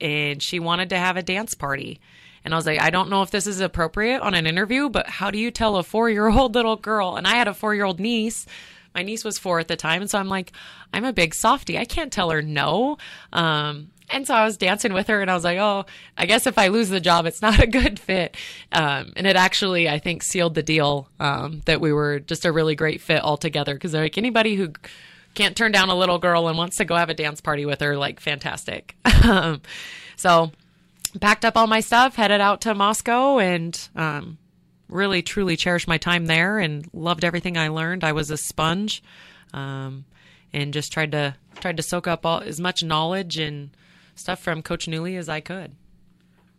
and 0.00 0.42
she 0.42 0.58
wanted 0.58 0.90
to 0.90 0.98
have 0.98 1.16
a 1.16 1.22
dance 1.22 1.54
party. 1.54 2.00
And 2.44 2.54
I 2.54 2.56
was 2.56 2.66
like, 2.66 2.80
I 2.80 2.90
don't 2.90 3.10
know 3.10 3.22
if 3.22 3.32
this 3.32 3.48
is 3.48 3.60
appropriate 3.60 4.20
on 4.20 4.34
an 4.34 4.46
interview, 4.46 4.88
but 4.88 5.08
how 5.08 5.32
do 5.32 5.38
you 5.38 5.50
tell 5.50 5.76
a 5.76 5.82
four 5.82 6.08
year 6.08 6.28
old 6.28 6.54
little 6.54 6.76
girl? 6.76 7.16
And 7.16 7.26
I 7.26 7.34
had 7.34 7.48
a 7.48 7.54
four 7.54 7.74
year 7.74 7.84
old 7.84 7.98
niece. 7.98 8.46
My 8.94 9.02
niece 9.02 9.24
was 9.24 9.36
four 9.36 9.58
at 9.58 9.66
the 9.66 9.76
time. 9.76 10.00
And 10.00 10.08
so 10.08 10.18
I'm 10.18 10.28
like, 10.28 10.52
I'm 10.94 11.04
a 11.04 11.12
big 11.12 11.34
softy. 11.34 11.76
I 11.76 11.84
can't 11.84 12.12
tell 12.12 12.30
her 12.30 12.42
no. 12.42 12.98
Um, 13.32 13.90
and 14.10 14.26
so 14.26 14.34
I 14.34 14.44
was 14.44 14.56
dancing 14.56 14.92
with 14.92 15.08
her 15.08 15.20
and 15.20 15.30
I 15.30 15.34
was 15.34 15.44
like, 15.44 15.58
oh, 15.58 15.84
I 16.16 16.26
guess 16.26 16.46
if 16.46 16.58
I 16.58 16.68
lose 16.68 16.88
the 16.88 17.00
job, 17.00 17.26
it's 17.26 17.42
not 17.42 17.58
a 17.62 17.66
good 17.66 17.98
fit. 17.98 18.36
Um, 18.72 19.12
and 19.16 19.26
it 19.26 19.36
actually, 19.36 19.88
I 19.88 19.98
think, 19.98 20.22
sealed 20.22 20.54
the 20.54 20.62
deal 20.62 21.08
um, 21.18 21.62
that 21.66 21.80
we 21.80 21.92
were 21.92 22.20
just 22.20 22.44
a 22.44 22.52
really 22.52 22.74
great 22.74 23.00
fit 23.00 23.22
altogether 23.22 23.74
because 23.74 23.94
like, 23.94 24.18
anybody 24.18 24.56
who 24.56 24.72
can't 25.34 25.56
turn 25.56 25.72
down 25.72 25.88
a 25.88 25.96
little 25.96 26.18
girl 26.18 26.48
and 26.48 26.56
wants 26.56 26.76
to 26.76 26.84
go 26.84 26.96
have 26.96 27.10
a 27.10 27.14
dance 27.14 27.40
party 27.40 27.66
with 27.66 27.80
her, 27.80 27.96
like, 27.96 28.20
fantastic. 28.20 28.96
Um, 29.24 29.60
so 30.14 30.52
packed 31.20 31.44
up 31.44 31.56
all 31.56 31.66
my 31.66 31.80
stuff, 31.80 32.14
headed 32.14 32.40
out 32.40 32.60
to 32.60 32.76
Moscow, 32.76 33.40
and 33.40 33.88
um, 33.96 34.38
really, 34.88 35.20
truly 35.20 35.56
cherished 35.56 35.88
my 35.88 35.98
time 35.98 36.26
there 36.26 36.60
and 36.60 36.88
loved 36.92 37.24
everything 37.24 37.58
I 37.58 37.68
learned. 37.68 38.04
I 38.04 38.12
was 38.12 38.30
a 38.30 38.36
sponge. 38.36 39.02
Um, 39.52 40.04
and 40.52 40.72
just 40.72 40.92
tried 40.92 41.12
to 41.12 41.34
tried 41.60 41.76
to 41.76 41.82
soak 41.82 42.06
up 42.06 42.24
all 42.24 42.40
as 42.40 42.58
much 42.58 42.82
knowledge 42.82 43.38
and 43.38 43.70
stuff 44.16 44.40
from 44.40 44.62
Coach 44.62 44.86
Newlee 44.86 45.16
as 45.16 45.28
I 45.28 45.40
could. 45.40 45.76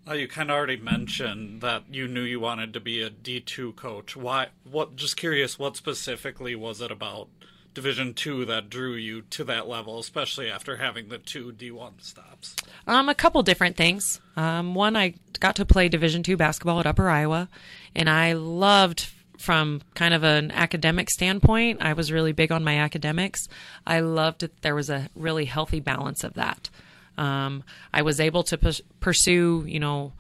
Well, 0.06 0.16
you 0.16 0.30
kind 0.30 0.50
of 0.50 0.56
already 0.56 0.78
mentioned 0.78 1.60
that 1.60 1.84
you 1.92 2.08
knew 2.08 2.22
you 2.22 2.40
wanted 2.40 2.74
to 2.74 2.80
be 2.80 3.02
a 3.02 3.10
D 3.10 3.42
two 3.42 3.74
coach. 3.74 4.16
Why? 4.16 4.48
What? 4.64 4.96
Just 4.96 5.18
curious. 5.18 5.60
What 5.60 5.76
specifically 5.76 6.56
was 6.56 6.80
it 6.80 6.92
about 6.92 7.28
Division 7.74 8.14
two 8.14 8.46
that 8.46 8.70
drew 8.70 8.94
you 8.94 9.24
to 9.24 9.44
that 9.44 9.68
level, 9.68 10.00
especially 10.00 10.50
after 10.50 10.78
having 10.78 11.10
the 11.10 11.18
two 11.18 11.52
D 11.52 11.72
one 11.72 12.00
stops? 12.00 12.56
Um, 12.88 13.10
a 13.10 13.16
couple 13.16 13.44
different 13.44 13.76
things. 13.76 14.22
Um, 14.38 14.76
one, 14.76 14.96
I 14.96 15.16
got 15.42 15.58
to 15.58 15.66
play 15.66 15.90
Division 15.90 16.24
two 16.24 16.38
basketball 16.38 16.80
at 16.80 16.88
Upper 16.88 17.10
Iowa, 17.10 17.50
and 17.94 18.10
I 18.10 18.32
loved 18.32 19.10
from 19.38 19.82
kind 19.94 20.14
of 20.14 20.24
an 20.24 20.52
academic 20.52 21.10
standpoint. 21.10 21.82
I 21.82 21.92
was 21.94 22.14
really 22.14 22.32
big 22.32 22.52
on 22.52 22.64
my 22.64 22.78
academics. 22.78 23.48
I 23.86 24.00
loved 24.00 24.40
that 24.40 24.62
there 24.62 24.74
was 24.74 24.90
a 24.90 25.10
really 25.16 25.46
healthy 25.46 25.82
balance 25.82 26.24
of 26.24 26.34
that. 26.36 26.70
Um, 27.18 27.64
I 27.94 28.02
was 28.04 28.20
able 28.20 28.44
to 28.44 28.58
p- 28.58 28.84
pursue, 29.00 29.66
you 29.68 29.80
know, 29.80 30.14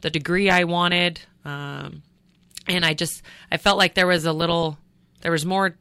the 0.00 0.10
degree 0.10 0.50
I 0.50 0.64
wanted, 0.64 1.20
um, 1.44 2.02
and 2.66 2.84
I 2.84 2.94
just 2.94 3.22
I 3.50 3.56
felt 3.56 3.78
like 3.78 3.94
there 3.94 4.06
was 4.06 4.24
a 4.24 4.32
little, 4.32 4.78
there 5.22 5.32
was 5.32 5.44
more. 5.44 5.76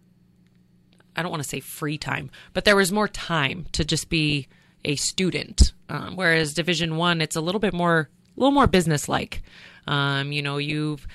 I 1.15 1.21
don't 1.21 1.29
want 1.29 1.43
to 1.43 1.49
say 1.49 1.59
free 1.59 1.99
time, 1.99 2.31
but 2.53 2.65
there 2.65 2.75
was 2.75 2.91
more 2.91 3.07
time 3.07 3.67
to 3.73 3.85
just 3.85 4.09
be 4.09 4.47
a 4.83 4.95
student. 4.95 5.73
Um, 5.89 6.15
whereas 6.15 6.55
Division 6.55 6.97
One, 6.97 7.21
it's 7.21 7.35
a 7.35 7.41
little 7.41 7.59
bit 7.59 7.73
more, 7.73 8.09
a 8.35 8.39
little 8.39 8.51
more 8.51 8.67
business 8.67 9.07
like. 9.07 9.43
Um, 9.85 10.31
you 10.31 10.41
know, 10.41 10.57
you've 10.57 11.05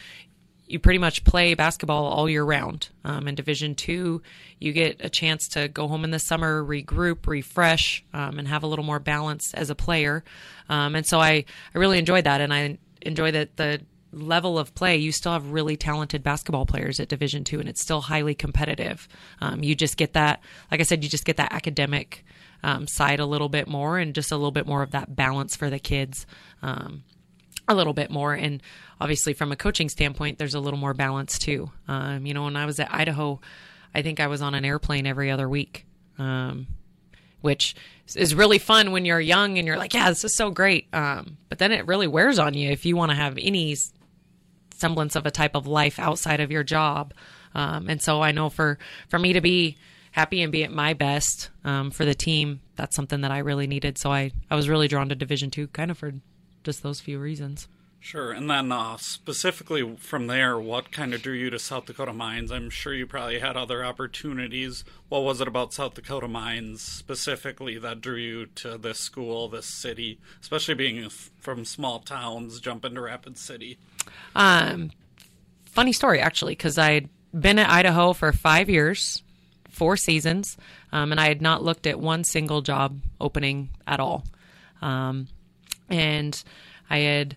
you 0.69 0.79
pretty 0.79 0.99
much 0.99 1.25
play 1.25 1.55
basketball 1.55 2.05
all 2.07 2.29
year 2.29 2.45
round. 2.45 2.91
Um, 3.05 3.27
in 3.27 3.35
Division 3.35 3.75
Two, 3.75 4.23
you 4.59 4.73
get 4.73 4.97
a 5.01 5.09
chance 5.09 5.49
to 5.49 5.69
go 5.69 5.89
home 5.89 6.05
in 6.05 6.11
the 6.11 6.19
summer, 6.19 6.63
regroup, 6.63 7.27
refresh, 7.27 8.05
um, 8.13 8.39
and 8.39 8.47
have 8.47 8.63
a 8.63 8.67
little 8.67 8.85
more 8.85 8.99
balance 8.99 9.55
as 9.55 9.71
a 9.71 9.75
player. 9.75 10.25
Um, 10.69 10.95
and 10.95 11.07
so 11.07 11.21
I, 11.21 11.45
I 11.75 11.79
really 11.79 11.99
enjoyed 11.99 12.25
that, 12.25 12.41
and 12.41 12.53
I 12.53 12.79
enjoy 13.03 13.31
that 13.33 13.57
the 13.57 13.81
level 14.13 14.59
of 14.59 14.75
play 14.75 14.97
you 14.97 15.13
still 15.13 15.33
have 15.33 15.51
really 15.51 15.77
talented 15.77 16.23
basketball 16.23 16.65
players 16.65 16.99
at 16.99 17.09
division 17.09 17.45
two 17.45 17.61
and 17.61 17.69
it's 17.69 17.83
still 17.83 18.01
highly 18.01 18.35
competitive 18.35 19.07
um, 19.43 19.63
you 19.63 19.75
just 19.75 19.99
get 19.99 20.15
that 20.15 20.41
like 20.71 20.81
i 20.81 20.83
said 20.83 21.05
you 21.05 21.11
just 21.11 21.27
get 21.27 21.37
that 21.37 21.53
academic 21.53 22.25
um, 22.63 22.87
side 22.89 23.21
a 23.21 23.27
little 23.27 23.51
bit 23.51 23.69
more 23.69 23.99
and 23.99 24.15
just 24.15 24.33
a 24.33 24.37
little 24.37 24.51
bit 24.51 24.67
more 24.67 24.83
of 24.83 24.93
that 24.93 25.15
balance 25.15 25.55
for 25.55 25.69
the 25.69 25.79
kids 25.79 26.27
um, 26.63 27.05
a 27.69 27.75
little 27.75 27.93
bit 27.93 28.11
more. 28.11 28.35
And 28.35 28.63
obviously, 29.01 29.33
from 29.33 29.53
a 29.53 29.57
coaching 29.57 29.89
standpoint, 29.89 30.39
there's 30.39 30.55
a 30.55 30.61
little 30.61 30.79
more 30.79 30.95
balance 30.95 31.39
too. 31.39 31.71
Um, 31.87 32.27
you 32.27 32.35
know, 32.35 32.45
when 32.45 32.57
I 32.57 32.67
was 32.67 32.81
at 32.81 32.93
Idaho, 32.93 33.41
I 33.95 34.03
think 34.03 34.21
I 34.21 34.27
was 34.27 34.43
on 34.43 34.55
an 34.55 34.65
airplane 34.65 35.07
every 35.07 35.31
other 35.31 35.49
week, 35.49 35.87
um, 36.19 36.67
which 37.41 37.75
is 38.17 38.35
really 38.35 38.59
fun 38.59 38.93
when 38.93 39.05
you're 39.05 39.21
young 39.21 39.59
and 39.59 39.67
you're 39.67 39.79
like, 39.79 39.95
yeah, 39.95 40.09
this 40.09 40.25
is 40.25 40.37
so 40.37 40.51
great. 40.51 40.89
Um, 40.93 41.39
but 41.49 41.59
then 41.59 41.73
it 41.73 41.87
really 41.87 42.07
wears 42.07 42.39
on 42.39 42.55
you 42.55 42.71
if 42.71 42.87
you 42.87 42.97
want 42.97 43.11
to 43.11 43.17
have 43.17 43.39
any 43.41 43.77
semblance 44.75 45.17
of 45.17 45.27
a 45.27 45.31
type 45.31 45.55
of 45.55 45.67
life 45.67 45.99
outside 45.99 46.41
of 46.41 46.51
your 46.51 46.65
job. 46.65 47.13
Um, 47.55 47.89
and 47.89 48.01
so 48.01 48.23
I 48.23 48.33
know 48.33 48.49
for, 48.49 48.79
for 49.09 49.19
me 49.19 49.33
to 49.33 49.41
be 49.41 49.77
happy 50.13 50.43
and 50.43 50.53
be 50.53 50.65
at 50.65 50.73
my 50.73 50.95
best 50.95 51.51
um, 51.65 51.91
for 51.91 52.05
the 52.05 52.15
team, 52.15 52.61
that's 52.77 52.95
something 52.95 53.23
that 53.23 53.31
I 53.31 53.39
really 53.39 53.67
needed. 53.67 53.99
So 53.99 54.13
I, 54.13 54.33
I 54.51 54.57
was 54.57 54.69
really 54.69 54.89
drawn 54.89 55.09
to 55.09 55.15
Division 55.15 55.51
two 55.51 55.67
kind 55.69 55.91
of 55.91 55.99
for 55.99 56.13
just 56.69 56.83
those 56.83 57.01
few 57.01 57.19
reasons. 57.19 57.67
Sure. 57.99 58.31
And 58.31 58.49
then 58.49 58.71
uh, 58.71 58.99
specifically 58.99 59.97
from 59.97 60.27
there, 60.27 60.59
what 60.59 60.93
kind 60.93 61.15
of 61.15 61.23
drew 61.23 61.33
you 61.33 61.49
to 61.49 61.59
South 61.59 61.87
Dakota 61.87 62.13
Mines? 62.13 62.53
I'm 62.53 62.69
sure 62.69 62.93
you 62.93 63.07
probably 63.07 63.39
had 63.39 63.57
other 63.57 63.83
opportunities. 63.83 64.85
What 65.09 65.25
was 65.25 65.41
it 65.41 65.49
about 65.49 65.73
South 65.73 65.95
Dakota 65.95 66.29
Mines 66.29 66.83
specifically 66.83 67.79
that 67.79 68.03
drew 68.03 68.17
you 68.17 68.47
to 68.57 68.77
this 68.77 69.01
school, 69.01 69.49
this 69.49 69.65
city, 69.65 70.21
especially 70.43 70.75
being 70.75 71.09
from 71.41 71.65
small 71.65 72.01
towns, 72.01 72.61
jump 72.61 72.85
into 72.85 73.01
Rapid 73.01 73.39
City? 73.39 73.79
Um, 74.37 74.91
funny 75.65 75.95
story, 75.95 76.21
actually, 76.21 76.53
because 76.53 76.77
I'd 76.77 77.09
been 77.33 77.59
at 77.59 77.71
Idaho 77.71 78.13
for 78.13 78.31
five 78.33 78.69
years, 78.69 79.23
four 79.71 79.97
seasons, 79.97 80.59
um, 80.93 81.13
and 81.13 81.21
I 81.21 81.29
had 81.29 81.41
not 81.41 81.65
looked 81.65 81.87
at 81.87 81.99
one 81.99 82.25
single 82.25 82.61
job 82.61 83.01
opening 83.21 83.71
at 83.87 84.01
all. 84.01 84.25
Um, 84.83 85.29
and 85.89 86.43
I 86.91 86.99
had 86.99 87.37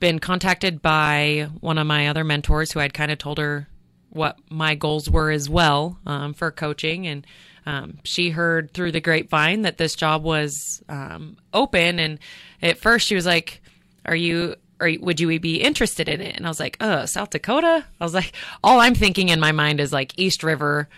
been 0.00 0.18
contacted 0.18 0.82
by 0.82 1.48
one 1.60 1.78
of 1.78 1.86
my 1.86 2.08
other 2.08 2.24
mentors 2.24 2.72
who 2.72 2.80
I'd 2.80 2.94
kind 2.94 3.12
of 3.12 3.18
told 3.18 3.38
her 3.38 3.68
what 4.10 4.36
my 4.50 4.74
goals 4.74 5.08
were 5.08 5.30
as 5.30 5.48
well 5.48 5.98
um, 6.06 6.34
for 6.34 6.50
coaching. 6.50 7.06
And 7.06 7.26
um, 7.66 7.98
she 8.04 8.30
heard 8.30 8.72
through 8.72 8.92
the 8.92 9.00
grapevine 9.00 9.62
that 9.62 9.78
this 9.78 9.94
job 9.94 10.24
was 10.24 10.82
um, 10.88 11.36
open. 11.54 11.98
And 11.98 12.18
at 12.60 12.78
first 12.78 13.06
she 13.06 13.14
was 13.14 13.26
like, 13.26 13.62
Are 14.04 14.16
you. 14.16 14.56
Or 14.80 14.90
would 15.00 15.20
you 15.20 15.38
be 15.38 15.62
interested 15.62 16.08
in 16.08 16.20
it? 16.20 16.36
And 16.36 16.44
I 16.44 16.48
was 16.48 16.58
like, 16.58 16.76
oh, 16.80 17.04
South 17.06 17.30
Dakota." 17.30 17.84
I 18.00 18.04
was 18.04 18.14
like, 18.14 18.32
all 18.64 18.80
I'm 18.80 18.96
thinking 18.96 19.28
in 19.28 19.38
my 19.38 19.52
mind 19.52 19.78
is 19.78 19.92
like 19.92 20.18
East 20.18 20.42
River, 20.42 20.88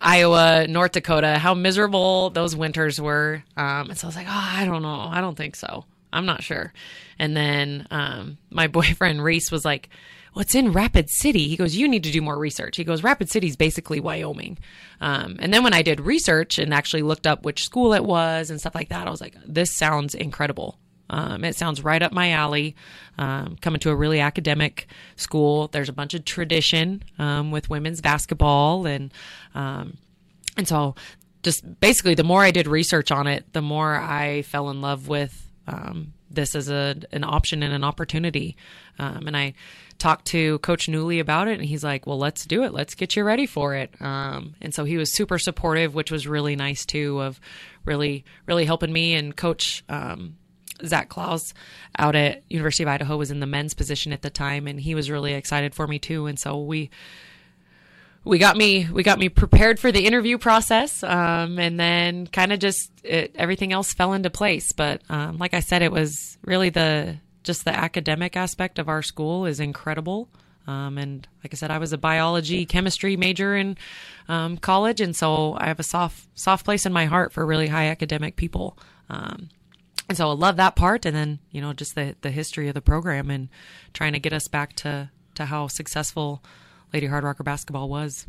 Iowa, 0.00 0.66
North 0.66 0.90
Dakota, 0.90 1.38
how 1.38 1.54
miserable 1.54 2.30
those 2.30 2.56
winters 2.56 3.00
were. 3.00 3.44
Um, 3.56 3.90
and 3.90 3.96
so 3.96 4.06
I 4.06 4.08
was 4.08 4.16
like, 4.16 4.26
oh, 4.28 4.32
I 4.56 4.64
don't 4.64 4.82
know. 4.82 5.08
I 5.08 5.20
don't 5.20 5.36
think 5.36 5.54
so. 5.54 5.84
I'm 6.14 6.26
not 6.26 6.42
sure. 6.42 6.72
And 7.18 7.36
then 7.36 7.86
um, 7.90 8.38
my 8.50 8.66
boyfriend 8.68 9.22
Reese 9.22 9.50
was 9.50 9.64
like, 9.64 9.90
What's 10.32 10.56
in 10.56 10.72
Rapid 10.72 11.10
City? 11.10 11.46
He 11.46 11.56
goes, 11.56 11.76
You 11.76 11.86
need 11.86 12.04
to 12.04 12.10
do 12.10 12.20
more 12.20 12.38
research. 12.38 12.76
He 12.76 12.84
goes, 12.84 13.02
Rapid 13.04 13.30
City 13.30 13.46
is 13.46 13.56
basically 13.56 14.00
Wyoming. 14.00 14.58
Um, 15.00 15.36
and 15.38 15.54
then 15.54 15.62
when 15.62 15.74
I 15.74 15.82
did 15.82 16.00
research 16.00 16.58
and 16.58 16.74
actually 16.74 17.02
looked 17.02 17.26
up 17.26 17.44
which 17.44 17.64
school 17.64 17.92
it 17.92 18.04
was 18.04 18.50
and 18.50 18.58
stuff 18.58 18.74
like 18.74 18.88
that, 18.88 19.06
I 19.06 19.10
was 19.10 19.20
like, 19.20 19.36
This 19.46 19.76
sounds 19.76 20.14
incredible. 20.14 20.78
Um, 21.10 21.44
it 21.44 21.54
sounds 21.54 21.84
right 21.84 22.02
up 22.02 22.12
my 22.12 22.30
alley. 22.30 22.74
Um, 23.18 23.56
coming 23.60 23.78
to 23.80 23.90
a 23.90 23.96
really 23.96 24.20
academic 24.20 24.88
school, 25.16 25.68
there's 25.68 25.88
a 25.88 25.92
bunch 25.92 26.14
of 26.14 26.24
tradition 26.24 27.04
um, 27.18 27.50
with 27.50 27.70
women's 27.70 28.00
basketball, 28.00 28.86
and 28.86 29.12
um, 29.54 29.98
and 30.56 30.66
so 30.66 30.94
just 31.42 31.78
basically, 31.78 32.14
the 32.14 32.24
more 32.24 32.42
I 32.42 32.50
did 32.50 32.66
research 32.66 33.12
on 33.12 33.26
it, 33.26 33.52
the 33.52 33.62
more 33.62 33.94
I 33.94 34.42
fell 34.42 34.70
in 34.70 34.80
love 34.80 35.06
with 35.06 35.43
um, 35.66 36.12
this 36.30 36.54
is 36.54 36.68
a 36.68 36.96
an 37.12 37.24
option 37.24 37.62
and 37.62 37.72
an 37.72 37.84
opportunity. 37.84 38.56
Um, 38.98 39.26
and 39.26 39.36
I 39.36 39.54
talked 39.98 40.26
to 40.26 40.58
Coach 40.58 40.88
Newlee 40.88 41.20
about 41.20 41.48
it, 41.48 41.58
and 41.58 41.64
he's 41.64 41.84
like, 41.84 42.06
"Well, 42.06 42.18
let's 42.18 42.44
do 42.44 42.64
it. 42.64 42.72
Let's 42.72 42.94
get 42.94 43.16
you 43.16 43.24
ready 43.24 43.46
for 43.46 43.74
it." 43.74 43.90
Um, 44.00 44.54
and 44.60 44.74
so 44.74 44.84
he 44.84 44.96
was 44.96 45.14
super 45.14 45.38
supportive, 45.38 45.94
which 45.94 46.10
was 46.10 46.26
really 46.26 46.56
nice 46.56 46.84
too, 46.84 47.20
of 47.20 47.40
really 47.84 48.24
really 48.46 48.64
helping 48.64 48.92
me 48.92 49.14
and 49.14 49.36
Coach. 49.36 49.84
Um, 49.88 50.36
Zach 50.84 51.08
Klaus 51.08 51.54
out 51.96 52.16
at 52.16 52.42
University 52.48 52.82
of 52.82 52.88
Idaho 52.88 53.16
was 53.16 53.30
in 53.30 53.38
the 53.38 53.46
men's 53.46 53.74
position 53.74 54.12
at 54.12 54.22
the 54.22 54.28
time, 54.28 54.66
and 54.66 54.78
he 54.80 54.96
was 54.96 55.08
really 55.08 55.32
excited 55.32 55.72
for 55.72 55.86
me 55.86 56.00
too. 56.00 56.26
And 56.26 56.36
so 56.36 56.60
we 56.60 56.90
we 58.24 58.38
got 58.38 58.56
me 58.56 58.88
we 58.90 59.02
got 59.02 59.18
me 59.18 59.28
prepared 59.28 59.78
for 59.78 59.92
the 59.92 60.06
interview 60.06 60.38
process 60.38 61.02
um, 61.02 61.58
and 61.58 61.78
then 61.78 62.26
kind 62.26 62.52
of 62.52 62.58
just 62.58 62.90
it, 63.02 63.34
everything 63.36 63.72
else 63.72 63.92
fell 63.92 64.12
into 64.12 64.30
place 64.30 64.72
but 64.72 65.02
um, 65.08 65.38
like 65.38 65.54
i 65.54 65.60
said 65.60 65.82
it 65.82 65.92
was 65.92 66.38
really 66.44 66.70
the 66.70 67.16
just 67.42 67.64
the 67.64 67.76
academic 67.76 68.36
aspect 68.36 68.78
of 68.78 68.88
our 68.88 69.02
school 69.02 69.46
is 69.46 69.60
incredible 69.60 70.28
um, 70.66 70.96
and 70.96 71.28
like 71.42 71.52
i 71.52 71.56
said 71.56 71.70
i 71.70 71.78
was 71.78 71.92
a 71.92 71.98
biology 71.98 72.64
chemistry 72.64 73.16
major 73.16 73.54
in 73.54 73.76
um, 74.28 74.56
college 74.56 75.00
and 75.00 75.14
so 75.14 75.54
i 75.58 75.66
have 75.66 75.80
a 75.80 75.84
soft 75.84 76.26
soft 76.34 76.64
place 76.64 76.86
in 76.86 76.92
my 76.92 77.04
heart 77.04 77.32
for 77.32 77.44
really 77.44 77.68
high 77.68 77.88
academic 77.88 78.36
people 78.36 78.78
um, 79.10 79.48
and 80.08 80.18
so 80.18 80.28
I 80.28 80.34
love 80.34 80.56
that 80.56 80.76
part. 80.76 81.06
And 81.06 81.16
then, 81.16 81.38
you 81.50 81.60
know, 81.60 81.72
just 81.72 81.94
the, 81.94 82.14
the 82.20 82.30
history 82.30 82.68
of 82.68 82.74
the 82.74 82.82
program 82.82 83.30
and 83.30 83.48
trying 83.92 84.12
to 84.12 84.18
get 84.18 84.32
us 84.32 84.48
back 84.48 84.74
to, 84.76 85.10
to 85.34 85.46
how 85.46 85.66
successful 85.68 86.42
Lady 86.94 87.08
Hardrocker 87.08 87.44
basketball 87.44 87.88
was. 87.88 88.24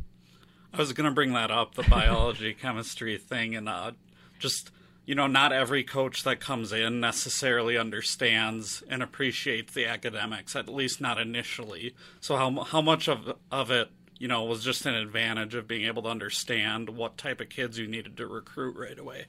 I 0.74 0.78
was 0.78 0.92
going 0.92 1.08
to 1.08 1.14
bring 1.14 1.34
that 1.34 1.52
up, 1.52 1.76
the 1.76 1.84
biology 1.84 2.54
chemistry 2.60 3.16
thing, 3.20 3.56
and 3.56 3.70
uh, 3.70 3.92
just 4.40 4.72
you 5.06 5.14
know, 5.14 5.28
not 5.28 5.54
every 5.54 5.84
coach 5.84 6.24
that 6.24 6.40
comes 6.40 6.74
in 6.74 7.00
necessarily 7.00 7.78
understands 7.78 8.82
and 8.90 9.04
appreciates 9.04 9.76
the 9.76 9.86
academics, 9.86 10.56
at 10.56 10.68
least 10.68 11.00
not 11.00 11.20
initially. 11.20 11.94
So 12.20 12.38
how 12.38 12.64
how 12.64 12.82
much 12.82 13.08
of 13.08 13.36
of 13.52 13.70
it, 13.70 13.90
you 14.18 14.28
know, 14.28 14.44
was 14.46 14.64
just 14.64 14.88
an 14.88 14.96
advantage 14.96 15.54
of 15.54 15.68
being 15.68 15.86
able 15.86 16.02
to 16.02 16.10
understand 16.10 16.90
what 16.90 17.20
type 17.20 17.40
of 17.40 17.50
kids 17.50 17.78
you 17.78 17.88
needed 17.88 18.18
to 18.18 18.26
recruit 18.26 18.76
right 18.76 18.98
away. 18.98 19.26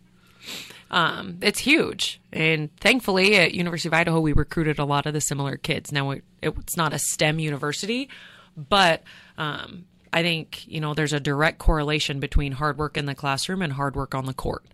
Um, 0.91 1.39
it's 1.43 1.59
huge, 1.59 2.21
and 2.33 2.75
thankfully 2.79 3.37
at 3.37 3.53
University 3.53 3.91
of 3.91 3.93
Idaho 3.93 4.19
we 4.19 4.33
recruited 4.33 4.79
a 4.79 4.87
lot 4.87 5.05
of 5.05 5.13
the 5.13 5.21
similar 5.21 5.59
kids. 5.59 5.93
Now 5.93 6.13
it, 6.13 6.25
it's 6.41 6.77
not 6.77 6.95
a 6.95 6.99
STEM 6.99 7.39
university, 7.39 8.09
but 8.57 9.03
um, 9.39 9.85
I 10.13 10.23
think 10.23 10.67
you 10.67 10.81
know 10.81 10.95
there's 10.95 11.13
a 11.13 11.21
direct 11.21 11.59
correlation 11.59 12.21
between 12.21 12.53
hard 12.53 12.79
work 12.79 12.97
in 12.97 13.07
the 13.07 13.15
classroom 13.15 13.63
and 13.63 13.73
hard 13.73 13.97
work 13.97 14.15
on 14.15 14.27
the 14.27 14.35
court. 14.35 14.65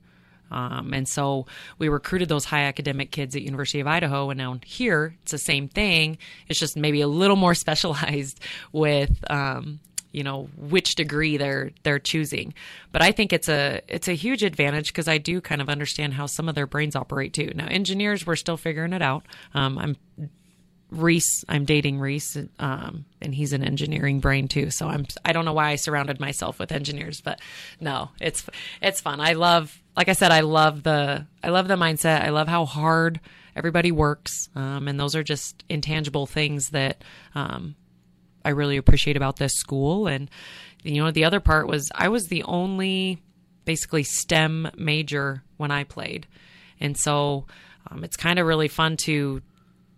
Um, 0.52 0.92
and 0.92 1.08
so 1.08 1.46
we 1.78 1.88
recruited 1.88 2.28
those 2.28 2.44
high 2.44 2.64
academic 2.64 3.10
kids 3.10 3.34
at 3.34 3.42
University 3.42 3.80
of 3.80 3.86
Idaho, 3.86 4.28
and 4.30 4.38
now 4.38 4.58
here 4.64 5.16
it's 5.22 5.32
the 5.32 5.38
same 5.38 5.66
thing. 5.66 6.18
It's 6.46 6.60
just 6.60 6.76
maybe 6.76 7.00
a 7.00 7.08
little 7.08 7.36
more 7.36 7.54
specialized 7.56 8.38
with 8.70 9.24
um, 9.30 9.80
you 10.12 10.22
know 10.22 10.48
which 10.56 10.94
degree 10.94 11.38
they're 11.38 11.72
they're 11.82 11.98
choosing. 11.98 12.54
But 12.92 13.02
I 13.02 13.12
think 13.12 13.32
it's 13.32 13.48
a 13.48 13.80
it's 13.88 14.08
a 14.08 14.14
huge 14.14 14.42
advantage 14.42 14.88
because 14.88 15.08
I 15.08 15.18
do 15.18 15.40
kind 15.40 15.60
of 15.60 15.68
understand 15.68 16.14
how 16.14 16.26
some 16.26 16.48
of 16.48 16.54
their 16.54 16.66
brains 16.66 16.94
operate 16.94 17.32
too. 17.32 17.50
Now 17.54 17.66
engineers, 17.66 18.26
we're 18.26 18.36
still 18.36 18.56
figuring 18.56 18.92
it 18.92 19.02
out. 19.02 19.24
Um, 19.54 19.78
I'm 19.78 19.96
Reese, 20.92 21.44
I'm 21.48 21.64
dating 21.64 21.98
Reese, 21.98 22.36
um, 22.58 23.06
and 23.20 23.34
he's 23.34 23.54
an 23.54 23.64
engineering 23.64 24.20
brain 24.20 24.46
too. 24.46 24.70
So 24.70 24.88
I'm 24.88 25.06
I 25.24 25.32
don't 25.32 25.46
know 25.46 25.54
why 25.54 25.70
I 25.70 25.76
surrounded 25.76 26.20
myself 26.20 26.58
with 26.58 26.70
engineers, 26.70 27.20
but 27.22 27.40
no, 27.80 28.10
it's 28.20 28.44
it's 28.82 29.00
fun. 29.00 29.18
I 29.18 29.32
love, 29.32 29.80
like 29.96 30.08
I 30.08 30.12
said, 30.12 30.32
I 30.32 30.40
love 30.40 30.82
the 30.82 31.26
I 31.42 31.48
love 31.48 31.66
the 31.66 31.76
mindset. 31.76 32.22
I 32.22 32.28
love 32.28 32.46
how 32.46 32.66
hard 32.66 33.20
everybody 33.56 33.90
works, 33.90 34.50
um, 34.54 34.86
and 34.86 35.00
those 35.00 35.16
are 35.16 35.22
just 35.22 35.64
intangible 35.70 36.26
things 36.26 36.70
that 36.70 37.02
um, 37.34 37.74
I 38.44 38.50
really 38.50 38.76
appreciate 38.76 39.16
about 39.16 39.36
this 39.36 39.54
school. 39.54 40.06
And 40.06 40.30
you 40.82 41.02
know, 41.02 41.10
the 41.10 41.24
other 41.24 41.40
part 41.40 41.68
was 41.68 41.90
I 41.94 42.08
was 42.08 42.26
the 42.28 42.42
only 42.42 43.22
basically 43.64 44.02
STEM 44.02 44.70
major 44.76 45.42
when 45.56 45.70
I 45.70 45.84
played, 45.84 46.26
and 46.78 46.98
so 46.98 47.46
um, 47.90 48.04
it's 48.04 48.16
kind 48.16 48.38
of 48.38 48.46
really 48.46 48.68
fun 48.68 48.98
to. 49.04 49.40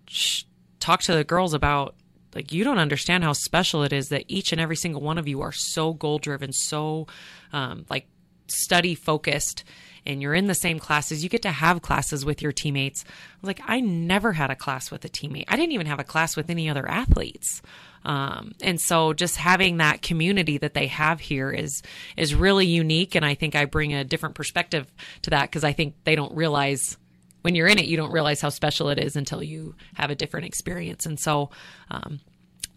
Sh- 0.07 0.45
talk 0.85 1.01
to 1.01 1.15
the 1.15 1.25
girls 1.25 1.55
about 1.55 1.95
like 2.35 2.53
you 2.53 2.63
don't 2.63 2.79
understand 2.79 3.25
how 3.25 3.33
special 3.33 3.85
it 3.85 3.93
is 3.93 4.11
that 4.11 4.25
each 4.29 4.53
and 4.53 4.61
every 4.61 4.77
single 4.77 5.01
one 5.01 5.19
of 5.19 5.27
you 5.27 5.41
are 5.41 5.53
so 5.53 5.95
goal 5.95 6.19
driven 6.19 6.53
so 6.53 7.07
um, 7.53 7.87
like 7.89 8.07
study 8.49 8.95
focused 8.95 9.65
and 10.05 10.21
you're 10.21 10.35
in 10.35 10.47
the 10.47 10.55
same 10.55 10.79
classes. 10.79 11.23
You 11.23 11.31
get 11.31 11.41
to 11.43 11.51
have 11.51 11.81
classes 11.81 12.27
with 12.27 12.43
your 12.43 12.53
teammates. 12.53 13.05
Like 13.41 13.61
i 13.67 13.81
never 13.81 14.33
had 14.33 14.51
a 14.51 14.57
class 14.57 14.91
with 14.91 15.03
a 15.07 15.09
teammate. 15.09 15.45
I 15.49 15.57
didn't 15.57 15.73
even 15.73 15.87
have 15.87 16.01
a 16.01 16.05
class 16.05 16.37
with 16.37 16.51
any 16.51 16.69
other 16.69 16.87
athletes. 16.87 17.63
Um, 18.05 18.53
and 18.61 18.79
so 18.79 19.15
just 19.15 19.37
having 19.37 19.79
that 19.79 20.03
community 20.03 20.59
that 20.59 20.75
they 20.75 20.89
have 20.89 21.21
here 21.21 21.51
is 21.51 21.83
is 22.19 22.35
really 22.35 22.67
unique 22.67 23.15
and 23.15 23.25
i 23.25 23.35
think 23.35 23.55
i 23.55 23.65
bring 23.65 23.95
a 23.95 24.05
different 24.05 24.35
perspective 24.35 24.93
to 25.23 25.31
that 25.31 25.49
because 25.49 25.65
i 25.65 25.73
think 25.73 25.95
they 26.05 26.15
don't 26.15 26.37
realize 26.37 26.99
when 27.45 27.55
you're 27.55 27.67
in 27.67 27.79
it, 27.79 27.85
you 27.85 27.99
don't 27.99 28.11
realize 28.11 28.41
how 28.41 28.49
special 28.49 28.89
it 28.89 28.99
is 28.99 29.17
until 29.17 29.43
you 29.43 29.75
have 29.97 30.09
a 30.09 30.15
different 30.15 30.47
experience. 30.47 31.05
And 31.05 31.21
so, 31.21 31.51
um, 31.91 32.21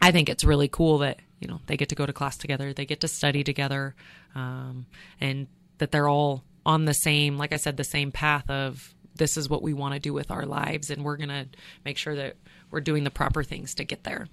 I 0.01 0.11
think 0.11 0.27
it's 0.27 0.43
really 0.43 0.67
cool 0.67 0.97
that 0.97 1.21
you 1.39 1.47
know 1.47 1.61
they 1.67 1.77
get 1.77 1.87
to 1.87 1.95
go 1.95 2.05
to 2.05 2.11
class 2.11 2.35
together, 2.37 2.73
they 2.73 2.85
get 2.85 2.99
to 2.99 3.07
study 3.07 3.45
together, 3.45 3.95
um, 4.35 4.85
and 5.21 5.47
that 5.77 5.93
they're 5.93 6.09
all 6.09 6.43
on 6.65 6.83
the 6.83 6.93
same, 6.93 7.37
like 7.37 7.53
I 7.53 7.55
said, 7.55 7.77
the 7.77 7.85
same 7.85 8.11
path 8.11 8.49
of 8.49 8.93
this 9.15 9.37
is 9.37 9.49
what 9.49 9.63
we 9.63 9.73
want 9.73 9.93
to 9.93 10.01
do 10.01 10.11
with 10.11 10.31
our 10.31 10.45
lives, 10.45 10.89
and 10.89 11.05
we're 11.05 11.15
gonna 11.15 11.47
make 11.85 11.97
sure 11.97 12.15
that 12.15 12.35
we're 12.69 12.81
doing 12.81 13.05
the 13.05 13.09
proper 13.09 13.45
things 13.45 13.73
to 13.75 13.85
get 13.85 14.03
there. 14.03 14.27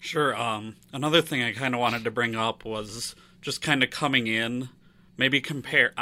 Sure. 0.00 0.34
Um, 0.34 0.76
another 0.94 1.20
thing 1.20 1.42
I 1.42 1.52
kind 1.52 1.74
of 1.74 1.80
wanted 1.80 2.04
to 2.04 2.10
bring 2.10 2.34
up 2.34 2.64
was 2.64 3.14
just 3.42 3.60
kind 3.60 3.84
of 3.84 3.90
coming 3.90 4.26
in, 4.28 4.70
maybe 5.18 5.42
compare. 5.42 5.92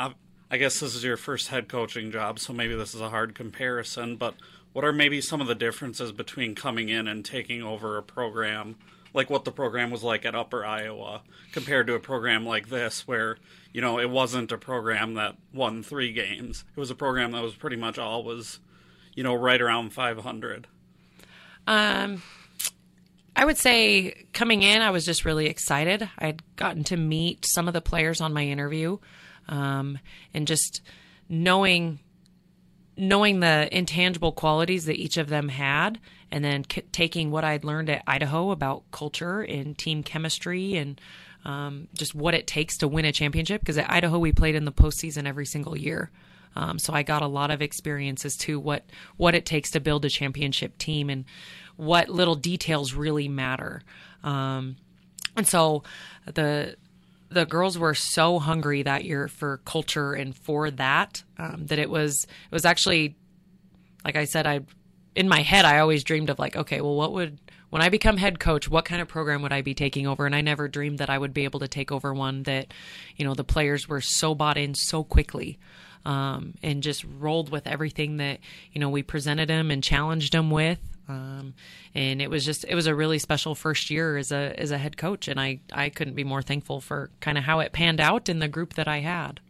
I 0.50 0.56
guess 0.56 0.80
this 0.80 0.94
is 0.94 1.04
your 1.04 1.16
first 1.16 1.48
head 1.48 1.68
coaching 1.68 2.10
job, 2.10 2.38
so 2.38 2.52
maybe 2.52 2.74
this 2.74 2.94
is 2.94 3.00
a 3.00 3.10
hard 3.10 3.34
comparison, 3.34 4.16
but 4.16 4.34
what 4.72 4.84
are 4.84 4.92
maybe 4.92 5.20
some 5.20 5.40
of 5.40 5.46
the 5.46 5.54
differences 5.54 6.12
between 6.12 6.54
coming 6.54 6.88
in 6.88 7.06
and 7.08 7.24
taking 7.24 7.62
over 7.62 7.96
a 7.96 8.02
program 8.02 8.76
like 9.14 9.30
what 9.30 9.44
the 9.44 9.52
program 9.52 9.90
was 9.90 10.02
like 10.02 10.24
at 10.24 10.34
Upper 10.34 10.64
Iowa 10.64 11.22
compared 11.52 11.86
to 11.86 11.94
a 11.94 12.00
program 12.00 12.44
like 12.44 12.68
this 12.68 13.06
where, 13.06 13.38
you 13.72 13.80
know, 13.80 13.98
it 13.98 14.10
wasn't 14.10 14.52
a 14.52 14.58
program 14.58 15.14
that 15.14 15.36
won 15.52 15.82
3 15.82 16.12
games. 16.12 16.64
It 16.76 16.80
was 16.80 16.90
a 16.90 16.94
program 16.94 17.32
that 17.32 17.42
was 17.42 17.54
pretty 17.54 17.76
much 17.76 17.98
always, 17.98 18.60
you 19.14 19.22
know, 19.22 19.34
right 19.34 19.60
around 19.60 19.92
500. 19.92 20.66
Um 21.66 22.22
I 23.34 23.44
would 23.44 23.58
say 23.58 24.26
coming 24.32 24.62
in, 24.62 24.82
I 24.82 24.90
was 24.90 25.04
just 25.04 25.24
really 25.24 25.46
excited. 25.46 26.08
I'd 26.18 26.42
gotten 26.56 26.82
to 26.84 26.96
meet 26.96 27.46
some 27.46 27.68
of 27.68 27.74
the 27.74 27.80
players 27.80 28.20
on 28.20 28.32
my 28.32 28.44
interview 28.44 28.98
um, 29.48 29.98
and 30.34 30.46
just 30.46 30.82
knowing 31.28 31.98
knowing 32.96 33.38
the 33.38 33.68
intangible 33.76 34.32
qualities 34.32 34.86
that 34.86 34.96
each 34.96 35.16
of 35.16 35.28
them 35.28 35.48
had 35.48 36.00
and 36.32 36.44
then 36.44 36.64
c- 36.68 36.82
taking 36.90 37.30
what 37.30 37.44
I'd 37.44 37.64
learned 37.64 37.88
at 37.88 38.02
Idaho 38.08 38.50
about 38.50 38.90
culture 38.90 39.40
and 39.40 39.78
team 39.78 40.02
chemistry 40.02 40.76
and 40.76 41.00
um, 41.44 41.86
just 41.94 42.12
what 42.14 42.34
it 42.34 42.48
takes 42.48 42.78
to 42.78 42.88
win 42.88 43.04
a 43.04 43.12
championship. 43.12 43.60
Because 43.60 43.78
at 43.78 43.90
Idaho, 43.90 44.18
we 44.18 44.32
played 44.32 44.56
in 44.56 44.64
the 44.64 44.72
postseason 44.72 45.26
every 45.26 45.46
single 45.46 45.78
year. 45.78 46.10
Um, 46.56 46.80
so 46.80 46.92
I 46.92 47.04
got 47.04 47.22
a 47.22 47.28
lot 47.28 47.52
of 47.52 47.62
experience 47.62 48.24
as 48.24 48.36
to 48.38 48.58
what, 48.58 48.84
what 49.16 49.36
it 49.36 49.46
takes 49.46 49.70
to 49.72 49.80
build 49.80 50.04
a 50.04 50.10
championship 50.10 50.76
team 50.76 51.08
and 51.08 51.24
what 51.76 52.08
little 52.08 52.34
details 52.34 52.94
really 52.94 53.28
matter. 53.28 53.82
Um, 54.24 54.76
and 55.36 55.46
so 55.46 55.84
the 56.26 56.76
the 57.30 57.44
girls 57.44 57.78
were 57.78 57.94
so 57.94 58.38
hungry 58.38 58.82
that 58.82 59.04
year 59.04 59.28
for 59.28 59.58
culture 59.64 60.12
and 60.12 60.36
for 60.36 60.70
that 60.70 61.22
um, 61.38 61.66
that 61.66 61.78
it 61.78 61.90
was 61.90 62.24
it 62.24 62.54
was 62.54 62.64
actually 62.64 63.16
like 64.04 64.16
I 64.16 64.24
said 64.24 64.46
I 64.46 64.60
in 65.14 65.28
my 65.28 65.42
head 65.42 65.64
I 65.64 65.80
always 65.80 66.04
dreamed 66.04 66.30
of 66.30 66.38
like 66.38 66.56
okay 66.56 66.80
well 66.80 66.94
what 66.94 67.12
would 67.12 67.38
when 67.70 67.82
I 67.82 67.90
become 67.90 68.16
head 68.16 68.38
coach 68.38 68.68
what 68.68 68.84
kind 68.84 69.02
of 69.02 69.08
program 69.08 69.42
would 69.42 69.52
I 69.52 69.62
be 69.62 69.74
taking 69.74 70.06
over? 70.06 70.24
And 70.24 70.34
I 70.34 70.40
never 70.40 70.68
dreamed 70.68 70.98
that 70.98 71.10
I 71.10 71.18
would 71.18 71.34
be 71.34 71.44
able 71.44 71.60
to 71.60 71.68
take 71.68 71.92
over 71.92 72.14
one 72.14 72.44
that 72.44 72.72
you 73.16 73.24
know 73.24 73.34
the 73.34 73.44
players 73.44 73.88
were 73.88 74.00
so 74.00 74.34
bought 74.34 74.56
in 74.56 74.74
so 74.74 75.04
quickly 75.04 75.58
um, 76.04 76.54
and 76.62 76.82
just 76.82 77.04
rolled 77.04 77.50
with 77.50 77.66
everything 77.66 78.16
that 78.18 78.38
you 78.72 78.80
know 78.80 78.88
we 78.88 79.02
presented 79.02 79.48
them 79.48 79.70
and 79.70 79.82
challenged 79.82 80.32
them 80.32 80.50
with 80.50 80.80
um, 81.08 81.54
and 81.94 82.20
it 82.20 82.28
was 82.28 82.44
just 82.44 82.64
it 82.68 82.74
was 82.74 82.86
a 82.86 82.94
really 82.94 83.18
special 83.18 83.54
first 83.54 83.90
year 83.90 84.16
as 84.16 84.30
a 84.30 84.54
as 84.58 84.70
a 84.70 84.78
head 84.78 84.96
coach, 84.96 85.28
and 85.28 85.40
I 85.40 85.60
I 85.72 85.88
couldn't 85.88 86.14
be 86.14 86.24
more 86.24 86.42
thankful 86.42 86.80
for 86.80 87.10
kind 87.20 87.38
of 87.38 87.44
how 87.44 87.60
it 87.60 87.72
panned 87.72 88.00
out 88.00 88.28
in 88.28 88.38
the 88.38 88.48
group 88.48 88.74
that 88.74 88.88
I 88.88 88.98
had. 88.98 89.40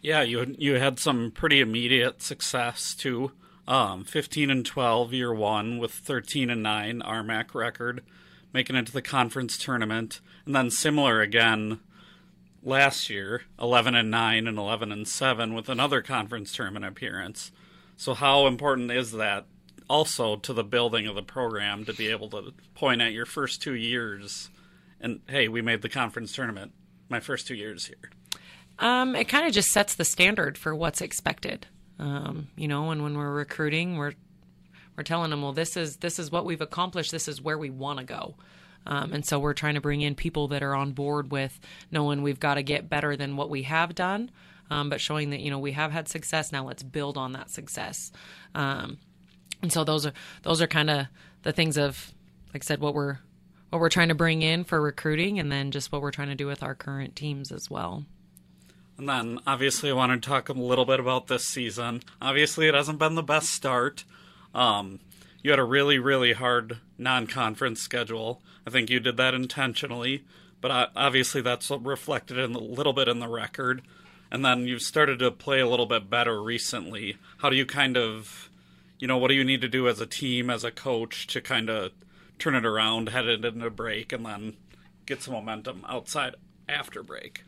Yeah, 0.00 0.22
you 0.22 0.54
you 0.58 0.74
had 0.74 0.98
some 0.98 1.30
pretty 1.30 1.60
immediate 1.60 2.22
success 2.22 2.94
too. 2.94 3.32
Um, 3.68 4.04
15 4.04 4.48
and 4.48 4.64
12 4.64 5.12
year 5.12 5.34
one 5.34 5.78
with 5.78 5.90
13 5.90 6.50
and 6.50 6.62
9 6.62 7.02
RMAC 7.04 7.52
record, 7.52 8.04
making 8.52 8.76
it 8.76 8.86
to 8.86 8.92
the 8.92 9.02
conference 9.02 9.58
tournament, 9.58 10.20
and 10.44 10.54
then 10.54 10.70
similar 10.70 11.20
again 11.20 11.80
last 12.62 13.10
year, 13.10 13.42
11 13.60 13.94
and 13.94 14.10
9 14.10 14.46
and 14.46 14.58
11 14.58 14.92
and 14.92 15.08
7 15.08 15.54
with 15.54 15.68
another 15.68 16.00
conference 16.00 16.52
tournament 16.54 16.84
appearance. 16.84 17.50
So 17.96 18.14
how 18.14 18.46
important 18.46 18.92
is 18.92 19.12
that 19.12 19.46
also 19.88 20.36
to 20.36 20.52
the 20.52 20.64
building 20.64 21.06
of 21.06 21.14
the 21.14 21.22
program 21.22 21.84
to 21.84 21.92
be 21.92 22.08
able 22.08 22.28
to 22.30 22.52
point 22.74 23.00
at 23.00 23.12
your 23.12 23.26
first 23.26 23.62
two 23.62 23.74
years 23.74 24.50
and 25.00 25.20
hey, 25.28 25.48
we 25.48 25.62
made 25.62 25.82
the 25.82 25.88
conference 25.88 26.32
tournament 26.32 26.72
my 27.08 27.20
first 27.20 27.46
two 27.46 27.54
years 27.54 27.86
here. 27.86 28.10
Um, 28.78 29.16
it 29.16 29.24
kind 29.24 29.46
of 29.46 29.52
just 29.52 29.68
sets 29.68 29.94
the 29.94 30.04
standard 30.04 30.58
for 30.58 30.74
what's 30.74 31.00
expected. 31.00 31.66
Um, 31.98 32.48
you 32.56 32.68
know, 32.68 32.90
and 32.90 33.02
when 33.02 33.16
we're 33.16 33.32
recruiting, 33.32 33.96
we're 33.96 34.14
we're 34.96 35.02
telling 35.02 35.30
them, 35.30 35.42
well, 35.42 35.52
this 35.52 35.76
is 35.76 35.96
this 35.98 36.18
is 36.18 36.30
what 36.30 36.44
we've 36.44 36.60
accomplished. 36.60 37.10
This 37.10 37.28
is 37.28 37.40
where 37.40 37.58
we 37.58 37.70
want 37.70 37.98
to 38.00 38.04
go. 38.04 38.34
Um, 38.86 39.12
and 39.12 39.26
so 39.26 39.38
we're 39.38 39.54
trying 39.54 39.74
to 39.74 39.80
bring 39.80 40.00
in 40.00 40.14
people 40.14 40.48
that 40.48 40.62
are 40.62 40.74
on 40.74 40.92
board 40.92 41.32
with 41.32 41.58
knowing 41.90 42.22
we've 42.22 42.38
got 42.38 42.54
to 42.54 42.62
get 42.62 42.88
better 42.88 43.16
than 43.16 43.36
what 43.36 43.50
we 43.50 43.64
have 43.64 43.96
done, 43.96 44.30
um, 44.70 44.90
but 44.90 45.00
showing 45.00 45.30
that 45.30 45.40
you 45.40 45.50
know 45.50 45.58
we 45.58 45.72
have 45.72 45.92
had 45.92 46.08
success. 46.08 46.52
Now 46.52 46.66
let's 46.66 46.82
build 46.82 47.16
on 47.16 47.32
that 47.32 47.50
success. 47.50 48.12
Um, 48.54 48.98
and 49.62 49.72
so 49.72 49.84
those 49.84 50.06
are 50.06 50.12
those 50.42 50.60
are 50.60 50.66
kind 50.66 50.90
of 50.90 51.06
the 51.42 51.52
things 51.52 51.76
of 51.76 52.12
like 52.52 52.62
I 52.62 52.66
said 52.66 52.80
what 52.80 52.94
we're 52.94 53.18
what 53.70 53.80
we're 53.80 53.88
trying 53.88 54.08
to 54.08 54.14
bring 54.14 54.42
in 54.42 54.64
for 54.64 54.80
recruiting 54.80 55.38
and 55.38 55.50
then 55.50 55.70
just 55.70 55.90
what 55.92 56.00
we're 56.00 56.10
trying 56.10 56.28
to 56.28 56.34
do 56.34 56.46
with 56.46 56.62
our 56.62 56.74
current 56.74 57.16
teams 57.16 57.50
as 57.50 57.70
well. 57.70 58.04
And 58.98 59.08
then, 59.08 59.40
obviously, 59.46 59.90
I 59.90 59.94
want 59.94 60.22
to 60.22 60.26
talk 60.26 60.48
a 60.48 60.54
little 60.54 60.86
bit 60.86 61.00
about 61.00 61.26
this 61.26 61.44
season. 61.44 62.02
Obviously, 62.20 62.66
it 62.66 62.74
hasn't 62.74 62.98
been 62.98 63.14
the 63.14 63.22
best 63.22 63.50
start. 63.50 64.04
Um, 64.54 65.00
you 65.42 65.50
had 65.50 65.58
a 65.58 65.64
really, 65.64 65.98
really 65.98 66.32
hard 66.32 66.78
non 66.96 67.26
conference 67.26 67.82
schedule. 67.82 68.40
I 68.66 68.70
think 68.70 68.88
you 68.88 68.98
did 68.98 69.18
that 69.18 69.34
intentionally, 69.34 70.24
but 70.62 70.90
obviously, 70.96 71.42
that's 71.42 71.70
reflected 71.70 72.38
in 72.38 72.54
a 72.54 72.58
little 72.58 72.94
bit 72.94 73.08
in 73.08 73.18
the 73.18 73.28
record. 73.28 73.82
And 74.30 74.44
then 74.44 74.66
you've 74.66 74.82
started 74.82 75.18
to 75.18 75.30
play 75.30 75.60
a 75.60 75.68
little 75.68 75.86
bit 75.86 76.08
better 76.08 76.42
recently. 76.42 77.18
How 77.38 77.50
do 77.50 77.56
you 77.56 77.66
kind 77.66 77.98
of, 77.98 78.48
you 78.98 79.06
know, 79.06 79.18
what 79.18 79.28
do 79.28 79.34
you 79.34 79.44
need 79.44 79.60
to 79.60 79.68
do 79.68 79.88
as 79.88 80.00
a 80.00 80.06
team, 80.06 80.50
as 80.50 80.64
a 80.64 80.70
coach, 80.70 81.26
to 81.28 81.40
kind 81.40 81.68
of 81.68 81.92
turn 82.38 82.54
it 82.54 82.64
around, 82.64 83.08
head 83.10 83.26
it 83.26 83.44
into 83.44 83.70
break, 83.70 84.12
and 84.12 84.24
then 84.24 84.54
get 85.04 85.22
some 85.22 85.34
momentum 85.34 85.84
outside 85.88 86.34
after 86.68 87.02
break? 87.02 87.44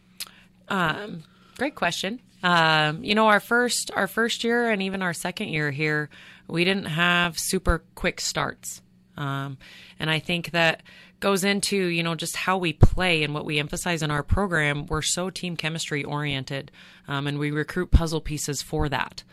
Um, 0.69 1.25
great 1.57 1.75
question. 1.75 2.21
Um, 2.43 3.03
you 3.03 3.15
know, 3.15 3.27
our 3.29 3.41
first 3.41 3.91
our 3.95 4.07
first 4.07 4.45
year 4.45 4.71
and 4.71 4.83
even 4.83 5.03
our 5.03 5.15
second 5.15 5.49
year 5.49 5.71
here, 5.71 6.09
we 6.47 6.65
didn't 6.65 6.87
have 6.87 7.39
super 7.39 7.83
quick 7.95 8.21
starts, 8.21 8.81
um, 9.17 9.59
and 9.99 10.11
I 10.11 10.21
think 10.21 10.53
that 10.53 10.83
goes 11.21 11.43
into 11.43 11.77
you 11.77 12.03
know 12.03 12.15
just 12.15 12.37
how 12.37 12.59
we 12.59 12.73
play 12.73 13.25
and 13.25 13.35
what 13.35 13.45
we 13.45 13.59
emphasize 13.59 14.03
in 14.03 14.11
our 14.11 14.23
program. 14.23 14.87
We're 14.87 15.03
so 15.03 15.31
team 15.31 15.57
chemistry 15.57 16.05
oriented, 16.05 16.71
um, 17.09 17.27
and 17.27 17.39
we 17.39 17.51
recruit 17.51 17.91
puzzle 17.91 18.21
pieces 18.21 18.63
for 18.63 18.89
that 18.89 19.25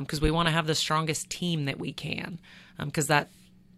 because 0.00 0.18
um, 0.18 0.22
we 0.22 0.30
want 0.30 0.48
to 0.48 0.52
have 0.52 0.66
the 0.66 0.74
strongest 0.74 1.30
team 1.30 1.66
that 1.66 1.78
we 1.78 1.92
can. 1.92 2.40
Because 2.78 3.08
um, 3.10 3.14
that, 3.14 3.30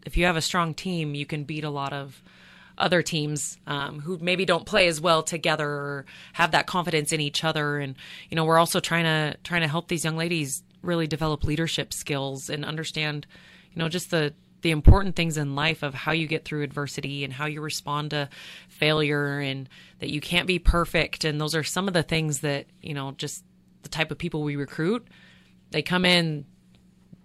if 0.06 0.16
you 0.16 0.24
have 0.24 0.36
a 0.36 0.42
strong 0.42 0.72
team, 0.72 1.14
you 1.14 1.26
can 1.26 1.44
beat 1.44 1.64
a 1.64 1.70
lot 1.70 1.92
of 1.92 2.22
other 2.78 3.02
teams 3.02 3.58
um, 3.66 4.00
who 4.00 4.18
maybe 4.18 4.44
don't 4.44 4.64
play 4.64 4.86
as 4.86 5.00
well 5.00 5.22
together 5.22 5.68
or 5.68 6.06
have 6.32 6.52
that 6.52 6.66
confidence 6.66 7.12
in 7.12 7.20
each 7.20 7.44
other. 7.44 7.78
And 7.78 7.94
you 8.30 8.36
know, 8.36 8.44
we're 8.44 8.58
also 8.58 8.80
trying 8.80 9.04
to 9.04 9.36
trying 9.44 9.62
to 9.62 9.68
help 9.68 9.88
these 9.88 10.04
young 10.04 10.16
ladies 10.16 10.62
really 10.80 11.06
develop 11.06 11.44
leadership 11.44 11.92
skills 11.92 12.48
and 12.48 12.64
understand, 12.64 13.26
you 13.74 13.82
know, 13.82 13.88
just 13.88 14.10
the 14.10 14.32
the 14.62 14.70
important 14.70 15.14
things 15.14 15.36
in 15.36 15.54
life 15.54 15.82
of 15.82 15.94
how 15.94 16.12
you 16.12 16.26
get 16.26 16.44
through 16.44 16.62
adversity 16.62 17.22
and 17.22 17.32
how 17.32 17.46
you 17.46 17.60
respond 17.60 18.10
to 18.10 18.28
failure 18.68 19.38
and 19.38 19.68
that 20.00 20.10
you 20.10 20.20
can't 20.20 20.46
be 20.46 20.58
perfect 20.58 21.24
and 21.24 21.40
those 21.40 21.54
are 21.54 21.62
some 21.62 21.86
of 21.86 21.94
the 21.94 22.02
things 22.02 22.40
that 22.40 22.66
you 22.82 22.92
know 22.92 23.12
just 23.12 23.44
the 23.82 23.88
type 23.88 24.10
of 24.10 24.18
people 24.18 24.42
we 24.42 24.56
recruit 24.56 25.06
they 25.70 25.82
come 25.82 26.04
in 26.04 26.44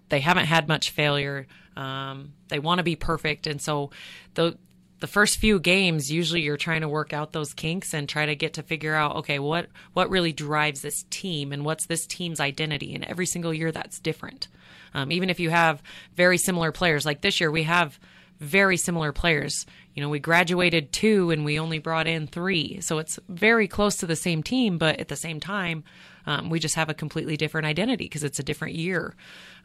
they 0.08 0.20
haven't 0.20 0.46
had 0.46 0.68
much 0.68 0.90
failure. 0.90 1.46
Um, 1.76 2.34
they 2.48 2.58
want 2.58 2.78
to 2.78 2.84
be 2.84 2.96
perfect. 2.96 3.46
And 3.46 3.60
so 3.60 3.90
the 4.34 4.56
the 5.00 5.06
first 5.08 5.38
few 5.38 5.58
games 5.58 6.10
usually 6.10 6.40
you're 6.42 6.56
trying 6.56 6.80
to 6.80 6.88
work 6.88 7.12
out 7.12 7.32
those 7.32 7.52
kinks 7.52 7.92
and 7.92 8.08
try 8.08 8.24
to 8.24 8.36
get 8.36 8.54
to 8.54 8.62
figure 8.62 8.94
out 8.94 9.16
okay 9.16 9.38
what 9.38 9.66
what 9.92 10.08
really 10.08 10.32
drives 10.32 10.82
this 10.82 11.04
team 11.10 11.52
and 11.52 11.64
what's 11.64 11.86
this 11.86 12.06
team's 12.06 12.40
identity. 12.40 12.94
And 12.94 13.04
every 13.04 13.26
single 13.26 13.52
year 13.52 13.72
that's 13.72 13.98
different. 13.98 14.48
Um, 14.94 15.10
even 15.10 15.30
if 15.30 15.40
you 15.40 15.50
have 15.50 15.82
very 16.14 16.38
similar 16.38 16.70
players 16.70 17.04
like 17.04 17.20
this 17.20 17.40
year 17.40 17.50
we 17.50 17.64
have 17.64 17.98
very 18.38 18.76
similar 18.76 19.12
players. 19.12 19.66
You 19.94 20.02
know 20.02 20.10
we 20.10 20.20
graduated 20.20 20.92
two 20.92 21.30
and 21.30 21.44
we 21.44 21.58
only 21.58 21.80
brought 21.80 22.06
in 22.06 22.28
three. 22.28 22.80
So 22.82 22.98
it's 22.98 23.18
very 23.28 23.66
close 23.66 23.96
to 23.96 24.06
the 24.06 24.16
same 24.16 24.42
team 24.44 24.78
but 24.78 25.00
at 25.00 25.08
the 25.08 25.16
same 25.16 25.40
time 25.40 25.82
um, 26.26 26.50
we 26.50 26.58
just 26.58 26.74
have 26.74 26.88
a 26.88 26.94
completely 26.94 27.36
different 27.36 27.66
identity 27.66 28.04
because 28.04 28.24
it's 28.24 28.38
a 28.38 28.42
different 28.42 28.74
year. 28.74 29.14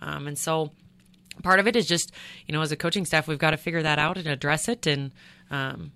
Um, 0.02 0.28
and 0.28 0.38
so 0.38 0.72
part 1.44 1.60
of 1.60 1.68
it 1.68 1.76
is 1.76 1.88
just 1.88 2.12
you 2.48 2.54
know 2.54 2.62
as 2.62 2.72
a 2.72 2.76
coaching 2.76 3.06
staff 3.06 3.28
we've 3.28 3.40
got 3.40 3.52
to 3.52 3.58
figure 3.58 3.82
that 3.82 3.98
out 4.00 4.18
and 4.18 4.28
address 4.28 4.68
it 4.68 4.86
and 4.86 5.12
um, 5.52 5.92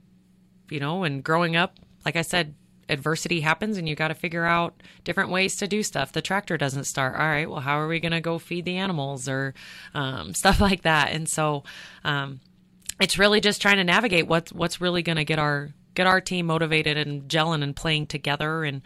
you 0.69 0.79
know 0.79 1.03
and 1.03 1.21
growing 1.21 1.57
up 1.57 1.79
like 2.05 2.15
i 2.15 2.21
said 2.21 2.55
adversity 2.89 3.41
happens 3.41 3.77
and 3.77 3.87
you 3.87 3.95
got 3.95 4.09
to 4.09 4.15
figure 4.15 4.45
out 4.45 4.81
different 5.03 5.29
ways 5.29 5.55
to 5.57 5.67
do 5.67 5.83
stuff. 5.83 6.11
The 6.11 6.21
tractor 6.21 6.57
doesn't 6.57 6.85
start. 6.85 7.15
All 7.15 7.27
right 7.27 7.49
well 7.49 7.59
how 7.59 7.79
are 7.79 7.87
we 7.87 7.99
going 7.99 8.11
to 8.11 8.21
go 8.21 8.39
feed 8.39 8.65
the 8.65 8.77
animals 8.77 9.27
or 9.27 9.53
um, 9.93 10.33
stuff 10.33 10.59
like 10.61 10.83
that? 10.83 11.11
And 11.11 11.27
so 11.27 11.63
um, 12.03 12.39
it's 12.99 13.17
really 13.17 13.41
just 13.41 13.61
trying 13.61 13.77
to 13.77 13.83
navigate 13.83 14.27
what's 14.27 14.51
what's 14.53 14.81
really 14.81 15.01
going 15.01 15.17
to 15.17 15.25
get 15.25 15.39
our 15.39 15.69
get 15.95 16.07
our 16.07 16.21
team 16.21 16.47
motivated 16.47 16.97
and 16.97 17.29
gelling 17.29 17.63
and 17.63 17.75
playing 17.75 18.07
together 18.07 18.63
and 18.63 18.81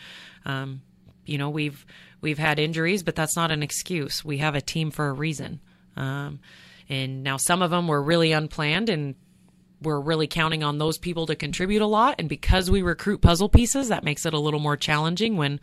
um, 0.45 0.82
you 1.28 1.38
know 1.38 1.49
we've 1.49 1.86
we've 2.21 2.38
had 2.38 2.59
injuries 2.59 3.03
but 3.03 3.15
that's 3.15 3.36
not 3.36 3.51
an 3.51 3.61
excuse 3.61 4.23
we 4.23 4.38
have 4.38 4.55
a 4.55 4.61
team 4.61 4.91
for 4.91 5.07
a 5.07 5.13
reason 5.13 5.59
um, 5.95 6.39
and 6.89 7.23
now 7.23 7.38
some 7.38 7.61
of 7.61 7.71
them 7.71 7.88
were 7.88 8.01
really 8.01 8.32
unplanned 8.32 8.89
and 8.89 9.15
we're 9.82 9.99
really 9.99 10.28
counting 10.28 10.63
on 10.63 10.78
those 10.78 10.97
people 10.97 11.28
to 11.28 11.36
contribute 11.36 11.82
a 11.82 11.88
lot. 11.88 12.15
And 12.19 12.28
because 12.28 12.71
we 12.71 12.82
recruit 12.82 13.21
puzzle 13.21 13.49
pieces, 13.49 13.89
that 13.89 14.03
makes 14.03 14.25
it 14.25 14.34
a 14.34 14.39
little 14.39 14.59
more 14.59 14.78
challenging 14.78 15.38
when 15.38 15.59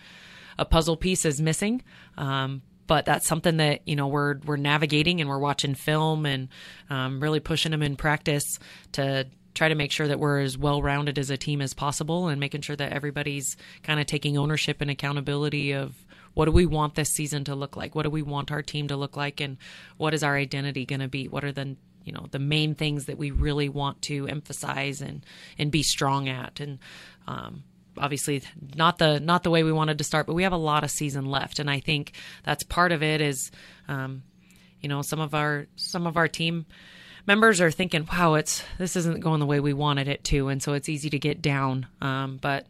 a 0.58 0.64
puzzle 0.64 0.96
piece 0.96 1.24
is 1.24 1.40
missing. 1.40 1.82
Um, 2.16 2.62
but 2.86 3.06
that's 3.06 3.26
something 3.26 3.56
that 3.56 3.88
you 3.88 3.96
know 3.96 4.08
we're 4.08 4.38
we're 4.44 4.56
navigating 4.56 5.20
and 5.20 5.28
we're 5.28 5.38
watching 5.38 5.74
film 5.74 6.26
and 6.26 6.48
um, 6.90 7.18
really 7.20 7.40
pushing 7.40 7.72
them 7.72 7.82
in 7.82 7.96
practice 7.96 8.44
to 8.92 9.26
try 9.55 9.68
to 9.68 9.74
make 9.74 9.92
sure 9.92 10.09
that 10.09 10.18
we're 10.18 10.40
as 10.40 10.59
well 10.59 10.82
rounded 10.82 11.18
as 11.18 11.30
a 11.30 11.36
team 11.36 11.61
as 11.61 11.74
possible 11.74 12.28
and 12.28 12.40
making 12.40 12.61
sure 12.61 12.76
that 12.76 12.92
everybody's 12.92 13.57
kind 13.82 14.00
of 14.00 14.07
taking 14.07 14.36
ownership 14.36 14.80
and 14.80 14.90
accountability 14.90 15.72
of 15.72 15.94
what 16.34 16.46
do 16.46 16.50
we 16.52 16.66
want 16.66 16.96
this 16.96 17.11
season 17.11 17.44
to 17.44 17.55
look 17.55 17.76
like? 17.76 17.94
What 17.94 18.02
do 18.02 18.11
we 18.11 18.22
want 18.22 18.50
our 18.50 18.62
team 18.62 18.88
to 18.88 18.96
look 18.96 19.16
like? 19.16 19.40
And 19.40 19.57
what 19.96 20.14
is 20.14 20.24
our 20.24 20.36
identity 20.36 20.84
going 20.84 21.00
to 21.00 21.09
be? 21.09 21.28
What 21.28 21.44
are 21.44 21.52
the 21.52 21.76
you 22.05 22.12
know 22.12 22.26
the 22.30 22.38
main 22.38 22.74
things 22.74 23.07
that 23.07 23.18
we 23.18 23.30
really 23.30 23.68
want 23.68 24.02
to 24.02 24.26
emphasize 24.28 25.00
and 25.00 25.24
and 25.59 25.70
be 25.70 25.82
strong 25.82 26.28
at 26.28 26.61
and 26.61 26.78
um, 27.26 27.64
obviously 27.96 28.42
not 28.76 28.98
the 28.98 29.20
not 29.20 29.42
the 29.42 29.50
way 29.50 29.62
we 29.62 29.72
wanted 29.72 29.98
to 29.98 30.05
start 30.05 30.26
but 30.26 30.34
we 30.34 30.42
have 30.42 30.52
a 30.52 30.57
lot 30.57 30.84
of 30.84 30.90
season 30.90 31.24
left 31.24 31.59
and 31.59 31.70
i 31.70 31.80
think 31.80 32.12
that's 32.44 32.62
part 32.64 32.92
of 32.92 33.02
it 33.02 33.20
is 33.20 33.50
um, 33.88 34.22
you 34.80 34.88
know 34.88 35.02
some 35.02 35.20
of 35.20 35.34
our 35.34 35.66
some 35.76 36.07
of 36.07 36.16
our 36.16 36.28
team 36.28 36.66
members 37.27 37.61
are 37.61 37.70
thinking 37.70 38.07
wow 38.12 38.35
it's 38.35 38.62
this 38.79 38.97
isn't 38.97 39.20
going 39.20 39.41
the 39.41 39.47
way 39.47 39.61
we 39.61 39.72
wanted 39.72 40.09
it 40.09 40.25
to. 40.25 40.49
And 40.49 40.62
so 40.62 40.72
it's 40.72 40.89
easy 40.89 41.11
to 41.11 41.18
get 41.18 41.43
down. 41.43 41.87
Um, 42.01 42.39
but 42.41 42.66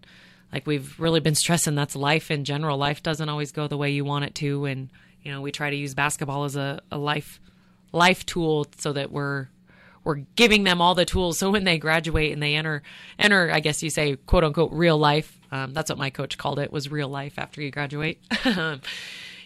like 0.53 0.67
we've 0.67 0.99
really 0.99 1.21
been 1.21 1.35
stressing 1.35 1.75
that's 1.75 1.97
life 1.97 2.31
in 2.31 2.45
general. 2.45 2.79
Life 2.79 3.03
doesn't 3.03 3.29
always 3.29 3.53
go 3.53 3.67
the 3.67 3.77
way 3.77 3.91
you 3.91 4.05
want 4.05 4.25
it 4.25 4.35
to. 4.37 4.65
And 4.65 4.91
you 5.23 5.33
know 5.33 5.41
we 5.41 5.53
try 5.53 5.71
to 5.71 5.77
use 5.77 5.95
basketball 5.95 6.45
as 6.45 6.57
a, 6.57 6.81
a 6.91 6.99
life 6.99 7.41
life 7.93 8.27
tool 8.27 8.67
so 8.79 8.93
that 8.93 9.11
we're 9.11 9.49
we're 10.03 10.17
giving 10.37 10.65
them 10.65 10.83
all 10.83 10.95
the 10.95 11.07
tools. 11.07 11.39
So 11.39 11.51
when 11.51 11.65
they 11.65 11.79
graduate 11.79 12.33
and 12.33 12.43
they 12.43 12.55
enter 12.57 12.83
enter 13.19 13.51
i 13.51 13.61
guess 13.61 13.83
you 13.83 13.91
say 13.91 14.17
quote 14.17 14.45
unquote 14.45 14.73
real 14.73 14.99
life 14.99 15.41
um, 15.51 15.73
that's 15.73 15.89
what 15.89 15.99
my 15.99 16.11
coach 16.11 16.37
called 16.37 16.59
it 16.59 16.73
was 16.73 16.91
real 16.91 17.09
life 17.09 17.39
after 17.39 17.63
you 17.63 17.71
graduate. 17.71 18.21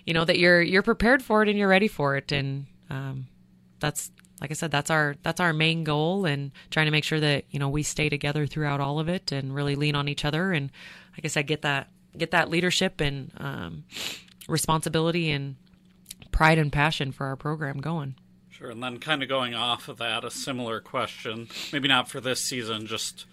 You 0.08 0.14
know 0.14 0.24
that 0.24 0.38
you're 0.38 0.62
you're 0.62 0.82
prepared 0.82 1.22
for 1.22 1.42
it 1.42 1.50
and 1.50 1.58
you're 1.58 1.68
ready 1.68 1.86
for 1.86 2.16
it. 2.16 2.32
And 2.32 2.64
um, 2.88 3.26
that's 3.78 4.10
like 4.40 4.50
I 4.50 4.54
said, 4.54 4.70
that's 4.70 4.90
our 4.90 5.16
that's 5.22 5.40
our 5.40 5.52
main 5.52 5.84
goal, 5.84 6.24
and 6.24 6.52
trying 6.70 6.86
to 6.86 6.92
make 6.92 7.04
sure 7.04 7.20
that 7.20 7.44
you 7.50 7.58
know 7.58 7.68
we 7.68 7.82
stay 7.82 8.08
together 8.08 8.46
throughout 8.46 8.80
all 8.80 9.00
of 9.00 9.08
it, 9.08 9.32
and 9.32 9.54
really 9.54 9.74
lean 9.74 9.94
on 9.94 10.08
each 10.08 10.24
other, 10.24 10.52
and 10.52 10.70
like 11.12 11.24
I 11.24 11.28
said, 11.28 11.46
get 11.46 11.62
that 11.62 11.88
get 12.16 12.30
that 12.30 12.50
leadership 12.50 13.00
and 13.00 13.32
um, 13.38 13.84
responsibility 14.48 15.30
and 15.30 15.56
pride 16.32 16.58
and 16.58 16.72
passion 16.72 17.12
for 17.12 17.26
our 17.26 17.36
program 17.36 17.78
going. 17.78 18.14
Sure, 18.50 18.70
and 18.70 18.82
then 18.82 18.98
kind 18.98 19.22
of 19.22 19.28
going 19.28 19.54
off 19.54 19.88
of 19.88 19.98
that, 19.98 20.24
a 20.24 20.30
similar 20.30 20.80
question, 20.80 21.48
maybe 21.72 21.88
not 21.88 22.08
for 22.08 22.20
this 22.20 22.40
season, 22.40 22.86
just 22.86 23.26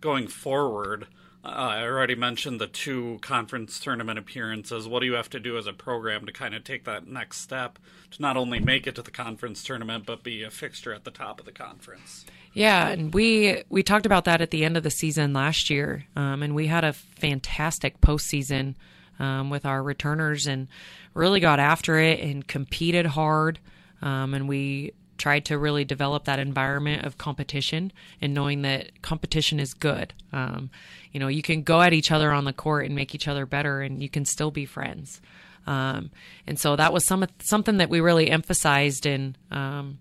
going 0.00 0.26
forward. 0.26 1.06
Uh, 1.44 1.48
I 1.48 1.82
already 1.82 2.14
mentioned 2.14 2.58
the 2.58 2.66
two 2.66 3.18
conference 3.20 3.78
tournament 3.78 4.18
appearances. 4.18 4.88
What 4.88 5.00
do 5.00 5.06
you 5.06 5.12
have 5.12 5.28
to 5.30 5.40
do 5.40 5.58
as 5.58 5.66
a 5.66 5.74
program 5.74 6.24
to 6.24 6.32
kind 6.32 6.54
of 6.54 6.64
take 6.64 6.84
that 6.84 7.06
next 7.06 7.40
step 7.40 7.78
to 8.12 8.22
not 8.22 8.36
only 8.36 8.60
make 8.60 8.86
it 8.86 8.94
to 8.94 9.02
the 9.02 9.10
conference 9.10 9.62
tournament 9.62 10.06
but 10.06 10.22
be 10.22 10.42
a 10.42 10.50
fixture 10.50 10.94
at 10.94 11.04
the 11.04 11.10
top 11.10 11.40
of 11.40 11.46
the 11.46 11.52
conference? 11.52 12.24
Yeah, 12.54 12.88
and 12.88 13.12
we 13.12 13.62
we 13.68 13.82
talked 13.82 14.06
about 14.06 14.24
that 14.24 14.40
at 14.40 14.52
the 14.52 14.64
end 14.64 14.76
of 14.76 14.84
the 14.84 14.90
season 14.90 15.32
last 15.32 15.68
year, 15.68 16.06
um, 16.16 16.42
and 16.42 16.54
we 16.54 16.66
had 16.66 16.84
a 16.84 16.92
fantastic 16.92 18.00
postseason 18.00 18.76
um, 19.18 19.50
with 19.50 19.66
our 19.66 19.82
returners 19.82 20.46
and 20.46 20.68
really 21.12 21.40
got 21.40 21.58
after 21.60 21.98
it 21.98 22.20
and 22.20 22.46
competed 22.46 23.06
hard. 23.06 23.58
Um, 24.00 24.34
and 24.34 24.48
we 24.48 24.92
tried 25.18 25.44
to 25.46 25.58
really 25.58 25.84
develop 25.84 26.24
that 26.24 26.38
environment 26.38 27.04
of 27.04 27.18
competition 27.18 27.92
and 28.20 28.34
knowing 28.34 28.62
that 28.62 29.02
competition 29.02 29.60
is 29.60 29.74
good. 29.74 30.12
Um, 30.32 30.70
you 31.12 31.20
know, 31.20 31.28
you 31.28 31.42
can 31.42 31.62
go 31.62 31.80
at 31.80 31.92
each 31.92 32.10
other 32.10 32.32
on 32.32 32.44
the 32.44 32.52
court 32.52 32.86
and 32.86 32.94
make 32.94 33.14
each 33.14 33.28
other 33.28 33.46
better, 33.46 33.80
and 33.80 34.02
you 34.02 34.08
can 34.08 34.24
still 34.24 34.50
be 34.50 34.66
friends. 34.66 35.20
Um, 35.66 36.10
and 36.46 36.58
so 36.58 36.76
that 36.76 36.92
was 36.92 37.06
some 37.06 37.26
something 37.42 37.78
that 37.78 37.90
we 37.90 38.00
really 38.00 38.30
emphasized. 38.30 39.06
And 39.06 39.38
um, 39.50 39.98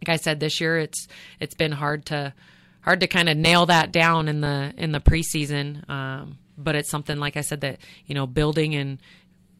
like 0.00 0.08
I 0.08 0.16
said, 0.16 0.40
this 0.40 0.60
year 0.60 0.78
it's 0.78 1.08
it's 1.40 1.54
been 1.54 1.72
hard 1.72 2.06
to 2.06 2.32
hard 2.80 3.00
to 3.00 3.06
kind 3.06 3.28
of 3.28 3.36
nail 3.36 3.66
that 3.66 3.92
down 3.92 4.28
in 4.28 4.40
the 4.40 4.72
in 4.76 4.92
the 4.92 5.00
preseason. 5.00 5.88
Um, 5.88 6.38
but 6.56 6.76
it's 6.76 6.90
something 6.90 7.18
like 7.18 7.36
I 7.36 7.40
said 7.40 7.62
that 7.62 7.78
you 8.06 8.14
know 8.14 8.26
building 8.26 8.74
and 8.74 8.98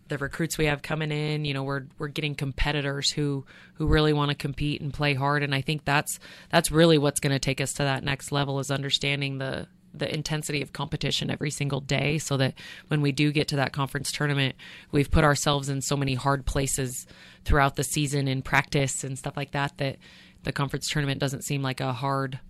the 0.09 0.19
recruits 0.19 0.59
we 0.59 0.67
have 0.67 0.83
coming 0.83 1.11
in, 1.11 1.45
you 1.45 1.55
know, 1.55 1.63
we're 1.63 1.85
we're 1.99 2.09
getting 2.09 2.35
competitors 2.35 3.11
who 3.11 3.45
who 3.75 3.87
really 3.87 4.13
want 4.13 4.31
to 4.31 4.35
compete 4.35 4.81
and 4.81 4.93
play 4.93 5.15
hard, 5.15 5.43
and 5.43 5.55
I 5.55 5.61
think 5.61 5.85
that's 5.85 6.19
that's 6.51 6.71
really 6.71 6.99
what's 6.99 7.21
going 7.21 7.33
to 7.33 7.39
take 7.39 7.61
us 7.61 7.73
to 7.75 7.85
that 7.85 8.05
next 8.05 8.33
level 8.33 8.61
is 8.61 8.71
understanding 8.71 9.39
the 9.39 9.67
the 9.95 10.13
intensity 10.13 10.61
of 10.61 10.73
competition 10.73 11.31
every 11.31 11.51
single 11.51 11.81
day 11.81 12.19
so 12.19 12.37
that 12.37 12.55
when 12.89 13.01
we 13.01 13.13
do 13.13 13.31
get 13.31 13.49
to 13.49 13.57
that 13.57 13.73
conference 13.73 14.11
tournament, 14.11 14.57
we've 14.91 15.11
put 15.11 15.23
ourselves 15.23 15.69
in 15.69 15.81
so 15.81 15.97
many 15.97 16.15
hard 16.15 16.45
places 16.45 17.07
throughout 17.45 17.77
the 17.77 17.85
season 17.85 18.27
in 18.27 18.43
practice 18.43 19.05
and 19.05 19.17
stuff 19.17 19.37
like 19.37 19.53
that 19.53 19.79
that 19.79 19.97
the 20.43 20.53
conference 20.53 20.89
tournament 20.89 21.21
doesn't 21.21 21.45
seem 21.45 21.63
like 21.63 21.81
a 21.81 21.93
hard 21.93 22.41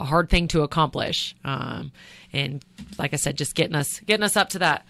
a 0.00 0.04
hard 0.04 0.30
thing 0.30 0.48
to 0.48 0.62
accomplish. 0.62 1.34
Um, 1.44 1.92
and 2.32 2.64
like 2.98 3.12
I 3.12 3.16
said, 3.16 3.36
just 3.36 3.54
getting 3.54 3.76
us 3.76 4.00
getting 4.00 4.24
us 4.24 4.36
up 4.36 4.48
to 4.50 4.58
that 4.60 4.86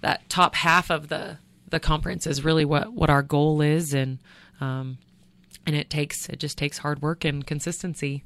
that 0.00 0.28
top 0.28 0.54
half 0.54 0.90
of 0.90 1.08
the 1.08 1.38
the 1.70 1.80
conference 1.80 2.26
is 2.26 2.44
really 2.44 2.64
what 2.64 2.92
what 2.92 3.10
our 3.10 3.22
goal 3.22 3.60
is, 3.60 3.94
and 3.94 4.18
um, 4.60 4.98
and 5.66 5.76
it 5.76 5.90
takes 5.90 6.28
it 6.28 6.38
just 6.38 6.58
takes 6.58 6.78
hard 6.78 7.02
work 7.02 7.24
and 7.24 7.46
consistency. 7.46 8.24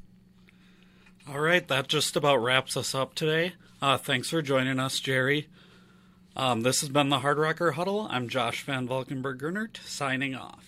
All 1.27 1.39
right, 1.39 1.67
that 1.67 1.87
just 1.87 2.15
about 2.15 2.37
wraps 2.37 2.75
us 2.75 2.93
up 2.93 3.15
today. 3.15 3.53
Uh, 3.81 3.97
thanks 3.97 4.29
for 4.29 4.41
joining 4.41 4.79
us, 4.79 4.99
Jeri. 4.99 5.45
Um, 6.35 6.61
this 6.61 6.81
has 6.81 6.89
been 6.89 7.09
the 7.09 7.19
Hardrocker 7.19 7.73
Huddle. 7.73 8.07
I'm 8.09 8.27
Josh 8.27 8.63
Van 8.63 8.87
Valkenburg-Gernert 8.87 9.77
signing 9.85 10.35
off. 10.35 10.63